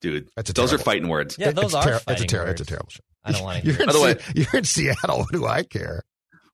Dude, 0.00 0.28
That's 0.34 0.50
a 0.50 0.52
those 0.52 0.72
are 0.72 0.78
fighting 0.78 1.08
words. 1.08 1.36
Yeah, 1.38 1.52
those 1.52 1.66
it's 1.66 1.74
are 1.74 1.84
ter- 1.84 1.92
it's 1.94 2.02
a 2.02 2.04
fighting 2.06 2.26
ter- 2.26 2.46
It's 2.48 2.60
a 2.60 2.64
terrible 2.64 2.88
show. 2.90 3.00
I 3.24 3.32
don't 3.32 3.42
want 3.44 3.62
to 3.62 3.66
You're 3.70 3.80
in, 3.80 3.86
By 3.86 3.92
the 3.92 4.00
way- 4.00 4.16
you're 4.34 4.46
in 4.54 4.64
Seattle. 4.64 5.18
What 5.20 5.32
do 5.32 5.46
I 5.46 5.62
care? 5.62 6.02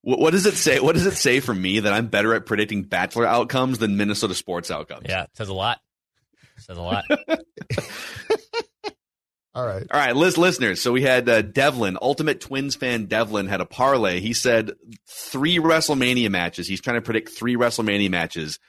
What, 0.03 0.19
what 0.21 0.31
does 0.33 0.47
it 0.47 0.55
say? 0.55 0.81
What 0.81 0.95
does 0.95 1.07
it 1.07 1.15
say 1.15 1.41
for 1.41 1.55
me 1.55 1.81
that 1.81 1.93
I'm 1.93 2.07
better 2.09 2.35
at 2.35 2.47
predicting 2.47 2.85
Bachelor 2.85 3.27
outcomes 3.27 3.79
than 3.79 3.97
Minnesota 3.97 4.35
sports 4.35 4.71
outcomes? 4.71 5.07
Yeah, 5.09 5.25
it 5.25 5.31
says 5.35 5.49
a 5.49 5.55
lot. 5.55 5.79
says 6.59 6.77
a 6.79 6.83
lot. 6.83 7.05
All 9.55 9.67
right. 9.67 9.87
All 9.91 9.99
right, 9.99 10.15
list, 10.15 10.39
listeners. 10.39 10.81
So 10.81 10.93
we 10.93 11.03
had 11.03 11.29
uh, 11.29 11.43
Devlin, 11.43 11.99
Ultimate 12.01 12.41
Twins 12.41 12.77
fan 12.77 13.07
Devlin, 13.07 13.49
had 13.49 13.61
a 13.61 13.67
parlay. 13.67 14.21
He 14.21 14.33
said 14.33 14.73
three 15.09 15.59
WrestleMania 15.59 16.31
matches. 16.31 16.69
He's 16.69 16.81
trying 16.81 16.97
to 16.97 17.03
predict 17.03 17.31
three 17.31 17.57
WrestleMania 17.57 18.09
matches: 18.11 18.61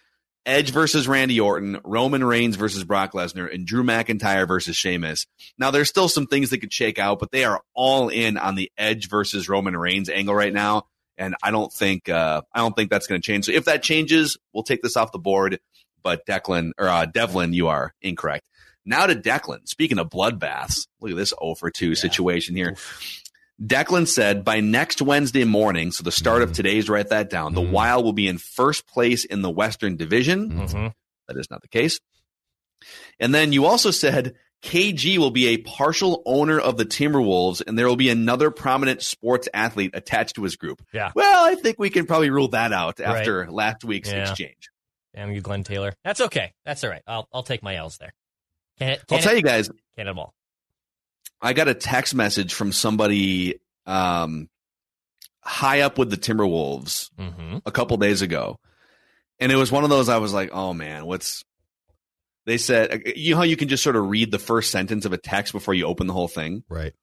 Edge 0.46 0.72
versus 0.72 1.08
Randy 1.08 1.40
Orton, 1.40 1.80
Roman 1.84 2.24
Reigns 2.24 2.56
versus 2.56 2.84
Brock 2.84 3.14
Lesnar, 3.14 3.54
and 3.54 3.66
Drew 3.66 3.84
McIntyre 3.84 4.48
versus 4.48 4.76
Sheamus. 4.76 5.28
Now, 5.58 5.72
there's 5.72 5.90
still 5.90 6.10
some 6.10 6.28
things 6.28 6.50
that 6.50 6.60
could 6.60 6.74
shake 6.74 6.98
out, 6.98 7.20
but 7.20 7.32
they 7.32 7.44
are 7.44 7.62
all 7.74 8.10
in 8.10 8.38
on 8.38 8.56
the 8.56 8.72
Edge 8.78 9.10
versus 9.10 9.50
Roman 9.50 9.78
Reigns 9.78 10.10
angle 10.10 10.34
right 10.34 10.54
now, 10.54 10.88
and 11.18 11.36
I 11.44 11.52
don't 11.52 11.72
think 11.72 12.10
uh, 12.10 12.42
I 12.54 12.60
don't 12.60 12.76
think 12.76 12.90
that's 12.90 13.08
going 13.08 13.22
to 13.22 13.26
change. 13.26 13.46
So 13.46 13.52
if 13.52 13.66
that 13.66 13.84
changes, 13.84 14.38
we'll 14.54 14.64
take 14.64 14.82
this 14.82 14.98
off 14.98 15.12
the 15.12 15.20
board. 15.20 15.60
But 16.02 16.26
Declan 16.26 16.72
or 16.78 16.88
uh, 16.88 17.06
Devlin, 17.06 17.54
you 17.54 17.68
are 17.68 17.94
incorrect. 18.02 18.48
Now 18.86 19.06
to 19.06 19.16
Declan. 19.16 19.68
Speaking 19.68 20.00
of 20.00 20.10
bloodbaths, 20.10 20.88
look 21.02 21.12
at 21.12 21.18
this 21.18 21.34
0 21.40 21.56
for 21.56 21.70
2 21.70 21.94
situation 21.94 22.56
here. 22.56 22.76
Declan 23.62 24.08
said 24.08 24.46
by 24.46 24.60
next 24.62 25.02
Wednesday 25.02 25.44
morning, 25.44 25.92
so 25.92 26.04
the 26.04 26.12
start 26.12 26.42
of 26.42 26.54
today's, 26.54 26.90
write 26.90 27.10
that 27.10 27.30
down, 27.30 27.54
the 27.54 27.62
Mhm. 27.62 27.72
Wild 27.72 28.06
will 28.06 28.14
be 28.14 28.28
in 28.28 28.38
first 28.38 28.88
place 28.88 29.26
in 29.26 29.42
the 29.42 29.50
Western 29.50 29.98
Division. 29.98 30.50
hmm 30.52 30.88
That 31.28 31.38
is 31.38 31.50
not 31.52 31.62
the 31.62 31.68
case. 31.68 32.00
And 33.20 33.36
then 33.36 33.52
you 33.52 33.66
also 33.66 33.92
said 33.92 34.36
KG 34.62 35.18
will 35.18 35.32
be 35.32 35.48
a 35.48 35.58
partial 35.58 36.22
owner 36.26 36.60
of 36.60 36.78
the 36.78 36.86
Timberwolves, 36.86 37.62
and 37.66 37.78
there 37.78 37.88
will 37.88 37.96
be 37.96 38.10
another 38.10 38.50
prominent 38.52 39.02
sports 39.02 39.48
athlete 39.54 39.92
attached 39.94 40.36
to 40.36 40.44
his 40.44 40.56
group. 40.56 40.82
Yeah. 40.94 41.12
Well, 41.16 41.46
I 41.46 41.56
think 41.56 41.78
we 41.80 41.90
can 41.90 42.06
probably 42.06 42.30
rule 42.30 42.50
that 42.50 42.74
out 42.74 43.00
after 43.00 43.50
last 43.52 43.84
week's 43.84 44.10
Yeah. 44.12 44.30
exchange. 44.30 44.70
Damn 45.16 45.32
you, 45.34 45.42
Glenn 45.42 45.64
Taylor. 45.64 45.94
That's 46.04 46.22
okay. 46.22 46.54
That's 46.66 46.84
all 46.84 46.90
right. 46.90 47.02
I'll 47.08 47.28
I'll 47.34 47.44
take 47.44 47.64
my 47.64 47.76
L's 47.76 47.98
there. 47.98 48.14
Can 48.80 48.90
it? 48.90 49.00
I'll 49.10 49.18
Can 49.18 49.24
tell 49.28 49.36
you 49.36 49.42
guys, 49.44 49.70
Can 49.98 50.08
it 50.08 50.18
all? 50.18 50.34
I 51.42 51.54
got 51.54 51.68
a 51.68 51.74
text 51.74 52.14
message 52.16 52.54
from 52.54 52.72
somebody 52.72 53.60
um, 53.86 54.50
high 55.42 55.82
up 55.82 55.98
with 55.98 56.10
the 56.10 56.18
Timberwolves 56.18 57.10
Mm-hmm. 57.18 57.58
a 57.66 57.72
couple 57.72 57.98
days 57.98 58.22
ago, 58.22 58.60
and 59.40 59.52
it 59.52 59.56
was 59.56 59.72
one 59.72 59.84
of 59.84 59.90
those 59.90 60.10
I 60.10 60.18
was 60.18 60.34
like, 60.34 60.50
"Oh 60.54 60.74
man, 60.74 61.06
what's?" 61.06 61.44
They 62.46 62.58
said, 62.58 63.04
"You 63.16 63.32
know 63.32 63.38
how 63.38 63.44
you 63.44 63.58
can 63.58 63.68
just 63.68 63.84
sort 63.84 63.96
of 63.96 64.10
read 64.10 64.32
the 64.32 64.40
first 64.40 64.72
sentence 64.72 65.06
of 65.06 65.14
a 65.14 65.18
text 65.18 65.54
before 65.54 65.74
you 65.74 65.86
open 65.86 66.08
the 66.08 66.14
whole 66.14 66.28
thing." 66.28 66.64
Right. 66.70 66.94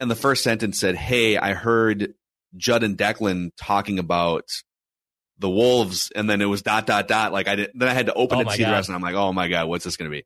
And 0.00 0.10
the 0.10 0.16
first 0.16 0.42
sentence 0.42 0.78
said, 0.78 0.96
"Hey, 0.96 1.36
I 1.36 1.54
heard 1.54 2.14
Judd 2.56 2.82
and 2.82 2.96
Declan 2.96 3.50
talking 3.56 3.98
about." 3.98 4.44
The 5.38 5.50
Wolves, 5.50 6.12
and 6.14 6.30
then 6.30 6.40
it 6.40 6.44
was 6.44 6.62
dot 6.62 6.86
dot 6.86 7.08
dot. 7.08 7.32
Like 7.32 7.48
I 7.48 7.56
did, 7.56 7.70
then 7.74 7.88
I 7.88 7.94
had 7.94 8.06
to 8.06 8.14
open 8.14 8.38
Oh 8.38 8.40
it 8.42 8.44
to 8.44 8.50
see 8.52 8.62
the 8.62 8.70
rest, 8.70 8.88
and 8.88 8.94
I'm 8.94 9.02
like, 9.02 9.16
oh 9.16 9.32
my 9.32 9.48
god, 9.48 9.66
what's 9.66 9.82
this 9.82 9.96
going 9.96 10.08
to 10.08 10.16
be? 10.16 10.24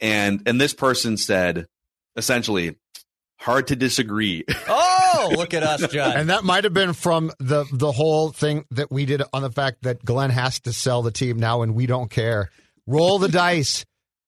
And 0.00 0.42
and 0.46 0.60
this 0.60 0.74
person 0.74 1.16
said, 1.16 1.66
essentially, 2.18 2.76
hard 3.38 3.68
to 3.68 3.76
disagree. 3.76 4.44
Oh, 4.68 5.32
look 5.36 5.54
at 5.54 5.62
us, 5.62 5.90
Judd. 5.90 6.16
And 6.16 6.28
that 6.28 6.44
might 6.44 6.64
have 6.64 6.74
been 6.74 6.92
from 6.92 7.32
the 7.38 7.64
the 7.72 7.92
whole 7.92 8.30
thing 8.30 8.66
that 8.72 8.90
we 8.92 9.06
did 9.06 9.22
on 9.32 9.42
the 9.42 9.50
fact 9.50 9.82
that 9.82 10.04
Glenn 10.04 10.30
has 10.30 10.60
to 10.60 10.72
sell 10.72 11.02
the 11.02 11.10
team 11.10 11.38
now 11.38 11.62
and 11.62 11.74
we 11.74 11.86
don't 11.86 12.10
care. 12.10 12.50
Roll 12.86 13.18
the 13.18 13.28
dice. 13.28 13.84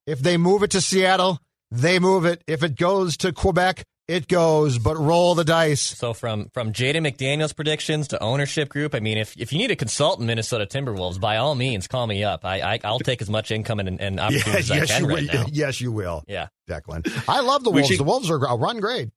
If 0.06 0.20
they 0.20 0.36
move 0.36 0.62
it 0.62 0.70
to 0.72 0.80
Seattle, 0.80 1.38
they 1.70 1.98
move 1.98 2.24
it. 2.24 2.42
If 2.46 2.62
it 2.62 2.76
goes 2.76 3.16
to 3.18 3.32
Quebec, 3.32 3.84
it 4.10 4.28
goes, 4.28 4.78
but 4.78 4.96
roll 4.98 5.34
the 5.34 5.44
dice. 5.44 5.80
So 5.80 6.12
from 6.12 6.48
from 6.52 6.72
Jaden 6.72 7.06
McDaniels' 7.06 7.54
predictions 7.54 8.08
to 8.08 8.22
ownership 8.22 8.68
group, 8.68 8.94
I 8.94 9.00
mean, 9.00 9.18
if 9.18 9.36
if 9.36 9.52
you 9.52 9.58
need 9.58 9.70
a 9.70 9.76
consultant, 9.76 10.26
Minnesota 10.26 10.66
Timberwolves, 10.66 11.20
by 11.20 11.36
all 11.36 11.54
means, 11.54 11.86
call 11.86 12.06
me 12.06 12.24
up. 12.24 12.44
I, 12.44 12.60
I 12.60 12.78
I'll 12.84 12.98
take 12.98 13.22
as 13.22 13.30
much 13.30 13.50
income 13.50 13.80
and, 13.80 14.00
and 14.00 14.18
opportunities 14.26 14.70
as 14.70 14.90
I 14.90 14.94
can 14.98 15.02
you 15.04 15.08
right 15.14 15.32
will. 15.32 15.40
now. 15.42 15.46
Yes, 15.52 15.80
you 15.80 15.92
will, 15.92 16.24
Yeah, 16.26 16.48
Declan. 16.68 17.24
I 17.28 17.40
love 17.40 17.64
the 17.64 17.70
Wolves. 17.70 17.88
should- 17.88 17.98
the 17.98 18.04
Wolves 18.04 18.30
are 18.30 18.38
run 18.38 18.80
great. 18.80 19.10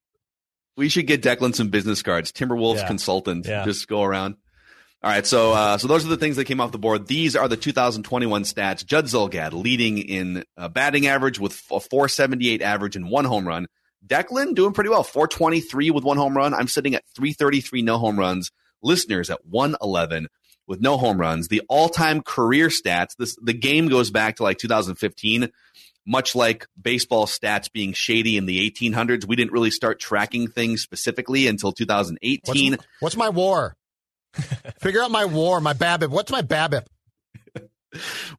we 0.77 0.89
should 0.89 1.07
get 1.07 1.21
Declan 1.21 1.55
some 1.55 1.69
business 1.69 2.01
cards. 2.01 2.31
Timberwolves 2.31 2.77
Yeah. 2.77 2.87
consultant. 2.87 3.45
Yeah. 3.47 3.65
Just 3.65 3.87
go 3.87 4.03
around. 4.03 4.35
All 5.03 5.09
right, 5.11 5.25
so 5.27 5.51
uh, 5.51 5.77
so 5.77 5.87
those 5.89 6.05
are 6.05 6.09
the 6.09 6.15
things 6.17 6.37
that 6.37 6.45
came 6.45 6.61
off 6.61 6.71
the 6.71 6.77
board. 6.77 7.07
These 7.07 7.35
are 7.35 7.49
the 7.49 7.57
2021 7.57 8.43
stats. 8.43 8.85
Judd 8.85 9.05
Zulgad 9.07 9.51
leading 9.51 9.97
in 9.97 10.45
uh, 10.55 10.69
batting 10.69 11.07
average 11.07 11.39
with 11.39 11.51
a 11.71 11.79
478 11.81 12.61
average 12.61 12.95
and 12.95 13.09
one 13.09 13.25
home 13.25 13.45
run. 13.45 13.67
Declan 14.05 14.55
doing 14.55 14.73
pretty 14.73 14.89
well, 14.89 15.03
423 15.03 15.91
with 15.91 16.03
one 16.03 16.17
home 16.17 16.35
run. 16.35 16.53
I'm 16.53 16.67
sitting 16.67 16.95
at 16.95 17.03
333 17.15 17.81
no 17.81 17.97
home 17.97 18.19
runs. 18.19 18.51
Listeners 18.81 19.29
at 19.29 19.45
111 19.45 20.27
with 20.67 20.81
no 20.81 20.97
home 20.97 21.19
runs. 21.19 21.47
The 21.47 21.61
all-time 21.69 22.21
career 22.21 22.67
stats. 22.67 23.15
This 23.17 23.35
the 23.41 23.53
game 23.53 23.87
goes 23.87 24.11
back 24.11 24.37
to 24.37 24.43
like 24.43 24.57
2015. 24.57 25.49
Much 26.05 26.35
like 26.35 26.67
baseball 26.81 27.25
stats 27.25 27.71
being 27.71 27.93
shady 27.93 28.35
in 28.35 28.45
the 28.45 28.69
1800s, 28.69 29.25
we 29.25 29.37
didn't 29.37 29.53
really 29.53 29.71
start 29.71 30.01
tracking 30.01 30.49
things 30.49 30.81
specifically 30.81 31.47
until 31.47 31.71
2018. 31.71 32.71
What's, 32.71 32.85
what's 32.99 33.15
my 33.15 33.29
war? 33.29 33.73
Figure 34.79 35.01
out 35.01 35.11
my 35.11 35.23
war, 35.23 35.61
my 35.61 35.73
BABIP. 35.73 36.09
What's 36.09 36.31
my 36.31 36.41
BABIP? 36.41 36.85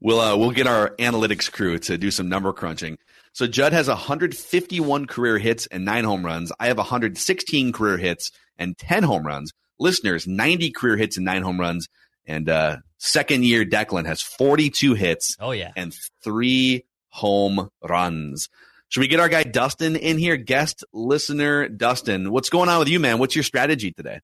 We'll 0.00 0.18
uh, 0.18 0.36
we'll 0.36 0.50
get 0.50 0.66
our 0.66 0.96
analytics 0.96 1.48
crew 1.48 1.78
to 1.78 1.96
do 1.96 2.10
some 2.10 2.28
number 2.28 2.52
crunching. 2.52 2.98
So 3.34 3.46
Judd 3.46 3.72
has 3.72 3.88
151 3.88 5.06
career 5.06 5.38
hits 5.38 5.66
and 5.66 5.84
nine 5.84 6.04
home 6.04 6.24
runs. 6.24 6.50
I 6.58 6.68
have 6.68 6.76
116 6.78 7.72
career 7.72 7.96
hits 7.98 8.30
and 8.58 8.78
10 8.78 9.02
home 9.02 9.26
runs. 9.26 9.52
listeners 9.78 10.26
90 10.26 10.70
career 10.70 10.96
hits 10.96 11.16
and 11.16 11.26
nine 11.26 11.42
home 11.42 11.58
runs. 11.60 11.88
And 12.26 12.48
uh, 12.48 12.76
second 12.96 13.44
year, 13.44 13.64
Declan 13.66 14.06
has 14.06 14.22
42 14.22 14.94
hits 14.94 15.36
Oh 15.40 15.50
yeah. 15.50 15.72
and 15.76 15.94
three 16.22 16.84
home 17.08 17.68
runs. 17.82 18.48
Should 18.88 19.00
we 19.00 19.08
get 19.08 19.18
our 19.20 19.28
guy 19.28 19.42
Dustin 19.42 19.96
in 19.96 20.16
here? 20.18 20.36
Guest 20.36 20.84
listener 20.92 21.68
Dustin, 21.68 22.30
what's 22.30 22.48
going 22.50 22.68
on 22.68 22.78
with 22.78 22.88
you, 22.88 23.00
man? 23.00 23.18
What's 23.18 23.34
your 23.34 23.42
strategy 23.42 23.90
today? 23.90 24.20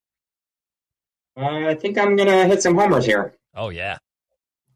Uh, 1.37 1.67
I 1.67 1.75
think 1.75 1.99
I'm 1.99 2.15
gonna 2.17 2.47
hit 2.47 2.63
some 2.63 2.77
homers 2.77 3.05
here. 3.05 3.35
Oh 3.57 3.71
yeah. 3.71 3.99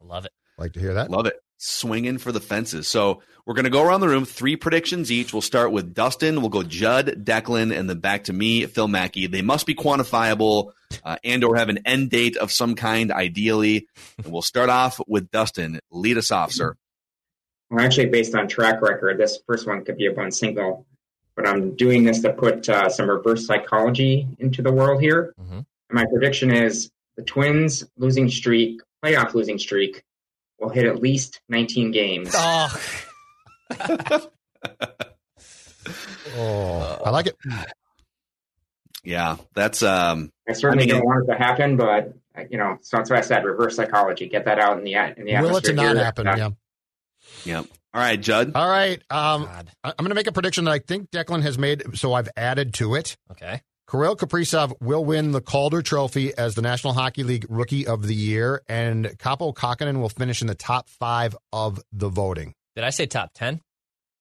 Love 0.02 0.24
it. 0.24 0.32
Like 0.58 0.72
to 0.72 0.80
hear 0.80 0.94
that? 0.94 1.10
Love 1.10 1.26
it. 1.26 1.36
Swinging 1.58 2.18
for 2.18 2.32
the 2.32 2.40
fences. 2.40 2.88
So 2.88 3.22
we're 3.46 3.54
going 3.54 3.64
to 3.64 3.70
go 3.70 3.82
around 3.82 4.00
the 4.00 4.08
room, 4.08 4.24
three 4.24 4.56
predictions 4.56 5.12
each. 5.12 5.32
We'll 5.32 5.42
start 5.42 5.70
with 5.70 5.92
Dustin. 5.94 6.40
We'll 6.40 6.48
go 6.50 6.62
Judd, 6.62 7.24
Declan, 7.24 7.76
and 7.76 7.90
then 7.90 7.98
back 8.00 8.24
to 8.24 8.32
me, 8.32 8.64
Phil 8.66 8.88
Mackey. 8.88 9.26
They 9.26 9.42
must 9.42 9.66
be 9.66 9.74
quantifiable 9.74 10.72
uh, 11.04 11.16
and 11.22 11.44
or 11.44 11.56
have 11.56 11.68
an 11.68 11.80
end 11.84 12.10
date 12.10 12.36
of 12.38 12.50
some 12.50 12.74
kind, 12.74 13.12
ideally. 13.12 13.86
And 14.22 14.32
we'll 14.32 14.42
start 14.42 14.70
off 14.70 14.98
with 15.06 15.30
Dustin. 15.30 15.80
Lead 15.90 16.16
us 16.16 16.30
off, 16.30 16.52
sir. 16.52 16.74
Well, 17.70 17.84
actually, 17.84 18.06
based 18.06 18.34
on 18.34 18.48
track 18.48 18.80
record, 18.80 19.18
this 19.18 19.38
first 19.46 19.66
one 19.66 19.84
could 19.84 19.96
be 19.98 20.06
a 20.06 20.12
bunt 20.12 20.34
single, 20.34 20.86
but 21.36 21.46
I'm 21.46 21.74
doing 21.76 22.04
this 22.04 22.20
to 22.22 22.32
put 22.32 22.68
uh, 22.68 22.88
some 22.88 23.08
reverse 23.10 23.46
psychology 23.46 24.26
into 24.38 24.62
the 24.62 24.72
world 24.72 25.00
here. 25.02 25.34
Mhm. 25.40 25.56
And 25.58 25.66
my 25.90 26.06
prediction 26.06 26.50
is 26.50 26.90
the 27.16 27.22
Twins 27.22 27.84
losing 27.98 28.30
streak, 28.30 28.80
playoff 29.04 29.34
losing 29.34 29.58
streak, 29.58 30.02
will 30.58 30.68
hit 30.70 30.86
at 30.86 31.00
least 31.02 31.40
19 31.50 31.90
games. 31.90 32.30
Oh, 32.34 32.74
Oh, 36.36 37.00
I 37.04 37.10
like 37.10 37.26
it. 37.26 37.36
Yeah, 39.04 39.36
that's 39.54 39.82
um 39.82 40.30
I 40.48 40.54
certainly 40.54 40.84
I 40.84 40.86
mean, 40.86 40.94
don't 40.96 41.04
want 41.04 41.28
it 41.28 41.32
to 41.32 41.38
happen, 41.38 41.76
but 41.76 42.14
uh, 42.36 42.44
you 42.50 42.56
know, 42.56 42.78
so 42.80 42.96
that's 42.96 43.10
why 43.10 43.18
I 43.18 43.20
said 43.20 43.44
reverse 43.44 43.76
psychology. 43.76 44.28
Get 44.28 44.46
that 44.46 44.58
out 44.58 44.78
in 44.78 44.84
the 44.84 44.94
in 44.94 45.26
the 45.26 45.32
Will 45.42 45.56
it 45.58 45.64
to 45.64 45.72
atmosphere 45.72 45.74
not 45.74 45.94
here. 45.96 46.04
happen? 46.04 46.26
Yeah. 46.26 46.50
yeah. 47.44 47.58
All 47.58 48.00
right, 48.00 48.20
Judd. 48.20 48.52
All 48.54 48.68
right. 48.68 49.00
Um, 49.10 49.44
God. 49.44 49.70
I- 49.84 49.90
I'm 49.90 49.94
going 49.98 50.08
to 50.08 50.14
make 50.14 50.26
a 50.26 50.32
prediction 50.32 50.64
that 50.64 50.72
I 50.72 50.78
think 50.78 51.10
Declan 51.10 51.42
has 51.42 51.58
made, 51.58 51.96
so 51.96 52.14
I've 52.14 52.28
added 52.36 52.74
to 52.74 52.94
it. 52.96 53.16
Okay. 53.30 53.60
Kirill 53.88 54.16
Kaprizov 54.16 54.72
will 54.80 55.04
win 55.04 55.30
the 55.32 55.42
Calder 55.42 55.82
Trophy 55.82 56.34
as 56.36 56.54
the 56.54 56.62
National 56.62 56.94
Hockey 56.94 57.22
League 57.22 57.46
Rookie 57.50 57.86
of 57.86 58.06
the 58.06 58.14
Year, 58.14 58.62
and 58.68 59.04
Kaapo 59.18 59.54
Kahkonen 59.54 60.00
will 60.00 60.08
finish 60.08 60.40
in 60.40 60.48
the 60.48 60.54
top 60.54 60.88
five 60.88 61.36
of 61.52 61.80
the 61.92 62.08
voting. 62.08 62.54
Did 62.76 62.84
I 62.84 62.90
say 62.90 63.06
top 63.06 63.30
ten? 63.34 63.60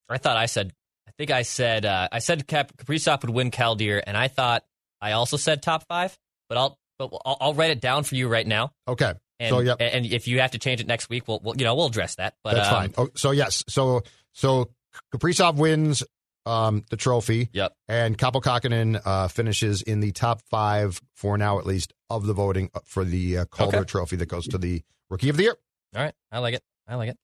I 0.09 0.17
thought 0.17 0.37
I 0.37 0.45
said. 0.47 0.73
I 1.07 1.11
think 1.17 1.31
I 1.31 1.41
said. 1.43 1.85
Uh, 1.85 2.07
I 2.11 2.19
said 2.19 2.47
Cap- 2.47 2.75
Kaprizov 2.77 3.21
would 3.21 3.29
win 3.31 3.51
Calder, 3.51 3.99
and 3.99 4.17
I 4.17 4.27
thought 4.27 4.63
I 5.01 5.11
also 5.13 5.37
said 5.37 5.61
top 5.61 5.85
five. 5.87 6.17
But 6.49 6.57
I'll. 6.57 6.77
But 6.99 7.11
I'll, 7.25 7.37
I'll 7.41 7.53
write 7.55 7.71
it 7.71 7.81
down 7.81 8.03
for 8.03 8.13
you 8.15 8.27
right 8.27 8.45
now. 8.45 8.71
Okay, 8.87 9.13
And, 9.39 9.49
so 9.49 9.59
yep, 9.61 9.77
and 9.79 10.05
if 10.05 10.27
you 10.27 10.41
have 10.41 10.51
to 10.51 10.59
change 10.59 10.79
it 10.79 10.85
next 10.85 11.09
week, 11.09 11.27
we'll, 11.27 11.39
we'll 11.43 11.55
you 11.57 11.65
know 11.65 11.73
we'll 11.73 11.87
address 11.87 12.15
that. 12.15 12.35
But 12.43 12.53
that's 12.53 12.67
um, 12.69 12.73
fine. 12.75 12.93
Oh, 12.99 13.09
so 13.15 13.31
yes, 13.31 13.63
so 13.67 14.03
so 14.33 14.69
Kaprizov 15.11 15.55
wins 15.55 16.03
um, 16.45 16.85
the 16.91 16.95
trophy, 16.97 17.49
Yep. 17.51 17.73
and 17.87 18.15
Kaapo 18.15 18.43
Kahkonen 18.43 19.01
uh, 19.03 19.27
finishes 19.27 19.81
in 19.81 20.01
the 20.01 20.11
top 20.11 20.41
five 20.51 21.01
for 21.15 21.35
now, 21.35 21.57
at 21.57 21.65
least, 21.65 21.93
of 22.11 22.27
the 22.27 22.33
voting 22.33 22.69
for 22.85 23.03
the 23.03 23.39
uh, 23.39 23.45
Calder 23.45 23.77
Okay. 23.77 23.85
Trophy 23.85 24.15
that 24.17 24.27
goes 24.27 24.45
to 24.49 24.59
the 24.59 24.83
Rookie 25.09 25.29
of 25.29 25.37
the 25.37 25.43
Year. 25.43 25.55
All 25.95 26.03
right. 26.03 26.13
I 26.31 26.39
like 26.39 26.53
it. 26.53 26.61
I 26.87 26.95
like 26.95 27.09
it. 27.09 27.17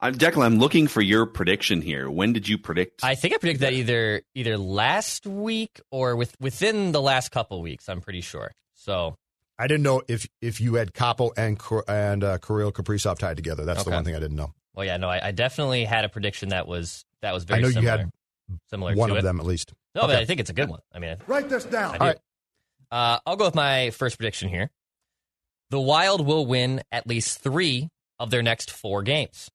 I'm 0.00 0.14
Declan, 0.14 0.44
I'm 0.44 0.58
looking 0.58 0.86
for 0.86 1.00
your 1.00 1.26
prediction 1.26 1.82
here. 1.82 2.08
When 2.08 2.32
did 2.32 2.48
you 2.48 2.56
predict? 2.56 3.02
I 3.02 3.14
think 3.16 3.34
I 3.34 3.38
predicted 3.38 3.62
that 3.62 3.72
either 3.72 4.22
either 4.34 4.56
last 4.56 5.26
week 5.26 5.80
or 5.90 6.14
with 6.14 6.36
within 6.40 6.92
the 6.92 7.02
last 7.02 7.30
couple 7.30 7.60
weeks. 7.60 7.88
I'm 7.88 8.00
pretty 8.00 8.20
sure. 8.20 8.52
So 8.74 9.16
I 9.58 9.66
didn't 9.66 9.82
know 9.82 10.02
if 10.06 10.28
if 10.40 10.60
you 10.60 10.74
had 10.76 10.92
Kaapo 10.92 11.30
and 11.36 11.60
and 11.88 12.22
uh, 12.22 12.38
Kirill 12.38 12.70
Kaprizov 12.70 13.18
tied 13.18 13.36
together. 13.36 13.64
That's 13.64 13.82
the 13.82 13.90
one 13.90 14.04
thing 14.04 14.14
I 14.14 14.20
didn't 14.20 14.36
know. 14.36 14.52
well, 14.74 14.86
yeah, 14.86 14.96
no, 14.98 15.08
I, 15.08 15.28
I 15.28 15.32
definitely 15.32 15.84
had 15.84 16.04
a 16.04 16.08
prediction 16.08 16.50
that 16.50 16.68
was 16.68 17.04
that 17.22 17.34
was 17.34 17.42
very. 17.42 17.58
I 17.58 17.62
know 17.62 17.68
you 17.68 17.74
similar, 17.74 17.98
had 17.98 18.10
similar 18.70 18.94
one 18.94 19.08
to 19.08 19.14
of 19.16 19.18
it. 19.18 19.22
them 19.22 19.40
at 19.40 19.46
least. 19.46 19.72
No, 19.96 20.02
but 20.02 20.14
I 20.14 20.24
think 20.24 20.38
it's 20.38 20.50
a 20.50 20.54
good 20.54 20.68
one. 20.68 20.80
I 20.94 21.00
mean, 21.00 21.16
Write 21.26 21.48
this 21.48 21.64
down. 21.64 21.96
I 21.96 21.98
do. 21.98 22.00
All 22.02 22.06
right. 22.06 22.18
Uh, 22.90 23.18
I'll 23.26 23.36
go 23.36 23.46
with 23.46 23.56
my 23.56 23.90
first 23.90 24.16
prediction 24.16 24.48
here. 24.48 24.70
The 25.70 25.80
Wild 25.80 26.24
will 26.24 26.46
win 26.46 26.82
at 26.92 27.06
least 27.06 27.40
three 27.40 27.88
of 28.20 28.30
their 28.30 28.42
next 28.42 28.70
four 28.70 29.02
games. 29.02 29.50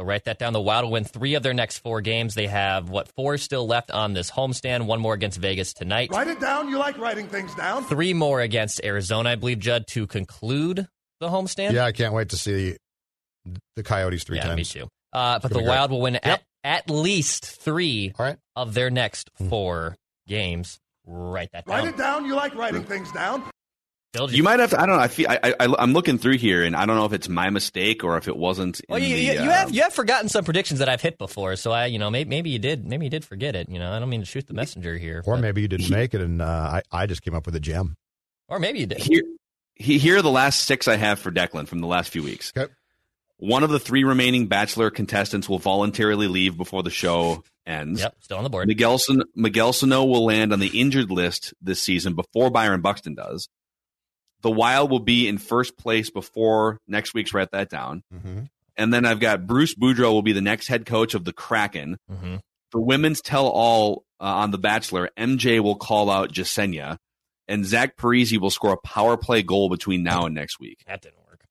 So 0.00 0.06
write 0.06 0.24
that 0.24 0.38
down. 0.38 0.54
The 0.54 0.60
Wild 0.62 0.86
will 0.86 0.92
win 0.92 1.04
three 1.04 1.34
of 1.34 1.42
their 1.42 1.52
next 1.52 1.80
four 1.80 2.00
games. 2.00 2.34
They 2.34 2.46
have 2.46 2.88
what 2.88 3.08
four 3.16 3.36
still 3.36 3.66
left 3.66 3.90
on 3.90 4.14
this 4.14 4.30
homestand. 4.30 4.86
One 4.86 4.98
more 4.98 5.12
against 5.12 5.36
Vegas 5.38 5.74
tonight. 5.74 6.08
Write 6.10 6.28
it 6.28 6.40
down. 6.40 6.70
You 6.70 6.78
like 6.78 6.96
writing 6.96 7.28
things 7.28 7.54
down. 7.54 7.84
Three 7.84 8.14
more 8.14 8.40
against 8.40 8.80
Arizona, 8.82 9.28
I 9.28 9.34
believe, 9.34 9.58
Judd, 9.58 9.86
to 9.88 10.06
conclude 10.06 10.88
the 11.20 11.28
homestand. 11.28 11.72
Yeah, 11.74 11.84
I 11.84 11.92
can't 11.92 12.14
wait 12.14 12.30
to 12.30 12.38
see 12.38 12.78
the 13.76 13.82
Coyotes 13.82 14.24
three 14.24 14.38
yeah, 14.38 14.44
times. 14.44 14.56
me 14.56 14.64
too. 14.64 14.88
Uh, 15.12 15.38
but 15.38 15.48
the 15.48 15.56
gonna 15.56 15.60
be 15.60 15.64
great. 15.66 15.76
Wild 15.76 15.90
will 15.90 16.00
win 16.00 16.14
Yep. 16.14 16.22
at, 16.24 16.42
at 16.64 16.88
least 16.90 17.44
three 17.44 18.14
All 18.18 18.24
right. 18.24 18.38
of 18.56 18.72
their 18.72 18.88
next 18.88 19.28
Hmm. 19.36 19.50
four 19.50 19.96
games. 20.26 20.78
Write 21.04 21.50
that 21.52 21.66
down. 21.66 21.76
Write 21.84 21.88
it 21.88 21.98
down. 21.98 22.24
You 22.24 22.36
like 22.36 22.54
writing 22.54 22.84
things 22.84 23.12
down. 23.12 23.42
Bill, 24.12 24.26
did 24.26 24.36
you 24.36 24.42
might 24.42 24.58
have 24.58 24.70
to. 24.70 24.80
I 24.80 24.86
don't 24.86 24.96
know. 24.96 25.02
I 25.02 25.08
feel. 25.08 25.28
I, 25.30 25.54
I, 25.60 25.74
I'm 25.78 25.92
looking 25.92 26.18
through 26.18 26.38
here, 26.38 26.64
and 26.64 26.74
I 26.74 26.84
don't 26.84 26.96
know 26.96 27.04
if 27.04 27.12
it's 27.12 27.28
my 27.28 27.48
mistake 27.50 28.02
or 28.02 28.16
if 28.16 28.26
it 28.26 28.36
wasn't. 28.36 28.80
Well, 28.88 28.98
you, 28.98 29.14
the, 29.14 29.22
you, 29.22 29.32
you 29.34 29.38
uh, 29.38 29.52
have 29.52 29.70
you 29.72 29.82
have 29.82 29.92
forgotten 29.92 30.28
some 30.28 30.44
predictions 30.44 30.80
that 30.80 30.88
I've 30.88 31.00
hit 31.00 31.16
before, 31.16 31.54
so 31.54 31.70
I 31.70 31.86
you 31.86 31.98
know 32.00 32.10
maybe, 32.10 32.28
maybe 32.28 32.50
you 32.50 32.58
did 32.58 32.84
maybe 32.84 33.06
you 33.06 33.10
did 33.10 33.24
forget 33.24 33.54
it. 33.54 33.68
You 33.68 33.78
know 33.78 33.92
I 33.92 34.00
don't 34.00 34.08
mean 34.10 34.20
to 34.20 34.26
shoot 34.26 34.48
the 34.48 34.54
messenger 34.54 34.98
here, 34.98 35.22
Or 35.26 35.36
but- 35.36 35.42
maybe 35.42 35.62
you 35.62 35.68
didn't 35.68 35.90
make 35.90 36.12
it, 36.14 36.20
and 36.20 36.42
uh, 36.42 36.44
I 36.44 36.82
I 36.90 37.06
just 37.06 37.22
came 37.22 37.34
up 37.34 37.46
with 37.46 37.54
a 37.54 37.60
gem. 37.60 37.94
or 38.48 38.58
maybe 38.58 38.80
you 38.80 38.86
did. 38.86 38.98
Here, 38.98 39.22
here 39.76 40.16
are 40.18 40.22
the 40.22 40.30
last 40.30 40.64
six 40.66 40.88
I 40.88 40.96
have 40.96 41.20
for 41.20 41.30
Declan 41.30 41.68
from 41.68 41.78
the 41.78 41.86
last 41.86 42.10
few 42.10 42.22
weeks. 42.24 42.52
Okay. 42.56 42.70
One 43.38 43.62
of 43.62 43.70
the 43.70 43.78
three 43.80 44.02
remaining 44.04 44.48
Bachelor 44.48 44.90
contestants 44.90 45.48
will 45.48 45.58
voluntarily 45.60 46.26
leave 46.26 46.56
before 46.58 46.82
the 46.82 46.90
show 46.90 47.42
ends. 47.64 48.00
Yep, 48.02 48.16
still 48.20 48.36
on 48.38 48.44
the 48.44 48.50
board. 48.50 48.66
Miguel, 48.68 48.98
San- 48.98 49.22
Miguel 49.34 49.72
Sano 49.72 50.04
will 50.04 50.26
land 50.26 50.52
on 50.52 50.58
the 50.60 50.78
injured 50.78 51.10
list 51.10 51.54
this 51.62 51.80
season 51.80 52.14
before 52.14 52.50
Byron 52.50 52.82
Buxton 52.82 53.14
does. 53.14 53.48
The 54.42 54.50
Wild 54.50 54.90
will 54.90 55.00
be 55.00 55.28
in 55.28 55.38
first 55.38 55.76
place 55.76 56.10
before 56.10 56.78
next 56.86 57.14
week's. 57.14 57.34
Write 57.34 57.50
that 57.52 57.68
down. 57.68 58.02
Mm-hmm. 58.14 58.42
And 58.76 58.94
then 58.94 59.04
I've 59.04 59.20
got 59.20 59.46
Bruce 59.46 59.74
Boudreau 59.74 60.12
will 60.12 60.22
be 60.22 60.32
the 60.32 60.40
next 60.40 60.68
head 60.68 60.86
coach 60.86 61.14
of 61.14 61.24
the 61.24 61.32
Kraken. 61.32 61.98
hmm 62.08 62.36
For 62.70 62.80
women's 62.80 63.20
tell 63.20 63.46
all 63.46 64.04
uh, 64.20 64.24
on 64.24 64.50
The 64.50 64.58
Bachelor, 64.58 65.10
MJ 65.18 65.60
will 65.60 65.76
call 65.76 66.10
out 66.10 66.32
Jessenia, 66.32 66.98
and 67.48 67.66
Zach 67.66 67.96
Parise 67.96 68.38
will 68.38 68.50
score 68.50 68.72
a 68.72 68.78
power 68.78 69.16
play 69.16 69.42
goal 69.42 69.68
between 69.68 70.02
now 70.02 70.24
and 70.26 70.34
next 70.34 70.60
week. 70.60 70.78
That 70.86 71.02
didn't 71.02 71.18
work. 71.18 71.44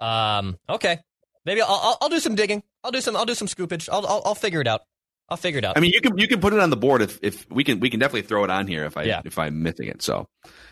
Um, 0.00 0.58
okay, 0.68 0.98
maybe 1.44 1.62
I'll, 1.62 1.68
I'll 1.70 1.98
I'll 2.02 2.08
do 2.08 2.20
some 2.20 2.34
digging. 2.34 2.62
I'll 2.82 2.90
do 2.90 3.00
some 3.00 3.16
I'll 3.16 3.24
do 3.24 3.34
some 3.34 3.48
scoopage. 3.48 3.88
I'll 3.90 4.06
I'll, 4.06 4.22
I'll 4.26 4.34
figure 4.34 4.60
it 4.60 4.66
out. 4.66 4.82
I'll 5.28 5.38
figure 5.38 5.58
it 5.58 5.64
out. 5.64 5.76
I 5.76 5.80
mean, 5.80 5.92
you 5.92 6.00
can 6.00 6.18
you 6.18 6.28
can 6.28 6.40
put 6.40 6.52
it 6.52 6.60
on 6.60 6.68
the 6.70 6.76
board 6.76 7.00
if, 7.00 7.18
if 7.22 7.50
we 7.50 7.64
can 7.64 7.80
we 7.80 7.88
can 7.88 7.98
definitely 7.98 8.22
throw 8.22 8.44
it 8.44 8.50
on 8.50 8.66
here 8.66 8.84
if 8.84 8.96
I 8.96 9.04
Yeah. 9.04 9.22
if 9.24 9.38
I'm 9.38 9.62
missing 9.62 9.88
it. 9.88 10.02
So 10.02 10.28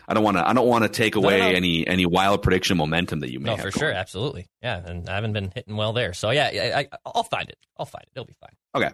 I 0.07 0.13
don't 0.13 0.23
want 0.23 0.37
to 0.37 0.47
I 0.47 0.53
don't 0.53 0.67
want 0.67 0.83
to 0.83 0.89
take 0.89 1.15
away 1.15 1.39
no. 1.39 1.47
any 1.47 1.87
any 1.87 2.05
wild 2.05 2.43
prediction 2.43 2.77
momentum 2.77 3.21
that 3.21 3.31
you 3.31 3.39
may 3.39 3.49
no, 3.49 3.55
have 3.55 3.65
for 3.65 3.71
sure, 3.71 3.91
absolutely, 3.91 4.47
yeah. 4.61 4.81
And 4.85 5.09
I 5.09 5.15
haven't 5.15 5.33
been 5.33 5.51
hitting 5.53 5.75
well 5.75 5.93
there, 5.93 6.13
so 6.13 6.29
yeah, 6.29 6.49
I, 6.53 6.79
I, 6.81 6.87
I'll 7.05 7.23
find 7.23 7.49
it. 7.49 7.57
I'll 7.77 7.87
find 7.87 8.03
it. 8.03 8.09
It'll 8.15 8.27
be 8.27 8.35
fine. 8.39 8.51
Okay, 8.75 8.93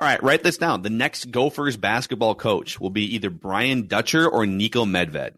all 0.00 0.08
right. 0.08 0.22
Write 0.22 0.42
this 0.42 0.58
down. 0.58 0.82
The 0.82 0.90
next 0.90 1.30
Gophers 1.30 1.76
basketball 1.76 2.34
coach 2.34 2.78
will 2.78 2.90
be 2.90 3.14
either 3.14 3.30
Brian 3.30 3.86
Dutcher 3.86 4.28
or 4.28 4.44
Niko 4.44 4.86
Medved. 4.86 5.32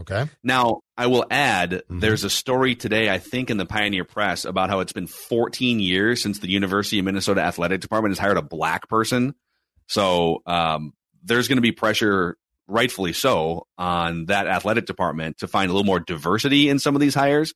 Okay. 0.00 0.26
Now, 0.42 0.80
I 0.96 1.06
will 1.06 1.24
add, 1.30 1.82
Mhm. 1.90 2.00
there's 2.00 2.24
a 2.24 2.30
story 2.30 2.74
today, 2.74 3.10
I 3.10 3.18
think, 3.18 3.50
in 3.50 3.56
the 3.58 3.66
Pioneer 3.66 4.04
Press 4.04 4.44
about 4.44 4.70
how 4.70 4.80
it's 4.80 4.92
been 4.92 5.06
14 5.06 5.78
years 5.80 6.22
since 6.22 6.38
the 6.38 6.48
University 6.50 6.98
of 6.98 7.04
Minnesota 7.04 7.42
Athletic 7.42 7.80
Department 7.80 8.12
has 8.12 8.18
hired 8.18 8.36
a 8.38 8.42
black 8.42 8.88
person. 8.88 9.34
So 9.86 10.42
um, 10.46 10.92
there's 11.22 11.48
going 11.48 11.56
to 11.58 11.62
be 11.62 11.72
pressure, 11.72 12.36
rightfully 12.66 13.12
so, 13.12 13.66
on 13.76 14.26
that 14.26 14.46
athletic 14.46 14.86
department 14.86 15.38
to 15.38 15.48
find 15.48 15.70
a 15.70 15.74
little 15.74 15.86
more 15.86 16.00
diversity 16.00 16.68
in 16.68 16.78
some 16.78 16.94
of 16.94 17.00
these 17.00 17.14
hires. 17.14 17.52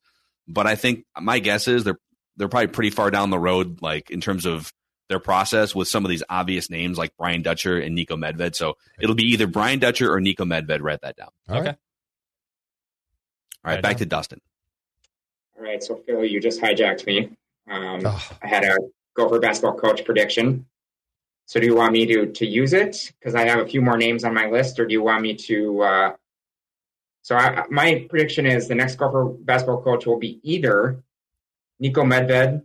But 0.47 0.67
I 0.67 0.75
think 0.75 1.05
my 1.19 1.39
guess 1.39 1.67
is 1.67 1.83
they're 1.83 1.97
they're 2.37 2.49
probably 2.49 2.67
pretty 2.67 2.89
far 2.89 3.09
down 3.11 3.29
the 3.29 3.39
road, 3.39 3.81
like 3.81 4.11
in 4.11 4.19
terms 4.19 4.45
of 4.45 4.71
their 5.07 5.19
process 5.19 5.73
with 5.73 5.87
some 5.87 6.03
of 6.03 6.09
these 6.09 6.23
obvious 6.29 6.69
names 6.69 6.97
like 6.97 7.11
Brian 7.17 7.41
Dutcher 7.41 7.79
and 7.79 7.97
Niko 7.97 8.09
Medved. 8.19 8.55
So 8.55 8.73
it'll 8.99 9.15
be 9.15 9.23
either 9.31 9.47
Brian 9.47 9.79
Dutcher 9.79 10.11
or 10.13 10.19
Niko 10.19 10.39
Medved. 10.39 10.81
Write 10.81 10.99
that 11.01 11.15
down. 11.15 11.29
All 11.47 11.57
okay. 11.59 11.67
right. 11.69 11.77
All 13.65 13.71
right, 13.71 13.75
Right 13.77 13.81
back 13.83 13.93
on. 13.93 13.99
to 13.99 14.05
Dustin. 14.05 14.41
All 15.57 15.63
right, 15.63 15.81
so 15.83 15.95
Phil, 15.95 16.23
you 16.23 16.39
just 16.39 16.61
hijacked 16.61 17.05
me. 17.07 17.31
Um, 17.69 18.01
Oh, 18.05 18.29
I 18.43 18.47
had 18.47 18.63
a 18.63 18.77
Gopher 19.15 19.39
basketball 19.39 19.77
coach 19.77 20.05
prediction. 20.05 20.65
So 21.47 21.59
do 21.59 21.65
you 21.65 21.75
want 21.75 21.93
me 21.93 22.05
to 22.07 22.27
to 22.27 22.45
use 22.45 22.73
it 22.73 23.11
because 23.19 23.33
I 23.35 23.47
have 23.47 23.59
a 23.59 23.67
few 23.67 23.81
more 23.81 23.97
names 23.97 24.23
on 24.23 24.33
my 24.33 24.47
list, 24.49 24.79
or 24.79 24.85
do 24.85 24.93
you 24.93 25.01
want 25.03 25.21
me 25.21 25.35
to? 25.35 25.81
Uh, 25.81 26.15
so 27.21 27.35
I, 27.35 27.63
my 27.69 28.05
prediction 28.09 28.45
is 28.45 28.67
the 28.67 28.75
next 28.75 28.95
Gopher 28.97 29.25
basketball 29.25 29.81
coach 29.81 30.05
will 30.05 30.19
be 30.19 30.39
either 30.43 31.03
Niko 31.81 32.03
Medved, 32.03 32.63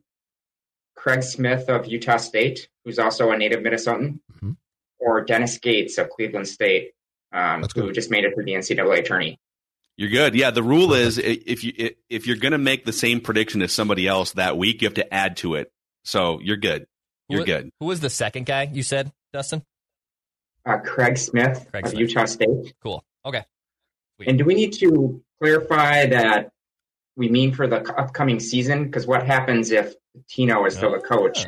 Craig 0.94 1.22
Smith 1.22 1.68
of 1.68 1.86
Utah 1.86 2.16
State, 2.18 2.68
who's 2.84 2.98
also 2.98 3.30
a 3.30 3.36
native 3.38 3.60
Minnesotan, 3.60 4.18
Mhm. 4.42 4.56
or 4.98 5.22
Dennis 5.22 5.56
Gates 5.58 5.96
of 5.98 6.10
Cleveland 6.10 6.48
State. 6.48 6.92
um, 7.32 7.62
who 7.76 7.92
just 7.92 8.10
made 8.10 8.24
it 8.24 8.34
through 8.34 8.44
the 8.44 8.54
NCAA 8.54 9.02
tourney. 9.06 9.38
You're 10.00 10.08
good. 10.08 10.34
Yeah, 10.34 10.50
the 10.50 10.62
rule 10.62 10.94
is 10.94 11.18
if 11.18 11.62
you 11.62 11.90
if 12.08 12.26
you're 12.26 12.38
going 12.38 12.52
to 12.52 12.58
make 12.58 12.86
the 12.86 12.92
same 12.92 13.20
prediction 13.20 13.60
as 13.60 13.70
somebody 13.70 14.08
else 14.08 14.32
that 14.32 14.56
week, 14.56 14.80
you 14.80 14.86
have 14.86 14.94
to 14.94 15.12
add 15.12 15.36
to 15.38 15.56
it. 15.56 15.70
So 16.04 16.40
you're 16.40 16.56
good. 16.56 16.86
You're 17.28 17.40
Who- 17.40 17.44
good. 17.44 17.70
Who 17.80 17.84
was 17.86 18.00
the 18.00 18.08
second 18.08 18.46
guy 18.46 18.70
you 18.72 18.82
said, 18.82 19.12
Dustin? 19.34 19.62
Uh, 20.64 20.78
Craig 20.78 21.18
Smith 21.18 21.66
Craig 21.70 21.84
of 21.84 21.90
Smith. 21.90 22.00
Utah 22.00 22.24
State. 22.24 22.72
Cool. 22.82 23.04
Okay. 23.26 23.44
And 24.26 24.38
do 24.38 24.46
we 24.46 24.54
need 24.54 24.72
to 24.74 25.22
clarify 25.38 26.06
that 26.06 26.48
we 27.16 27.28
mean 27.28 27.52
for 27.52 27.66
the 27.66 27.82
upcoming 27.94 28.40
season? 28.40 28.84
Because 28.84 29.06
what 29.06 29.26
happens 29.26 29.70
if 29.70 29.92
Tino 30.30 30.64
is 30.64 30.76
still 30.76 30.92
the 30.92 30.98
coach? 31.00 31.44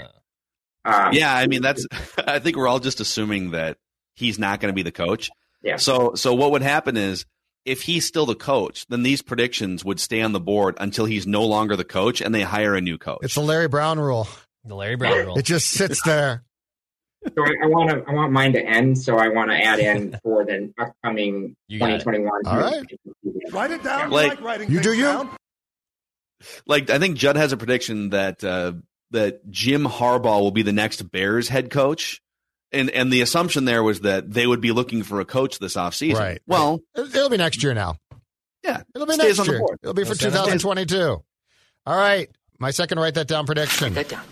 Ah. 0.84 1.06
Um, 1.06 1.14
Yeah, 1.14 1.34
I 1.34 1.46
mean 1.46 1.62
that's. 1.62 1.86
I 2.18 2.38
think 2.38 2.58
we're 2.58 2.68
all 2.68 2.80
just 2.80 3.00
assuming 3.00 3.52
that 3.52 3.78
he's 4.14 4.38
not 4.38 4.60
going 4.60 4.70
to 4.70 4.76
be 4.76 4.82
the 4.82 4.92
coach. 4.92 5.30
Yeah. 5.62 5.76
So 5.76 6.16
so 6.16 6.34
what 6.34 6.50
would 6.50 6.60
happen 6.62 6.98
is 6.98 7.24
if 7.64 7.82
he's 7.82 8.06
still 8.06 8.26
the 8.26 8.34
coach, 8.34 8.86
then 8.88 9.02
these 9.02 9.22
predictions 9.22 9.84
would 9.84 10.00
stay 10.00 10.20
on 10.20 10.32
the 10.32 10.40
board 10.40 10.76
until 10.80 11.04
he's 11.04 11.26
no 11.26 11.44
longer 11.44 11.76
the 11.76 11.84
coach 11.84 12.20
and 12.20 12.34
they 12.34 12.42
hire 12.42 12.74
a 12.74 12.80
new 12.80 12.98
coach. 12.98 13.20
It's 13.22 13.34
the 13.34 13.40
Larry 13.40 13.68
Brown 13.68 13.98
rule. 14.00 14.26
The 14.64 14.74
Larry 14.74 14.96
Brown 14.96 15.26
rule. 15.26 15.38
It 15.38 15.44
just 15.44 15.68
sits 15.70 16.02
there. 16.02 16.44
So 17.24 17.44
I, 17.44 17.64
I 17.64 17.66
want 17.66 17.90
to. 17.90 18.02
I 18.08 18.14
want 18.14 18.32
mine 18.32 18.52
to 18.54 18.60
end. 18.64 18.98
So 18.98 19.16
I 19.16 19.28
want 19.28 19.50
to 19.50 19.56
add 19.56 19.78
in 19.78 20.18
for 20.24 20.44
the 20.44 20.72
upcoming 20.76 21.54
You 21.68 21.78
2021. 21.78 22.30
All 22.46 22.56
right. 22.58 22.84
Write 23.52 23.70
it 23.70 23.82
down. 23.84 24.10
Like- 24.10 24.24
you 24.24 24.28
like 24.36 24.40
writing 24.40 24.70
You 24.70 24.80
do 24.80 24.92
you. 24.92 25.04
down? 25.04 25.30
like 26.66 26.90
I 26.90 26.98
think 26.98 27.16
Judd 27.16 27.36
has 27.36 27.52
a 27.52 27.56
prediction 27.56 28.10
that 28.10 28.42
uh, 28.42 28.72
that 29.12 29.48
Jim 29.50 29.84
Harbaugh 29.84 30.40
will 30.40 30.50
be 30.50 30.62
the 30.62 30.72
next 30.72 31.02
Bears 31.12 31.48
head 31.48 31.70
coach. 31.70 32.21
And 32.72 32.90
and 32.90 33.12
the 33.12 33.20
assumption 33.20 33.64
there 33.66 33.82
was 33.82 34.00
that 34.00 34.30
they 34.32 34.46
would 34.46 34.60
be 34.60 34.72
looking 34.72 35.02
for 35.02 35.20
a 35.20 35.24
coach 35.24 35.58
this 35.58 35.74
offseason. 35.76 36.18
Right. 36.18 36.40
Well, 36.46 36.80
It- 36.94 37.14
It'll 37.14 37.28
be 37.28 37.36
next 37.36 37.62
year 37.62 37.74
now. 37.74 37.96
yeah. 38.64 38.82
It'll 38.94 39.06
be 39.06 39.16
next 39.16 39.46
year. 39.46 39.60
It'll 39.82 39.94
be 39.94 40.04
for 40.04 40.12
It'll 40.12 40.14
stay 40.14 40.26
on 40.28 40.32
the 40.32 40.38
board. 40.38 40.60
2022. 40.60 41.22
All 41.86 41.96
right. 41.96 42.30
My 42.58 42.70
second 42.70 42.98
write 42.98 43.14
that 43.14 43.26
down 43.28 43.44
prediction. 43.46 43.94
Write 43.94 44.08
That 44.08 44.16
down. 44.16 44.24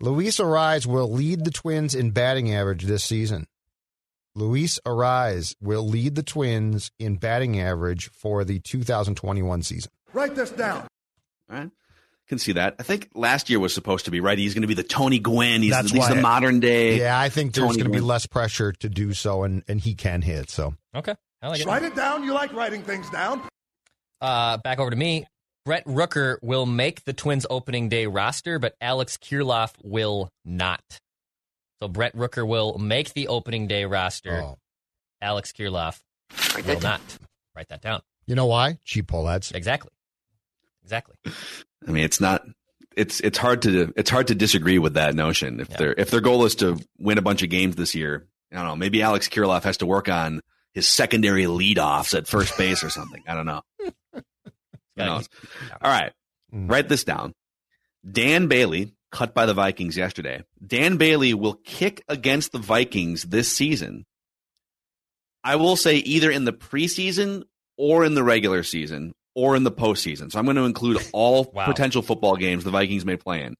Luis 0.00 0.38
Arraez 0.38 0.86
will 0.86 1.10
lead 1.12 1.44
the 1.44 1.50
Twins 1.50 1.94
in 1.94 2.10
batting 2.12 2.54
average 2.54 2.84
this 2.84 3.04
season. 3.04 3.46
Luis 4.34 4.78
Arraez 4.86 5.54
will 5.60 5.86
lead 5.86 6.14
the 6.14 6.22
Twins 6.22 6.90
in 6.98 7.16
batting 7.16 7.60
average 7.60 8.08
for 8.10 8.44
the 8.44 8.60
2021 8.60 9.62
season. 9.62 9.90
Write 10.12 10.34
this 10.36 10.50
down. 10.50 10.86
All 11.50 11.58
right. 11.58 11.70
Can 12.28 12.38
see 12.38 12.52
that. 12.52 12.76
I 12.78 12.82
think 12.82 13.08
last 13.14 13.48
year 13.48 13.58
was 13.58 13.72
supposed 13.72 14.04
to 14.04 14.10
be 14.10 14.20
right. 14.20 14.36
He's 14.36 14.52
going 14.52 14.60
to 14.62 14.68
be 14.68 14.74
the 14.74 14.82
Tony 14.82 15.18
Gwynn. 15.18 15.62
He's, 15.62 15.70
That's 15.72 15.90
he's 15.90 16.08
the 16.08 16.16
modern 16.16 16.60
day. 16.60 16.98
Yeah, 16.98 17.18
I 17.18 17.30
think 17.30 17.54
there's 17.54 17.68
Tony 17.68 17.78
going 17.78 17.90
to 17.92 17.98
be 17.98 18.04
less 18.04 18.26
pressure 18.26 18.72
to 18.72 18.88
do 18.90 19.14
so, 19.14 19.44
and, 19.44 19.62
and 19.66 19.80
he 19.80 19.94
can 19.94 20.20
hit. 20.20 20.50
So 20.50 20.74
Okay. 20.94 21.14
I 21.40 21.48
like 21.48 21.60
it. 21.60 21.66
Write 21.66 21.84
it 21.84 21.96
down. 21.96 22.24
You 22.24 22.34
like 22.34 22.52
writing 22.52 22.82
things 22.82 23.08
down. 23.10 23.40
Uh, 24.20 24.58
back 24.58 24.78
over 24.78 24.90
to 24.90 24.96
me. 24.96 25.26
Brent 25.64 25.86
Rooker 25.86 26.36
will 26.42 26.66
make 26.66 27.04
the 27.04 27.12
Twins 27.12 27.46
opening 27.48 27.88
day 27.88 28.06
roster, 28.06 28.58
but 28.58 28.74
Alex 28.80 29.16
Kirilloff 29.16 29.72
will 29.82 30.28
not. 30.44 30.82
So 31.80 31.88
Brent 31.88 32.16
Rooker 32.16 32.46
will 32.46 32.76
make 32.78 33.12
the 33.14 33.28
opening 33.28 33.68
day 33.68 33.84
roster. 33.84 34.42
Oh. 34.42 34.58
Alex 35.22 35.52
Kirilloff 35.52 35.98
Write 36.54 36.56
will 36.56 36.62
that 36.74 36.80
down. 36.80 36.90
not. 36.92 37.00
Write 37.56 37.68
that 37.68 37.80
down. 37.82 38.00
you 38.26 38.34
know 38.34 38.46
why? 38.46 38.78
Cheap 38.84 39.06
Pohlads. 39.06 39.54
Exactly. 39.54 39.90
Exactly. 40.88 41.16
I 41.86 41.90
mean, 41.90 42.02
it's 42.04 42.18
not. 42.18 42.46
It's 42.96 43.20
it's 43.20 43.36
hard 43.36 43.60
to 43.62 43.92
it's 43.94 44.08
hard 44.08 44.28
to 44.28 44.34
disagree 44.34 44.78
with 44.78 44.94
that 44.94 45.14
notion. 45.14 45.60
If 45.60 45.68
Yeah. 45.70 45.76
their 45.76 45.92
if 45.92 46.10
their 46.10 46.22
goal 46.22 46.46
is 46.46 46.54
to 46.56 46.78
win 46.98 47.18
a 47.18 47.22
bunch 47.22 47.42
of 47.42 47.50
games 47.50 47.76
this 47.76 47.94
year, 47.94 48.26
I 48.50 48.56
don't 48.56 48.64
know. 48.64 48.76
Maybe 48.76 49.02
Alex 49.02 49.28
Kirilloff 49.28 49.64
has 49.64 49.76
to 49.78 49.86
work 49.86 50.08
on 50.08 50.40
his 50.72 50.88
secondary 50.88 51.44
leadoffs 51.44 52.16
at 52.16 52.26
first 52.26 52.56
base 52.56 52.82
or 52.82 52.88
something. 52.88 53.22
I 53.28 53.34
don't 53.34 53.44
know. 53.46 53.60
Who 54.14 54.22
knows? 54.96 55.28
All 55.82 55.90
right, 55.90 56.12
Mm. 56.54 56.70
write 56.70 56.88
this 56.88 57.04
down. 57.04 57.34
Dan 58.10 58.46
Bailey 58.48 58.94
cut 59.12 59.34
by 59.34 59.44
the 59.44 59.54
Vikings 59.54 59.96
yesterday. 59.96 60.42
Dan 60.66 60.96
Bailey 60.96 61.34
will 61.34 61.54
kick 61.64 62.02
against 62.08 62.52
the 62.52 62.58
Vikings 62.58 63.24
this 63.24 63.52
season. 63.52 64.06
I 65.44 65.56
will 65.56 65.76
say 65.76 65.96
either 65.96 66.30
in 66.30 66.44
the 66.46 66.52
preseason 66.54 67.44
or 67.76 68.04
in 68.04 68.14
the 68.14 68.24
regular 68.24 68.62
season 68.64 69.14
or 69.38 69.56
in 69.56 69.62
the 69.64 69.70
postseason. 69.72 70.30
So 70.32 70.38
I'm 70.38 70.44
going 70.44 70.56
to 70.56 70.64
include 70.64 70.98
all 71.12 71.50
Wow. 71.54 71.66
potential 71.66 72.02
football 72.02 72.36
games 72.36 72.64
the 72.64 72.70
Vikings 72.70 73.04
may 73.04 73.16
play 73.16 73.44
in. 73.44 73.54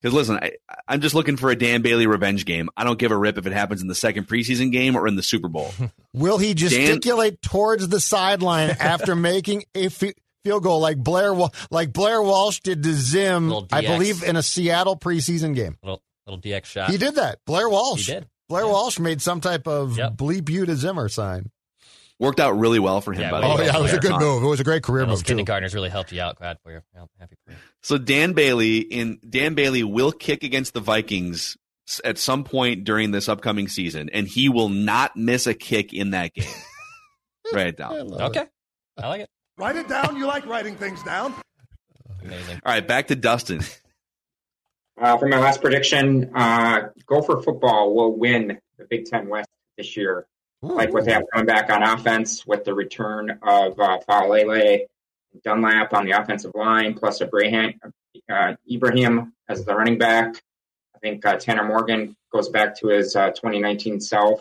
Because 0.00 0.14
listen, 0.14 0.36
I, 0.40 0.52
I'm 0.86 1.00
just 1.00 1.14
looking 1.16 1.36
for 1.36 1.50
a 1.50 1.56
Dan 1.56 1.82
Bailey 1.82 2.06
revenge 2.06 2.44
game. 2.44 2.68
I 2.76 2.84
don't 2.84 2.98
give 2.98 3.10
a 3.10 3.16
rip 3.16 3.36
if 3.38 3.46
it 3.46 3.52
happens 3.52 3.82
in 3.82 3.88
the 3.88 3.94
second 3.96 4.28
preseason 4.28 4.70
game 4.70 4.94
or 4.94 5.08
in 5.08 5.16
the 5.16 5.22
Super 5.24 5.48
Bowl. 5.48 5.72
Will 6.14 6.38
he 6.38 6.54
gesticulate 6.54 7.42
towards 7.42 7.88
the 7.88 7.98
sideline 7.98 8.70
after 8.78 9.16
making 9.32 9.64
a 9.74 9.88
fi- 9.88 10.14
field 10.44 10.62
goal 10.62 10.78
like 10.80 10.98
Blair 10.98 11.34
like 11.72 11.92
Blair 11.92 12.22
Walsh 12.22 12.60
did 12.60 12.82
to 12.84 12.92
Zim? 12.92 13.52
I 13.72 13.80
believe 13.80 14.22
in 14.22 14.36
a 14.36 14.42
Seattle 14.42 14.96
preseason 14.96 15.54
game. 15.56 15.76
Little 15.82 16.02
little 16.26 16.40
DX 16.40 16.66
shot. 16.66 16.90
He 16.90 16.96
did 16.98 17.16
that. 17.16 17.40
Blair 17.44 17.68
Walsh. 17.68 18.06
He 18.06 18.12
did. 18.12 18.28
Blair 18.48 18.66
Walsh 18.68 18.98
made 19.00 19.20
some 19.20 19.40
type 19.40 19.66
of 19.66 19.98
Yep. 19.98 20.12
bleep 20.16 20.48
you 20.48 20.64
to 20.64 20.76
Zimmer 20.76 21.08
sign. 21.08 21.50
Worked 22.20 22.40
out 22.40 22.58
really 22.58 22.80
well 22.80 23.00
for 23.00 23.12
him. 23.12 23.20
Yeah, 23.22 23.30
by 23.30 23.38
it 23.38 23.40
the 23.42 23.46
Oh 23.46 23.56
way. 23.58 23.66
yeah, 23.66 23.76
it 23.78 23.82
was 23.82 23.92
a 23.92 23.98
good 23.98 24.18
move. 24.18 24.42
It 24.42 24.46
was 24.46 24.58
a 24.60 24.64
great 24.64 24.82
career 24.82 25.02
And 25.02 25.10
those 25.12 25.18
move 25.20 25.24
too. 25.26 25.30
kindergartners 25.36 25.72
really 25.74 25.88
helped 25.90 26.10
you 26.10 26.20
out. 26.20 26.36
Glad 26.36 26.58
for 26.64 26.72
you. 26.72 26.80
Happy 27.18 27.36
for 27.44 27.52
you. 27.52 27.56
So 27.82 27.96
Dan 27.96 28.32
Bailey 28.32 28.78
in 28.78 29.20
Dan 29.28 29.54
Bailey 29.54 29.84
will 29.84 30.10
kick 30.10 30.42
against 30.42 30.74
the 30.74 30.80
Vikings 30.80 31.56
at 32.04 32.18
some 32.18 32.42
point 32.44 32.82
during 32.84 33.12
this 33.12 33.28
upcoming 33.28 33.68
season, 33.68 34.10
and 34.12 34.26
he 34.26 34.48
will 34.48 34.68
not 34.68 35.16
miss 35.16 35.46
a 35.46 35.54
kick 35.54 35.92
in 35.94 36.10
that 36.10 36.34
game. 36.34 36.50
Write 37.52 37.68
it 37.68 37.76
down. 37.76 37.92
All 38.12 38.22
Okay. 38.24 38.44
I 39.00 39.08
like 39.08 39.20
it. 39.22 39.30
Write 39.56 39.76
it 39.76 39.88
down. 39.88 40.16
You 40.16 40.26
like 40.26 40.44
writing 40.46 40.74
things 40.76 41.02
down. 41.04 41.32
Amazing. 42.22 42.60
right, 42.66 42.86
back 42.86 43.06
to 43.08 43.16
Dustin. 43.16 43.60
Uh, 45.00 45.16
for 45.16 45.28
my 45.28 45.38
last 45.38 45.60
prediction, 45.60 46.32
uh, 46.34 46.88
Gopher 47.06 47.40
football 47.42 47.94
will 47.94 48.16
win 48.18 48.58
the 48.76 48.84
Big 48.90 49.06
Ten 49.06 49.28
West 49.28 49.48
this 49.76 49.96
year. 49.96 50.26
Like 50.60 50.92
what 50.92 51.04
they 51.04 51.12
have 51.12 51.22
coming 51.32 51.46
back 51.46 51.70
on 51.70 51.82
offense 51.82 52.44
with 52.46 52.64
the 52.64 52.74
return 52.74 53.38
of 53.42 53.78
uh, 53.78 53.98
Faalele, 54.08 54.80
Dunlap 55.44 55.92
on 55.94 56.04
the 56.04 56.12
offensive 56.12 56.52
line, 56.54 56.94
plus 56.94 57.22
Abraham, 57.22 57.74
uh, 58.28 58.54
Ibrahim 58.70 59.32
as 59.48 59.64
the 59.64 59.74
running 59.74 59.98
back. 59.98 60.42
I 60.96 60.98
think 60.98 61.24
uh, 61.24 61.36
Tanner 61.36 61.64
Morgan 61.64 62.16
goes 62.32 62.48
back 62.48 62.76
to 62.80 62.88
his 62.88 63.14
uh, 63.14 63.28
2019 63.28 64.00
self 64.00 64.40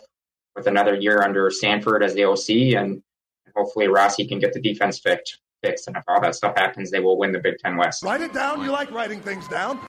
with 0.56 0.66
another 0.66 0.96
year 0.96 1.22
under 1.22 1.52
Sanford 1.52 2.02
as 2.02 2.16
the 2.16 2.26
OC, 2.26 2.82
and 2.82 3.04
hopefully 3.56 3.88
Rossi 3.88 4.26
can 4.28 4.40
get 4.40 4.54
the 4.54 4.62
defense 4.62 5.00
fixed. 5.00 5.40
Fixed, 5.64 5.88
and 5.88 5.98
if 5.98 6.04
all 6.08 6.22
that 6.22 6.36
stuff 6.36 6.56
happens, 6.56 6.92
they 6.92 7.00
will 7.00 7.18
win 7.18 7.32
the 7.32 7.40
Big 7.40 7.58
Ten 7.58 7.78
West. 7.78 8.04
Write 8.04 8.22
it 8.22 8.32
down. 8.32 8.64
You 8.64 8.72
like 8.72 8.92
writing 8.92 9.22
things 9.22 9.48
down. 9.48 9.80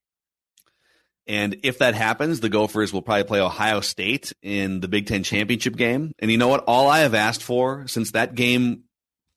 And 1.29 1.57
if 1.62 1.79
that 1.79 1.95
happens, 1.95 2.41
the 2.41 2.49
Gophers 2.49 2.93
will 2.93 3.03
probably 3.03 3.24
play 3.24 3.41
Ohio 3.41 3.81
State 3.81 4.33
in 4.43 4.81
the 4.81 4.89
Big 4.89 5.07
Ten 5.07 5.22
championship 5.22 5.76
game. 5.76 6.12
And 6.18 6.31
you 6.31 6.39
know 6.39 6.49
what? 6.49 6.64
All 6.66 6.89
I 6.89 7.01
have 7.01 7.14
asked 7.14 7.43
for 7.43 7.87
since 7.87 8.12
that 8.12 8.35
game, 8.35 8.85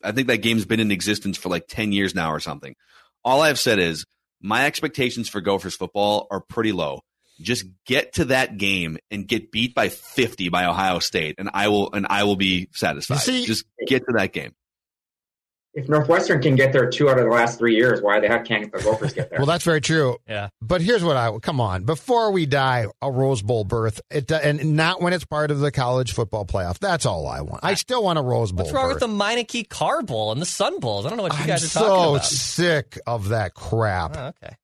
I 0.03 0.13
think 0.13 0.27
that 0.27 0.37
game's 0.37 0.65
been 0.65 0.79
in 0.79 0.89
existence 0.91 1.37
for 1.37 1.49
like 1.49 1.67
10 1.67 1.91
years 1.91 2.15
now 2.15 2.31
or 2.31 2.39
something. 2.39 2.75
All 3.25 3.41
I've 3.41 3.59
said 3.59 3.77
is 3.77 4.05
my 4.41 4.65
expectations 4.65 5.27
for 5.29 5.41
Gophers 5.41 5.75
football 5.75 6.27
are 6.31 6.39
pretty 6.39 6.71
low. 6.71 7.01
Just 7.41 7.65
get 7.85 8.13
to 8.13 8.25
that 8.25 8.57
game 8.57 8.97
and 9.11 9.27
get 9.27 9.51
beat 9.51 9.75
by 9.75 9.89
50 9.89 10.49
by 10.49 10.65
Ohio 10.65 10.99
State, 10.99 11.35
and 11.39 11.49
I 11.53 11.67
will 11.67 11.91
and 11.91 12.07
I 12.09 12.23
will 12.23 12.35
be 12.35 12.69
satisfied. 12.71 13.17
see- 13.19 13.45
Just 13.45 13.65
get 13.87 14.03
to 14.07 14.13
that 14.17 14.31
game. 14.31 14.53
If 15.73 15.87
Northwestern 15.87 16.41
can 16.41 16.55
get 16.55 16.73
there 16.73 16.89
two 16.89 17.09
out 17.09 17.17
of 17.17 17.23
the 17.23 17.31
last 17.31 17.57
three 17.57 17.75
years, 17.75 18.01
why 18.01 18.19
the 18.19 18.27
heck 18.27 18.43
can't 18.43 18.69
the 18.71 18.79
Gophers 18.79 19.13
get 19.13 19.29
there? 19.29 19.39
Well, 19.39 19.45
that's 19.45 19.63
very 19.63 19.79
true. 19.79 20.17
Yeah. 20.27 20.49
But 20.61 20.81
here's 20.81 21.01
what 21.01 21.15
I 21.15 21.31
come 21.39 21.61
on 21.61 21.85
before 21.85 22.31
we 22.31 22.45
die 22.45 22.87
a 23.01 23.09
Rose 23.09 23.41
Bowl 23.41 23.63
berth, 23.63 24.01
it, 24.09 24.29
and 24.31 24.75
not 24.75 25.01
when 25.01 25.13
it's 25.13 25.23
part 25.23 25.49
of 25.49 25.59
the 25.59 25.71
college 25.71 26.11
football 26.11 26.45
playoff. 26.45 26.77
That's 26.79 27.05
all 27.05 27.25
I 27.25 27.39
want. 27.39 27.63
I 27.63 27.75
still 27.75 28.03
want 28.03 28.19
a 28.19 28.21
Rose 28.21 28.51
Bowl. 28.51 28.65
What's 28.65 28.75
wrong 28.75 28.89
with 28.89 28.99
the 28.99 29.07
Meineke 29.07 29.69
Car 29.69 30.01
Bowl 30.01 30.33
and 30.33 30.41
the 30.41 30.45
Sun 30.45 30.81
Bowls? 30.81 31.05
I 31.05 31.09
don't 31.09 31.17
know 31.17 31.23
what 31.23 31.33
you 31.33 31.39
I'm 31.39 31.47
guys 31.47 31.63
are 31.63 31.67
so 31.67 31.79
talking 31.79 32.15
about. 32.15 32.25
sick 32.25 32.99
of 33.07 33.29
that 33.29 33.53
crap. 33.53 34.17
Oh, 34.17 34.27
okay. 34.43 34.55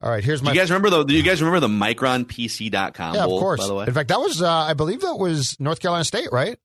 All 0.00 0.10
right, 0.10 0.24
here's 0.24 0.40
my. 0.42 0.46
Do 0.46 0.50
my 0.50 0.54
you 0.54 0.60
guys 0.62 0.70
remember 0.70 0.90
the? 0.90 1.04
Do 1.04 1.12
you 1.14 1.22
guys 1.24 1.42
remember 1.42 1.60
the 1.60 1.68
MicronPC.com? 1.68 3.14
yeah, 3.16 3.26
bowl, 3.26 3.36
of 3.36 3.40
course. 3.42 3.60
By 3.60 3.66
the 3.66 3.74
way, 3.74 3.86
In 3.86 3.92
fact, 3.92 4.08
that 4.08 4.20
was 4.20 4.40
uh, 4.40 4.48
I 4.50 4.74
believe 4.74 5.00
that 5.02 5.16
was 5.18 5.58
North 5.60 5.80
Carolina 5.80 6.04
State, 6.04 6.28
right? 6.32 6.56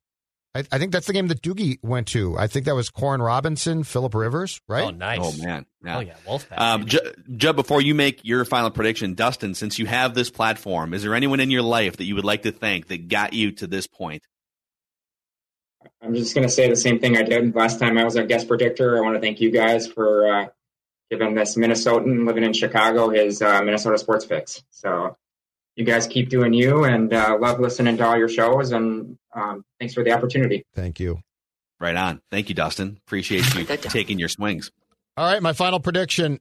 I, 0.55 0.63
I 0.71 0.77
think 0.77 0.91
that's 0.91 1.07
the 1.07 1.13
game 1.13 1.27
that 1.29 1.41
Doogie 1.41 1.79
went 1.81 2.07
to. 2.09 2.37
I 2.37 2.47
think 2.47 2.65
that 2.65 2.75
was 2.75 2.89
Koren 2.89 3.21
Robinson, 3.21 3.83
Philip 3.83 4.13
Rivers, 4.13 4.61
right? 4.67 4.85
Oh, 4.85 4.89
nice. 4.91 5.19
oh 5.21 5.33
man, 5.43 5.65
Oh, 5.85 5.99
yeah. 5.99 6.13
Wolfpack. 6.27 6.59
Um, 6.59 6.85
Ju- 6.85 6.99
Judd, 7.35 7.55
before 7.55 7.81
you 7.81 7.95
make 7.95 8.23
your 8.23 8.45
final 8.45 8.69
prediction, 8.69 9.15
Dustin, 9.15 9.55
since 9.55 9.79
you 9.79 9.85
have 9.87 10.13
this 10.13 10.29
platform, 10.29 10.93
is 10.93 11.01
there 11.03 11.15
anyone 11.15 11.39
in 11.39 11.49
your 11.51 11.63
life 11.63 11.97
that 11.97 12.05
you 12.05 12.15
would 12.15 12.23
like 12.25 12.43
to 12.43 12.51
thank 12.51 12.87
that 12.87 13.07
got 13.07 13.33
you 13.33 13.51
to 13.53 13.67
this 13.67 13.87
point? 13.87 14.23
I'm 16.01 16.13
just 16.13 16.33
going 16.35 16.47
to 16.47 16.53
say 16.53 16.69
the 16.69 16.75
same 16.75 16.99
thing 16.99 17.17
I 17.17 17.23
did 17.23 17.55
last 17.55 17.79
time 17.79 17.97
I 17.97 18.03
was 18.03 18.15
a 18.15 18.23
guest 18.23 18.47
predictor. 18.47 18.97
I 18.97 19.01
want 19.01 19.15
to 19.15 19.21
thank 19.21 19.41
you 19.41 19.51
guys 19.51 19.87
for 19.87 20.31
uh, 20.31 20.45
giving 21.09 21.33
this 21.33 21.55
Minnesotan 21.55 22.25
living 22.25 22.43
in 22.43 22.53
Chicago 22.53 23.09
his 23.09 23.41
uh, 23.41 23.61
Minnesota 23.63 23.97
sports 23.97 24.23
fix. 24.23 24.63
So 24.69 25.17
you 25.75 25.83
guys 25.85 26.07
keep 26.07 26.29
doing 26.29 26.53
you, 26.53 26.83
and 26.85 27.13
uh, 27.13 27.37
love 27.39 27.59
listening 27.59 27.97
to 27.97 28.05
all 28.05 28.17
your 28.17 28.29
shows. 28.29 28.71
And 28.71 29.17
um, 29.33 29.63
thanks 29.79 29.93
for 29.93 30.03
the 30.03 30.11
opportunity. 30.11 30.63
Thank 30.75 30.99
you. 30.99 31.19
Right 31.79 31.95
on. 31.95 32.21
Thank 32.31 32.49
you, 32.49 32.55
Dustin. 32.55 32.97
Appreciate 33.07 33.53
you 33.55 33.65
taking 33.77 34.19
your 34.19 34.29
swings. 34.29 34.71
All 35.17 35.25
right, 35.31 35.41
my 35.41 35.53
final 35.53 35.79
prediction 35.79 36.39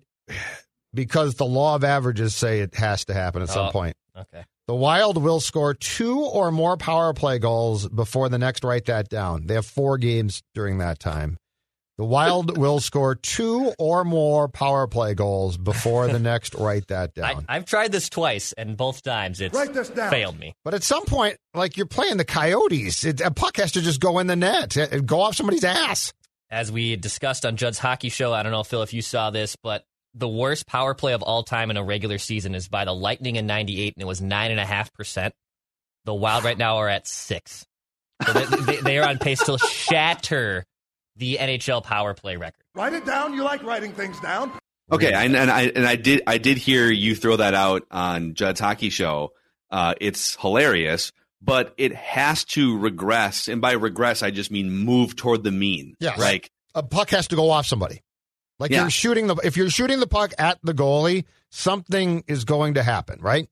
because 0.94 1.34
the 1.34 1.46
law 1.46 1.74
of 1.74 1.84
averages 1.84 2.34
say 2.34 2.60
it 2.60 2.74
has 2.74 3.04
to 3.06 3.14
happen 3.14 3.42
at 3.42 3.48
some 3.48 3.68
Oh. 3.68 3.70
point. 3.70 3.96
Okay. 4.16 4.44
The 4.68 4.74
Wild 4.74 5.20
will 5.22 5.40
score 5.40 5.74
two 5.74 6.20
or 6.20 6.52
more 6.52 6.76
power 6.76 7.12
play 7.12 7.38
goals 7.38 7.88
before 7.88 8.28
the 8.28 8.38
next 8.38 8.62
write 8.62 8.84
that 8.86 9.08
down. 9.08 9.46
They 9.46 9.54
have 9.54 9.66
four 9.66 9.98
games 9.98 10.42
during 10.54 10.78
that 10.78 10.98
time. 11.00 11.36
The 11.98 12.04
Wild 12.04 12.56
will 12.58 12.80
score 12.80 13.14
two 13.14 13.72
or 13.78 14.04
more 14.04 14.48
power 14.48 14.86
play 14.86 15.14
goals 15.14 15.56
before 15.56 16.08
the 16.08 16.18
next 16.18 16.54
write 16.54 16.88
that 16.88 17.14
down. 17.14 17.44
I've 17.48 17.64
tried 17.64 17.92
this 17.92 18.08
twice, 18.08 18.52
and 18.52 18.76
both 18.76 19.02
times 19.02 19.40
it's 19.40 19.54
Write 19.54 19.72
this 19.74 19.88
down. 19.90 20.10
failed 20.10 20.38
me. 20.38 20.54
but 20.64 20.74
at 20.74 20.82
some 20.82 21.04
point, 21.04 21.36
like 21.54 21.76
you're 21.76 21.86
playing 21.86 22.16
the 22.16 22.24
Coyotes, 22.24 23.04
it, 23.04 23.20
a 23.20 23.30
puck 23.30 23.56
has 23.58 23.72
to 23.72 23.82
just 23.82 24.00
go 24.00 24.18
in 24.18 24.26
the 24.26 24.36
net, 24.36 24.76
uh, 24.76 24.98
go 25.00 25.20
off 25.20 25.36
somebody's 25.36 25.64
ass. 25.64 26.12
As 26.50 26.70
we 26.70 26.96
discussed 26.96 27.46
on 27.46 27.56
Judd's 27.56 27.78
hockey 27.78 28.08
show, 28.10 28.32
I 28.32 28.42
don't 28.42 28.52
know, 28.52 28.62
Phil, 28.62 28.82
if 28.82 28.92
you 28.92 29.00
saw 29.02 29.30
this, 29.30 29.56
but 29.62 29.84
the 30.14 30.28
worst 30.28 30.66
power 30.66 30.92
play 30.94 31.14
of 31.14 31.22
all 31.22 31.42
time 31.42 31.70
in 31.70 31.78
a 31.78 31.84
regular 31.84 32.18
season 32.18 32.54
is 32.54 32.68
by 32.68 32.84
the 32.84 32.92
Lightning 32.94 33.36
in 33.36 33.46
'98, 33.46 33.94
and 33.96 34.02
it 34.02 34.06
was 34.06 34.20
nine 34.20 34.50
and 34.50 34.60
a 34.60 34.66
half 34.66 34.92
percent. 34.92 35.34
The 36.04 36.14
Wild 36.14 36.44
right 36.44 36.58
now 36.58 36.76
are 36.78 36.88
at 36.88 37.06
six. 37.06 37.64
So 38.26 38.32
they, 38.32 38.44
they, 38.56 38.76
they 38.82 38.98
are 38.98 39.08
on 39.08 39.18
pace 39.18 39.42
to 39.44 39.56
shatter 39.70 40.64
the 41.16 41.38
NHL 41.40 41.82
power 41.82 42.14
play 42.14 42.36
record. 42.36 42.62
Write 42.74 42.92
it 42.94 43.04
down. 43.04 43.34
You 43.34 43.42
like 43.44 43.62
writing 43.62 43.92
things 43.92 44.18
down. 44.20 44.52
Okay, 44.90 45.12
and, 45.12 45.34
and 45.36 45.50
I 45.50 45.62
and 45.74 45.86
I 45.86 45.96
did 45.96 46.22
I 46.26 46.38
did 46.38 46.58
hear 46.58 46.90
you 46.90 47.14
throw 47.14 47.36
that 47.36 47.54
out 47.54 47.84
on 47.90 48.34
Judd's 48.34 48.60
hockey 48.60 48.90
show. 48.90 49.32
Uh, 49.70 49.94
it's 50.00 50.36
hilarious, 50.36 51.12
but 51.40 51.72
it 51.78 51.94
has 51.94 52.44
to 52.44 52.76
regress, 52.78 53.48
and 53.48 53.60
by 53.62 53.72
regress 53.72 54.22
I 54.22 54.30
just 54.30 54.50
mean 54.50 54.70
move 54.70 55.16
toward 55.16 55.44
the 55.44 55.50
mean. 55.52 55.94
Yes. 56.00 56.18
Like 56.18 56.50
A 56.74 56.82
puck 56.82 57.10
has 57.10 57.28
to 57.28 57.36
go 57.36 57.50
off 57.50 57.66
somebody. 57.66 58.02
Like 58.58 58.70
Yeah. 58.70 58.82
you're 58.82 58.90
shooting 58.90 59.28
the 59.28 59.36
if 59.44 59.56
you're 59.56 59.70
shooting 59.70 59.98
the 60.00 60.06
puck 60.06 60.32
at 60.38 60.58
the 60.62 60.74
goalie, 60.74 61.24
something 61.50 62.24
is 62.26 62.44
going 62.44 62.74
to 62.74 62.82
happen, 62.82 63.20
right? 63.22 63.48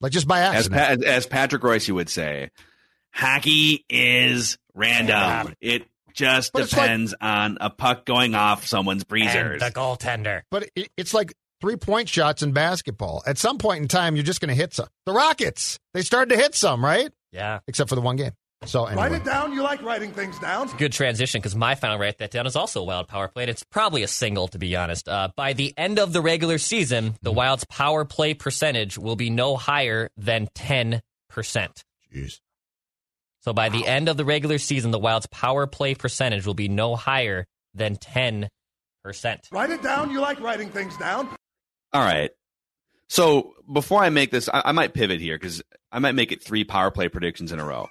Like 0.00 0.12
just 0.12 0.28
by 0.28 0.40
as 0.42 0.68
accident. 0.68 1.02
pa- 1.04 1.08
as 1.08 1.26
Patrick 1.26 1.62
Royce 1.62 1.88
would 1.88 2.10
say, 2.10 2.50
hockey 3.12 3.84
is 3.88 4.58
random. 4.74 5.54
It 5.60 5.86
just 6.16 6.52
But 6.52 6.62
it's 6.62 6.72
like- 6.72 6.82
depends 6.82 7.14
on 7.20 7.58
a 7.60 7.70
puck 7.70 8.04
going 8.04 8.34
off 8.34 8.66
someone's 8.66 9.02
And 9.02 9.08
breezers. 9.08 9.60
the 9.60 9.70
goaltender. 9.70 10.42
But 10.50 10.68
it, 10.74 10.88
it's 10.96 11.14
like 11.14 11.32
three 11.60 11.76
point 11.76 12.08
shots 12.08 12.42
in 12.42 12.52
basketball. 12.52 13.22
At 13.26 13.38
some 13.38 13.58
point 13.58 13.82
in 13.82 13.88
time, 13.88 14.16
you're 14.16 14.24
just 14.24 14.40
going 14.40 14.48
to 14.48 14.54
hit 14.54 14.74
some. 14.74 14.88
The 15.04 15.12
Rockets, 15.12 15.78
they 15.94 16.02
started 16.02 16.34
to 16.34 16.40
hit 16.40 16.54
some, 16.54 16.84
right? 16.84 17.12
Yeah. 17.32 17.60
Except 17.68 17.88
for 17.88 17.94
the 17.94 18.00
one 18.00 18.16
game. 18.16 18.32
So 18.64 18.88
Write 18.88 19.12
it 19.12 19.22
down. 19.24 19.52
You 19.52 19.62
like 19.62 19.82
writing 19.82 20.12
things 20.12 20.38
down. 20.38 20.68
Good 20.78 20.92
transition 20.92 21.40
because 21.40 21.54
my 21.54 21.74
final 21.74 21.98
write 21.98 22.18
that 22.18 22.30
down 22.30 22.46
is 22.46 22.56
also 22.56 22.80
a 22.80 22.84
Wild 22.84 23.06
power 23.06 23.28
play. 23.28 23.42
And 23.44 23.50
it's 23.50 23.62
probably 23.62 24.02
a 24.02 24.08
single, 24.08 24.48
to 24.48 24.58
be 24.58 24.74
honest. 24.74 25.08
Uh, 25.08 25.28
by 25.36 25.52
the 25.52 25.74
end 25.76 25.98
of 25.98 26.14
the 26.14 26.22
regular 26.22 26.56
season, 26.56 27.14
the 27.20 27.30
Wild's 27.30 27.64
power 27.66 28.06
play 28.06 28.32
percentage 28.32 28.96
will 28.96 29.14
be 29.14 29.28
no 29.28 29.56
higher 29.56 30.08
than 30.16 30.48
10%. 30.56 31.02
Jeez. 32.12 32.40
So 33.46 33.52
by 33.52 33.68
the 33.68 33.86
end 33.86 34.08
of 34.08 34.16
the 34.16 34.24
regular 34.24 34.58
season, 34.58 34.90
the 34.90 34.98
Wild's 34.98 35.28
power 35.28 35.68
play 35.68 35.94
percentage 35.94 36.44
will 36.46 36.54
be 36.54 36.68
no 36.68 36.96
higher 36.96 37.46
than 37.74 37.94
10%. 37.94 38.48
Write 39.52 39.70
it 39.70 39.82
down. 39.84 40.10
You 40.10 40.20
like 40.20 40.40
writing 40.40 40.68
things 40.68 40.96
down. 40.96 41.28
All 41.92 42.02
right. 42.02 42.32
So 43.08 43.52
before 43.72 44.02
I 44.02 44.10
make 44.10 44.32
this, 44.32 44.48
I, 44.48 44.62
I 44.64 44.72
might 44.72 44.94
pivot 44.94 45.20
here 45.20 45.38
because 45.38 45.62
I 45.92 46.00
might 46.00 46.16
make 46.16 46.32
it 46.32 46.42
three 46.42 46.64
power 46.64 46.90
play 46.90 47.08
predictions 47.08 47.52
in 47.52 47.60
a 47.60 47.64
row. 47.64 47.86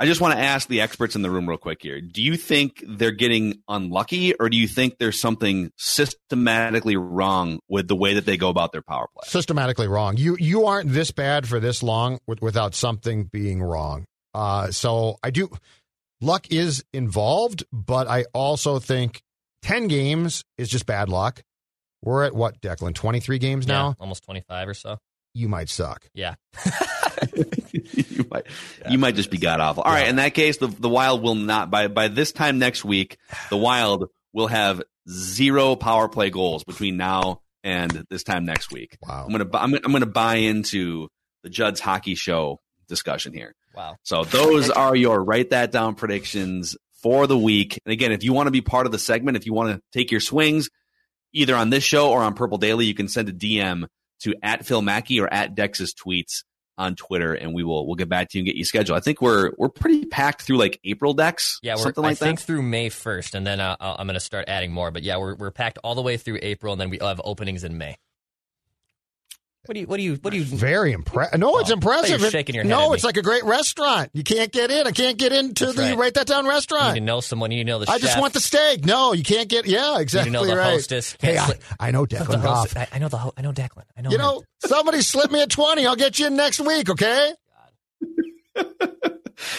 I 0.00 0.06
just 0.06 0.20
want 0.20 0.34
to 0.34 0.40
ask 0.40 0.66
the 0.66 0.80
experts 0.80 1.14
in 1.14 1.22
the 1.22 1.30
room 1.30 1.48
real 1.48 1.56
quick 1.56 1.78
here. 1.80 2.00
Do 2.00 2.20
you 2.20 2.36
think 2.36 2.82
they're 2.84 3.12
getting 3.12 3.62
unlucky, 3.68 4.34
or 4.34 4.48
do 4.48 4.56
you 4.56 4.66
think 4.66 4.98
there's 4.98 5.20
something 5.20 5.70
systematically 5.76 6.96
wrong 6.96 7.60
with 7.68 7.86
the 7.86 7.94
way 7.94 8.14
that 8.14 8.26
they 8.26 8.36
go 8.36 8.48
about 8.48 8.72
their 8.72 8.82
power 8.82 9.06
play? 9.14 9.28
systematically 9.28 9.86
wrong. 9.86 10.16
You 10.16 10.36
you 10.40 10.66
aren't 10.66 10.90
this 10.90 11.12
bad 11.12 11.46
for 11.46 11.60
this 11.60 11.84
long 11.84 12.18
with, 12.26 12.42
without 12.42 12.74
something 12.74 13.24
being 13.24 13.62
wrong. 13.62 14.06
Uh, 14.34 14.70
so 14.70 15.16
I 15.22 15.30
do. 15.30 15.48
Luck 16.20 16.50
is 16.50 16.84
involved, 16.92 17.64
but 17.72 18.06
I 18.08 18.24
also 18.34 18.78
think 18.78 19.22
ten 19.62 19.88
games 19.88 20.44
is 20.58 20.68
just 20.68 20.86
bad 20.86 21.08
luck. 21.08 21.42
We're 22.02 22.24
at 22.24 22.34
what, 22.34 22.60
Declan? 22.60 22.94
Twenty 22.94 23.20
three 23.20 23.38
games 23.38 23.66
Yeah, 23.66 23.74
now. 23.74 23.96
almost 23.98 24.24
25 24.24 24.68
or 24.68 24.74
so. 24.74 24.98
You 25.34 25.48
might 25.48 25.68
suck. 25.68 26.08
Yeah. 26.14 26.34
you 27.32 28.24
might, 28.30 28.46
you 28.88 28.98
might 28.98 29.14
just 29.14 29.30
be 29.30 29.38
god 29.38 29.60
awful. 29.60 29.82
All 29.82 29.92
right, 29.92 30.08
in 30.08 30.16
that 30.16 30.34
case, 30.34 30.56
the 30.58 30.66
the 30.68 30.88
Wild 30.88 31.22
will 31.22 31.34
not 31.34 31.70
by 31.70 31.88
by 31.88 32.08
this 32.08 32.32
time 32.32 32.58
next 32.58 32.84
week. 32.84 33.16
The 33.50 33.56
Wild 33.56 34.08
will 34.32 34.48
have 34.48 34.82
zero 35.08 35.76
power 35.76 36.08
play 36.08 36.30
goals 36.30 36.64
between 36.64 36.96
now 36.96 37.40
and 37.62 38.06
this 38.10 38.22
time 38.24 38.44
next 38.44 38.70
week. 38.72 38.96
Wow. 39.02 39.24
I'm 39.26 39.32
gonna 39.32 39.48
I'm, 39.54 39.74
I'm 39.74 39.92
gonna 39.92 40.06
buy 40.06 40.36
into 40.36 41.08
the 41.42 41.50
Judd's 41.50 41.80
hockey 41.80 42.14
show 42.14 42.58
discussion 42.88 43.32
here. 43.32 43.54
Wow. 43.74 43.96
So 44.02 44.24
those 44.24 44.70
are 44.70 44.96
your 44.96 45.22
write 45.22 45.50
that 45.50 45.72
down 45.72 45.94
predictions 45.94 46.76
for 47.02 47.26
the 47.26 47.38
week. 47.38 47.78
And 47.84 47.92
again, 47.92 48.12
if 48.12 48.24
you 48.24 48.32
want 48.32 48.46
to 48.46 48.50
be 48.50 48.60
part 48.60 48.86
of 48.86 48.92
the 48.92 48.98
segment, 48.98 49.36
if 49.36 49.46
you 49.46 49.52
want 49.52 49.74
to 49.74 49.82
take 49.92 50.10
your 50.10 50.20
swings 50.20 50.68
either 51.32 51.54
on 51.54 51.70
this 51.70 51.84
show 51.84 52.10
or 52.10 52.22
on 52.22 52.34
Purple 52.34 52.58
Daily, 52.58 52.86
you 52.86 52.94
can 52.94 53.08
send 53.08 53.28
a 53.28 53.32
DM 53.32 53.86
to 54.20 54.34
at 54.42 54.66
Phil 54.66 54.82
Mackey 54.82 55.20
or 55.20 55.32
at 55.32 55.54
Dex's 55.54 55.94
tweets 55.94 56.42
on 56.80 56.96
Twitter, 56.96 57.34
and 57.34 57.54
we 57.54 57.62
will 57.62 57.86
we'll 57.86 57.96
get 57.96 58.08
back 58.08 58.30
to 58.30 58.38
you 58.38 58.42
and 58.42 58.46
get 58.46 58.56
you 58.56 58.64
scheduled. 58.64 58.96
I 58.96 59.00
think 59.00 59.20
we're 59.20 59.52
we're 59.58 59.68
pretty 59.68 60.06
packed 60.06 60.42
through 60.42 60.56
like 60.56 60.80
April 60.82 61.12
decks, 61.12 61.58
Yeah, 61.62 61.74
we're, 61.74 61.82
something 61.82 62.02
like 62.02 62.18
that. 62.18 62.24
I 62.24 62.28
think 62.28 62.40
through 62.40 62.62
May 62.62 62.88
1st, 62.88 63.34
and 63.34 63.46
then 63.46 63.60
uh, 63.60 63.76
I'm 63.78 64.06
going 64.06 64.14
to 64.14 64.20
start 64.20 64.46
adding 64.48 64.72
more. 64.72 64.90
But 64.90 65.02
yeah, 65.02 65.18
we're, 65.18 65.34
we're 65.34 65.50
packed 65.50 65.78
all 65.84 65.94
the 65.94 66.02
way 66.02 66.16
through 66.16 66.38
April, 66.42 66.72
and 66.72 66.80
then 66.80 66.90
we 66.90 66.98
have 67.00 67.20
openings 67.22 67.64
in 67.64 67.76
May. 67.76 67.96
What 69.70 69.74
do 69.74 69.80
you, 69.82 69.86
what 69.86 69.96
do 69.98 70.02
you, 70.02 70.14
what 70.16 70.30
do 70.32 70.36
you, 70.36 70.42
Very 70.42 70.90
impressive. 70.90 71.38
No, 71.38 71.58
it's 71.60 71.70
Oh, 71.70 71.74
I 71.74 71.76
impressive. 71.76 72.18
you 72.18 72.24
were 72.26 72.30
shaking 72.32 72.56
your 72.56 72.64
head 72.64 72.70
no, 72.70 72.90
at 72.90 72.94
it's 72.96 73.04
me. 73.04 73.08
like 73.08 73.16
a 73.18 73.22
great 73.22 73.44
restaurant. 73.44 74.10
You 74.12 74.24
can't 74.24 74.50
get 74.50 74.68
in. 74.72 74.84
I 74.84 74.90
can't 74.90 75.16
get 75.16 75.30
into 75.30 75.66
That's 75.66 75.76
the 75.76 75.82
right. 75.84 75.96
write 75.96 76.14
that 76.14 76.26
down 76.26 76.42
you 76.44 76.50
restaurant. 76.50 76.94
need 76.94 77.00
to 77.00 77.06
know 77.06 77.20
someone, 77.20 77.52
you 77.52 77.58
need 77.58 77.64
to 77.66 77.70
know 77.70 77.78
the 77.78 77.88
I 77.88 77.92
chef. 77.98 78.00
just 78.02 78.18
want 78.18 78.32
the 78.32 78.40
steak. 78.40 78.84
No, 78.84 79.12
you 79.12 79.22
can't 79.22 79.48
get. 79.48 79.66
Yeah, 79.66 80.00
exactly 80.00 80.30
You 80.30 80.32
know 80.32 80.44
the 80.44 80.56
right. 80.56 80.72
hostess. 80.72 81.16
Hey, 81.20 81.38
I, 81.38 81.52
I 81.78 81.90
know 81.92 82.04
The 82.04 82.16
Declan 82.16 82.40
host- 82.40 82.76
I, 82.76 82.88
I 82.90 82.98
know 82.98 83.06
the, 83.08 83.16
ho- 83.18 83.32
I 83.36 83.42
know 83.42 83.52
Declan. 83.52 83.84
I 83.96 84.00
know 84.00 84.10
You 84.10 84.16
him. 84.16 84.22
know, 84.22 84.42
somebody 84.66 85.02
slip 85.02 85.30
me 85.30 85.40
a 85.40 85.46
20. 85.46 85.86
I'll 85.86 85.94
get 85.94 86.18
you 86.18 86.26
in 86.26 86.34
next 86.34 86.58
week, 86.58 86.90
okay? 86.90 87.30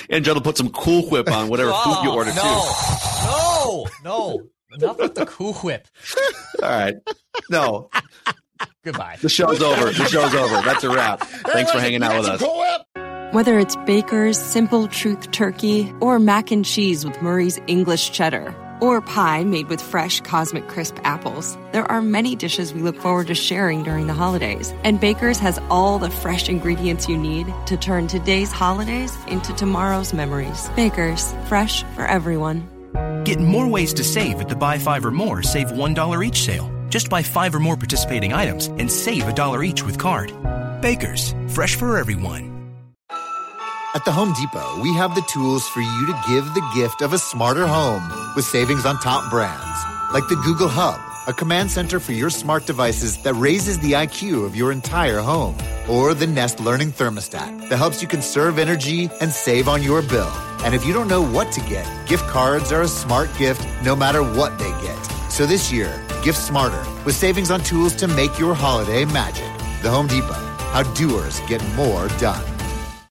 and 0.09 0.25
Judd 0.25 0.35
will 0.35 0.41
put 0.41 0.57
some 0.57 0.71
Cool 0.71 1.03
Whip 1.09 1.31
on 1.31 1.47
whatever 1.47 1.71
food 1.71 2.03
you 2.03 2.11
Oh, 2.11 2.15
order 2.15 2.33
no, 2.33 3.85
no, 4.03 4.41
no, 4.77 4.85
enough 4.87 4.97
with 4.97 5.15
the 5.15 5.25
cool 5.25 5.53
whip. 5.53 5.87
All 6.61 6.69
right, 6.69 6.95
no, 7.49 7.89
Goodbye. 8.83 9.17
the 9.21 9.29
show's 9.29 9.61
over. 9.61 9.85
The 9.91 10.05
show's 10.05 10.33
over. 10.33 10.61
That's 10.61 10.83
a 10.83 10.89
wrap. 10.89 11.19
Thanks 11.25 11.71
for 11.71 11.79
hanging 11.79 12.03
out 12.03 12.17
with 12.19 12.27
us. 12.27 13.33
Whether 13.33 13.59
it's 13.59 13.77
Baker's 13.85 14.37
Simple 14.37 14.87
Truth 14.87 15.31
Turkey 15.31 15.93
or 16.01 16.19
mac 16.19 16.51
and 16.51 16.65
cheese 16.65 17.05
with 17.05 17.21
Murray's 17.21 17.59
English 17.67 18.11
Cheddar 18.11 18.53
or 18.81 18.99
pie 18.99 19.43
made 19.45 19.69
with 19.69 19.81
fresh 19.81 20.19
Cosmic 20.21 20.67
Crisp 20.67 20.97
apples, 21.03 21.57
there 21.71 21.89
are 21.89 22.01
many 22.01 22.35
dishes 22.35 22.73
we 22.73 22.81
look 22.81 22.97
forward 22.97 23.27
to 23.27 23.35
sharing 23.35 23.83
during 23.83 24.07
the 24.07 24.13
holidays. 24.13 24.73
And 24.83 24.99
Baker's 24.99 25.37
has 25.39 25.59
all 25.69 25.97
the 25.97 26.09
fresh 26.09 26.49
ingredients 26.49 27.07
you 27.07 27.17
need 27.17 27.47
to 27.67 27.77
turn 27.77 28.07
today's 28.07 28.51
holidays 28.51 29.15
into 29.27 29.53
tomorrow's 29.53 30.11
memories. 30.13 30.67
Baker's, 30.75 31.33
fresh 31.45 31.83
for 31.95 32.05
everyone. 32.05 32.67
Get 33.23 33.39
more 33.39 33.67
ways 33.67 33.93
to 33.93 34.03
save 34.03 34.41
at 34.41 34.49
the 34.49 34.55
Buy 34.55 34.77
Five 34.77 35.05
or 35.05 35.11
More 35.11 35.41
Save 35.43 35.69
$1 35.69 36.25
each 36.27 36.41
sale. 36.41 36.69
Just 36.91 37.09
buy 37.09 37.23
five 37.23 37.55
or 37.55 37.59
more 37.59 37.77
participating 37.77 38.33
items 38.33 38.67
and 38.67 38.91
save 38.91 39.27
a 39.27 39.33
dollar 39.33 39.63
each 39.63 39.83
with 39.83 39.97
card. 39.97 40.33
Baker's, 40.81 41.33
fresh 41.47 41.75
for 41.75 41.97
everyone. 41.97 42.51
At 43.95 44.05
the 44.05 44.11
Home 44.11 44.33
Depot, 44.33 44.81
we 44.81 44.93
have 44.95 45.15
the 45.15 45.21
tools 45.23 45.67
for 45.69 45.79
you 45.79 46.05
to 46.07 46.23
give 46.27 46.45
the 46.53 46.71
gift 46.75 47.01
of 47.01 47.13
a 47.13 47.17
smarter 47.17 47.65
home 47.65 48.03
with 48.35 48.45
savings 48.45 48.85
on 48.85 48.97
top 48.99 49.29
brands 49.29 49.79
like 50.13 50.27
the 50.27 50.35
Google 50.43 50.67
Hub, 50.67 50.99
a 51.27 51.33
command 51.33 51.71
center 51.71 51.97
for 51.99 52.11
your 52.11 52.29
smart 52.29 52.65
devices 52.65 53.17
that 53.23 53.33
raises 53.35 53.79
the 53.79 53.93
IQ 53.93 54.45
of 54.45 54.57
your 54.57 54.73
entire 54.73 55.19
home, 55.19 55.55
or 55.89 56.13
the 56.13 56.27
Nest 56.27 56.59
Learning 56.59 56.91
Thermostat 56.91 57.69
that 57.69 57.77
helps 57.77 58.01
you 58.01 58.07
conserve 58.09 58.59
energy 58.59 59.09
and 59.21 59.31
save 59.31 59.69
on 59.69 59.81
your 59.81 60.01
bill. 60.01 60.31
And 60.63 60.75
if 60.75 60.85
you 60.85 60.91
don't 60.91 61.07
know 61.07 61.21
what 61.23 61.53
to 61.53 61.61
get, 61.61 61.87
gift 62.05 62.27
cards 62.27 62.73
are 62.73 62.81
a 62.81 62.87
smart 62.87 63.29
gift 63.37 63.65
no 63.85 63.95
matter 63.95 64.21
what 64.21 64.59
they 64.59 64.71
get. 64.81 65.20
So 65.31 65.45
this 65.45 65.71
year, 65.71 66.05
gift 66.23 66.37
smarter 66.37 66.83
with 67.05 67.15
savings 67.15 67.51
on 67.51 67.61
tools 67.61 67.95
to 67.95 68.07
make 68.09 68.37
your 68.37 68.53
holiday 68.53 69.05
magic. 69.05 69.47
The 69.81 69.89
Home 69.89 70.07
Depot, 70.07 70.33
how 70.33 70.83
doers 70.93 71.39
get 71.47 71.65
more 71.73 72.09
done. 72.19 72.60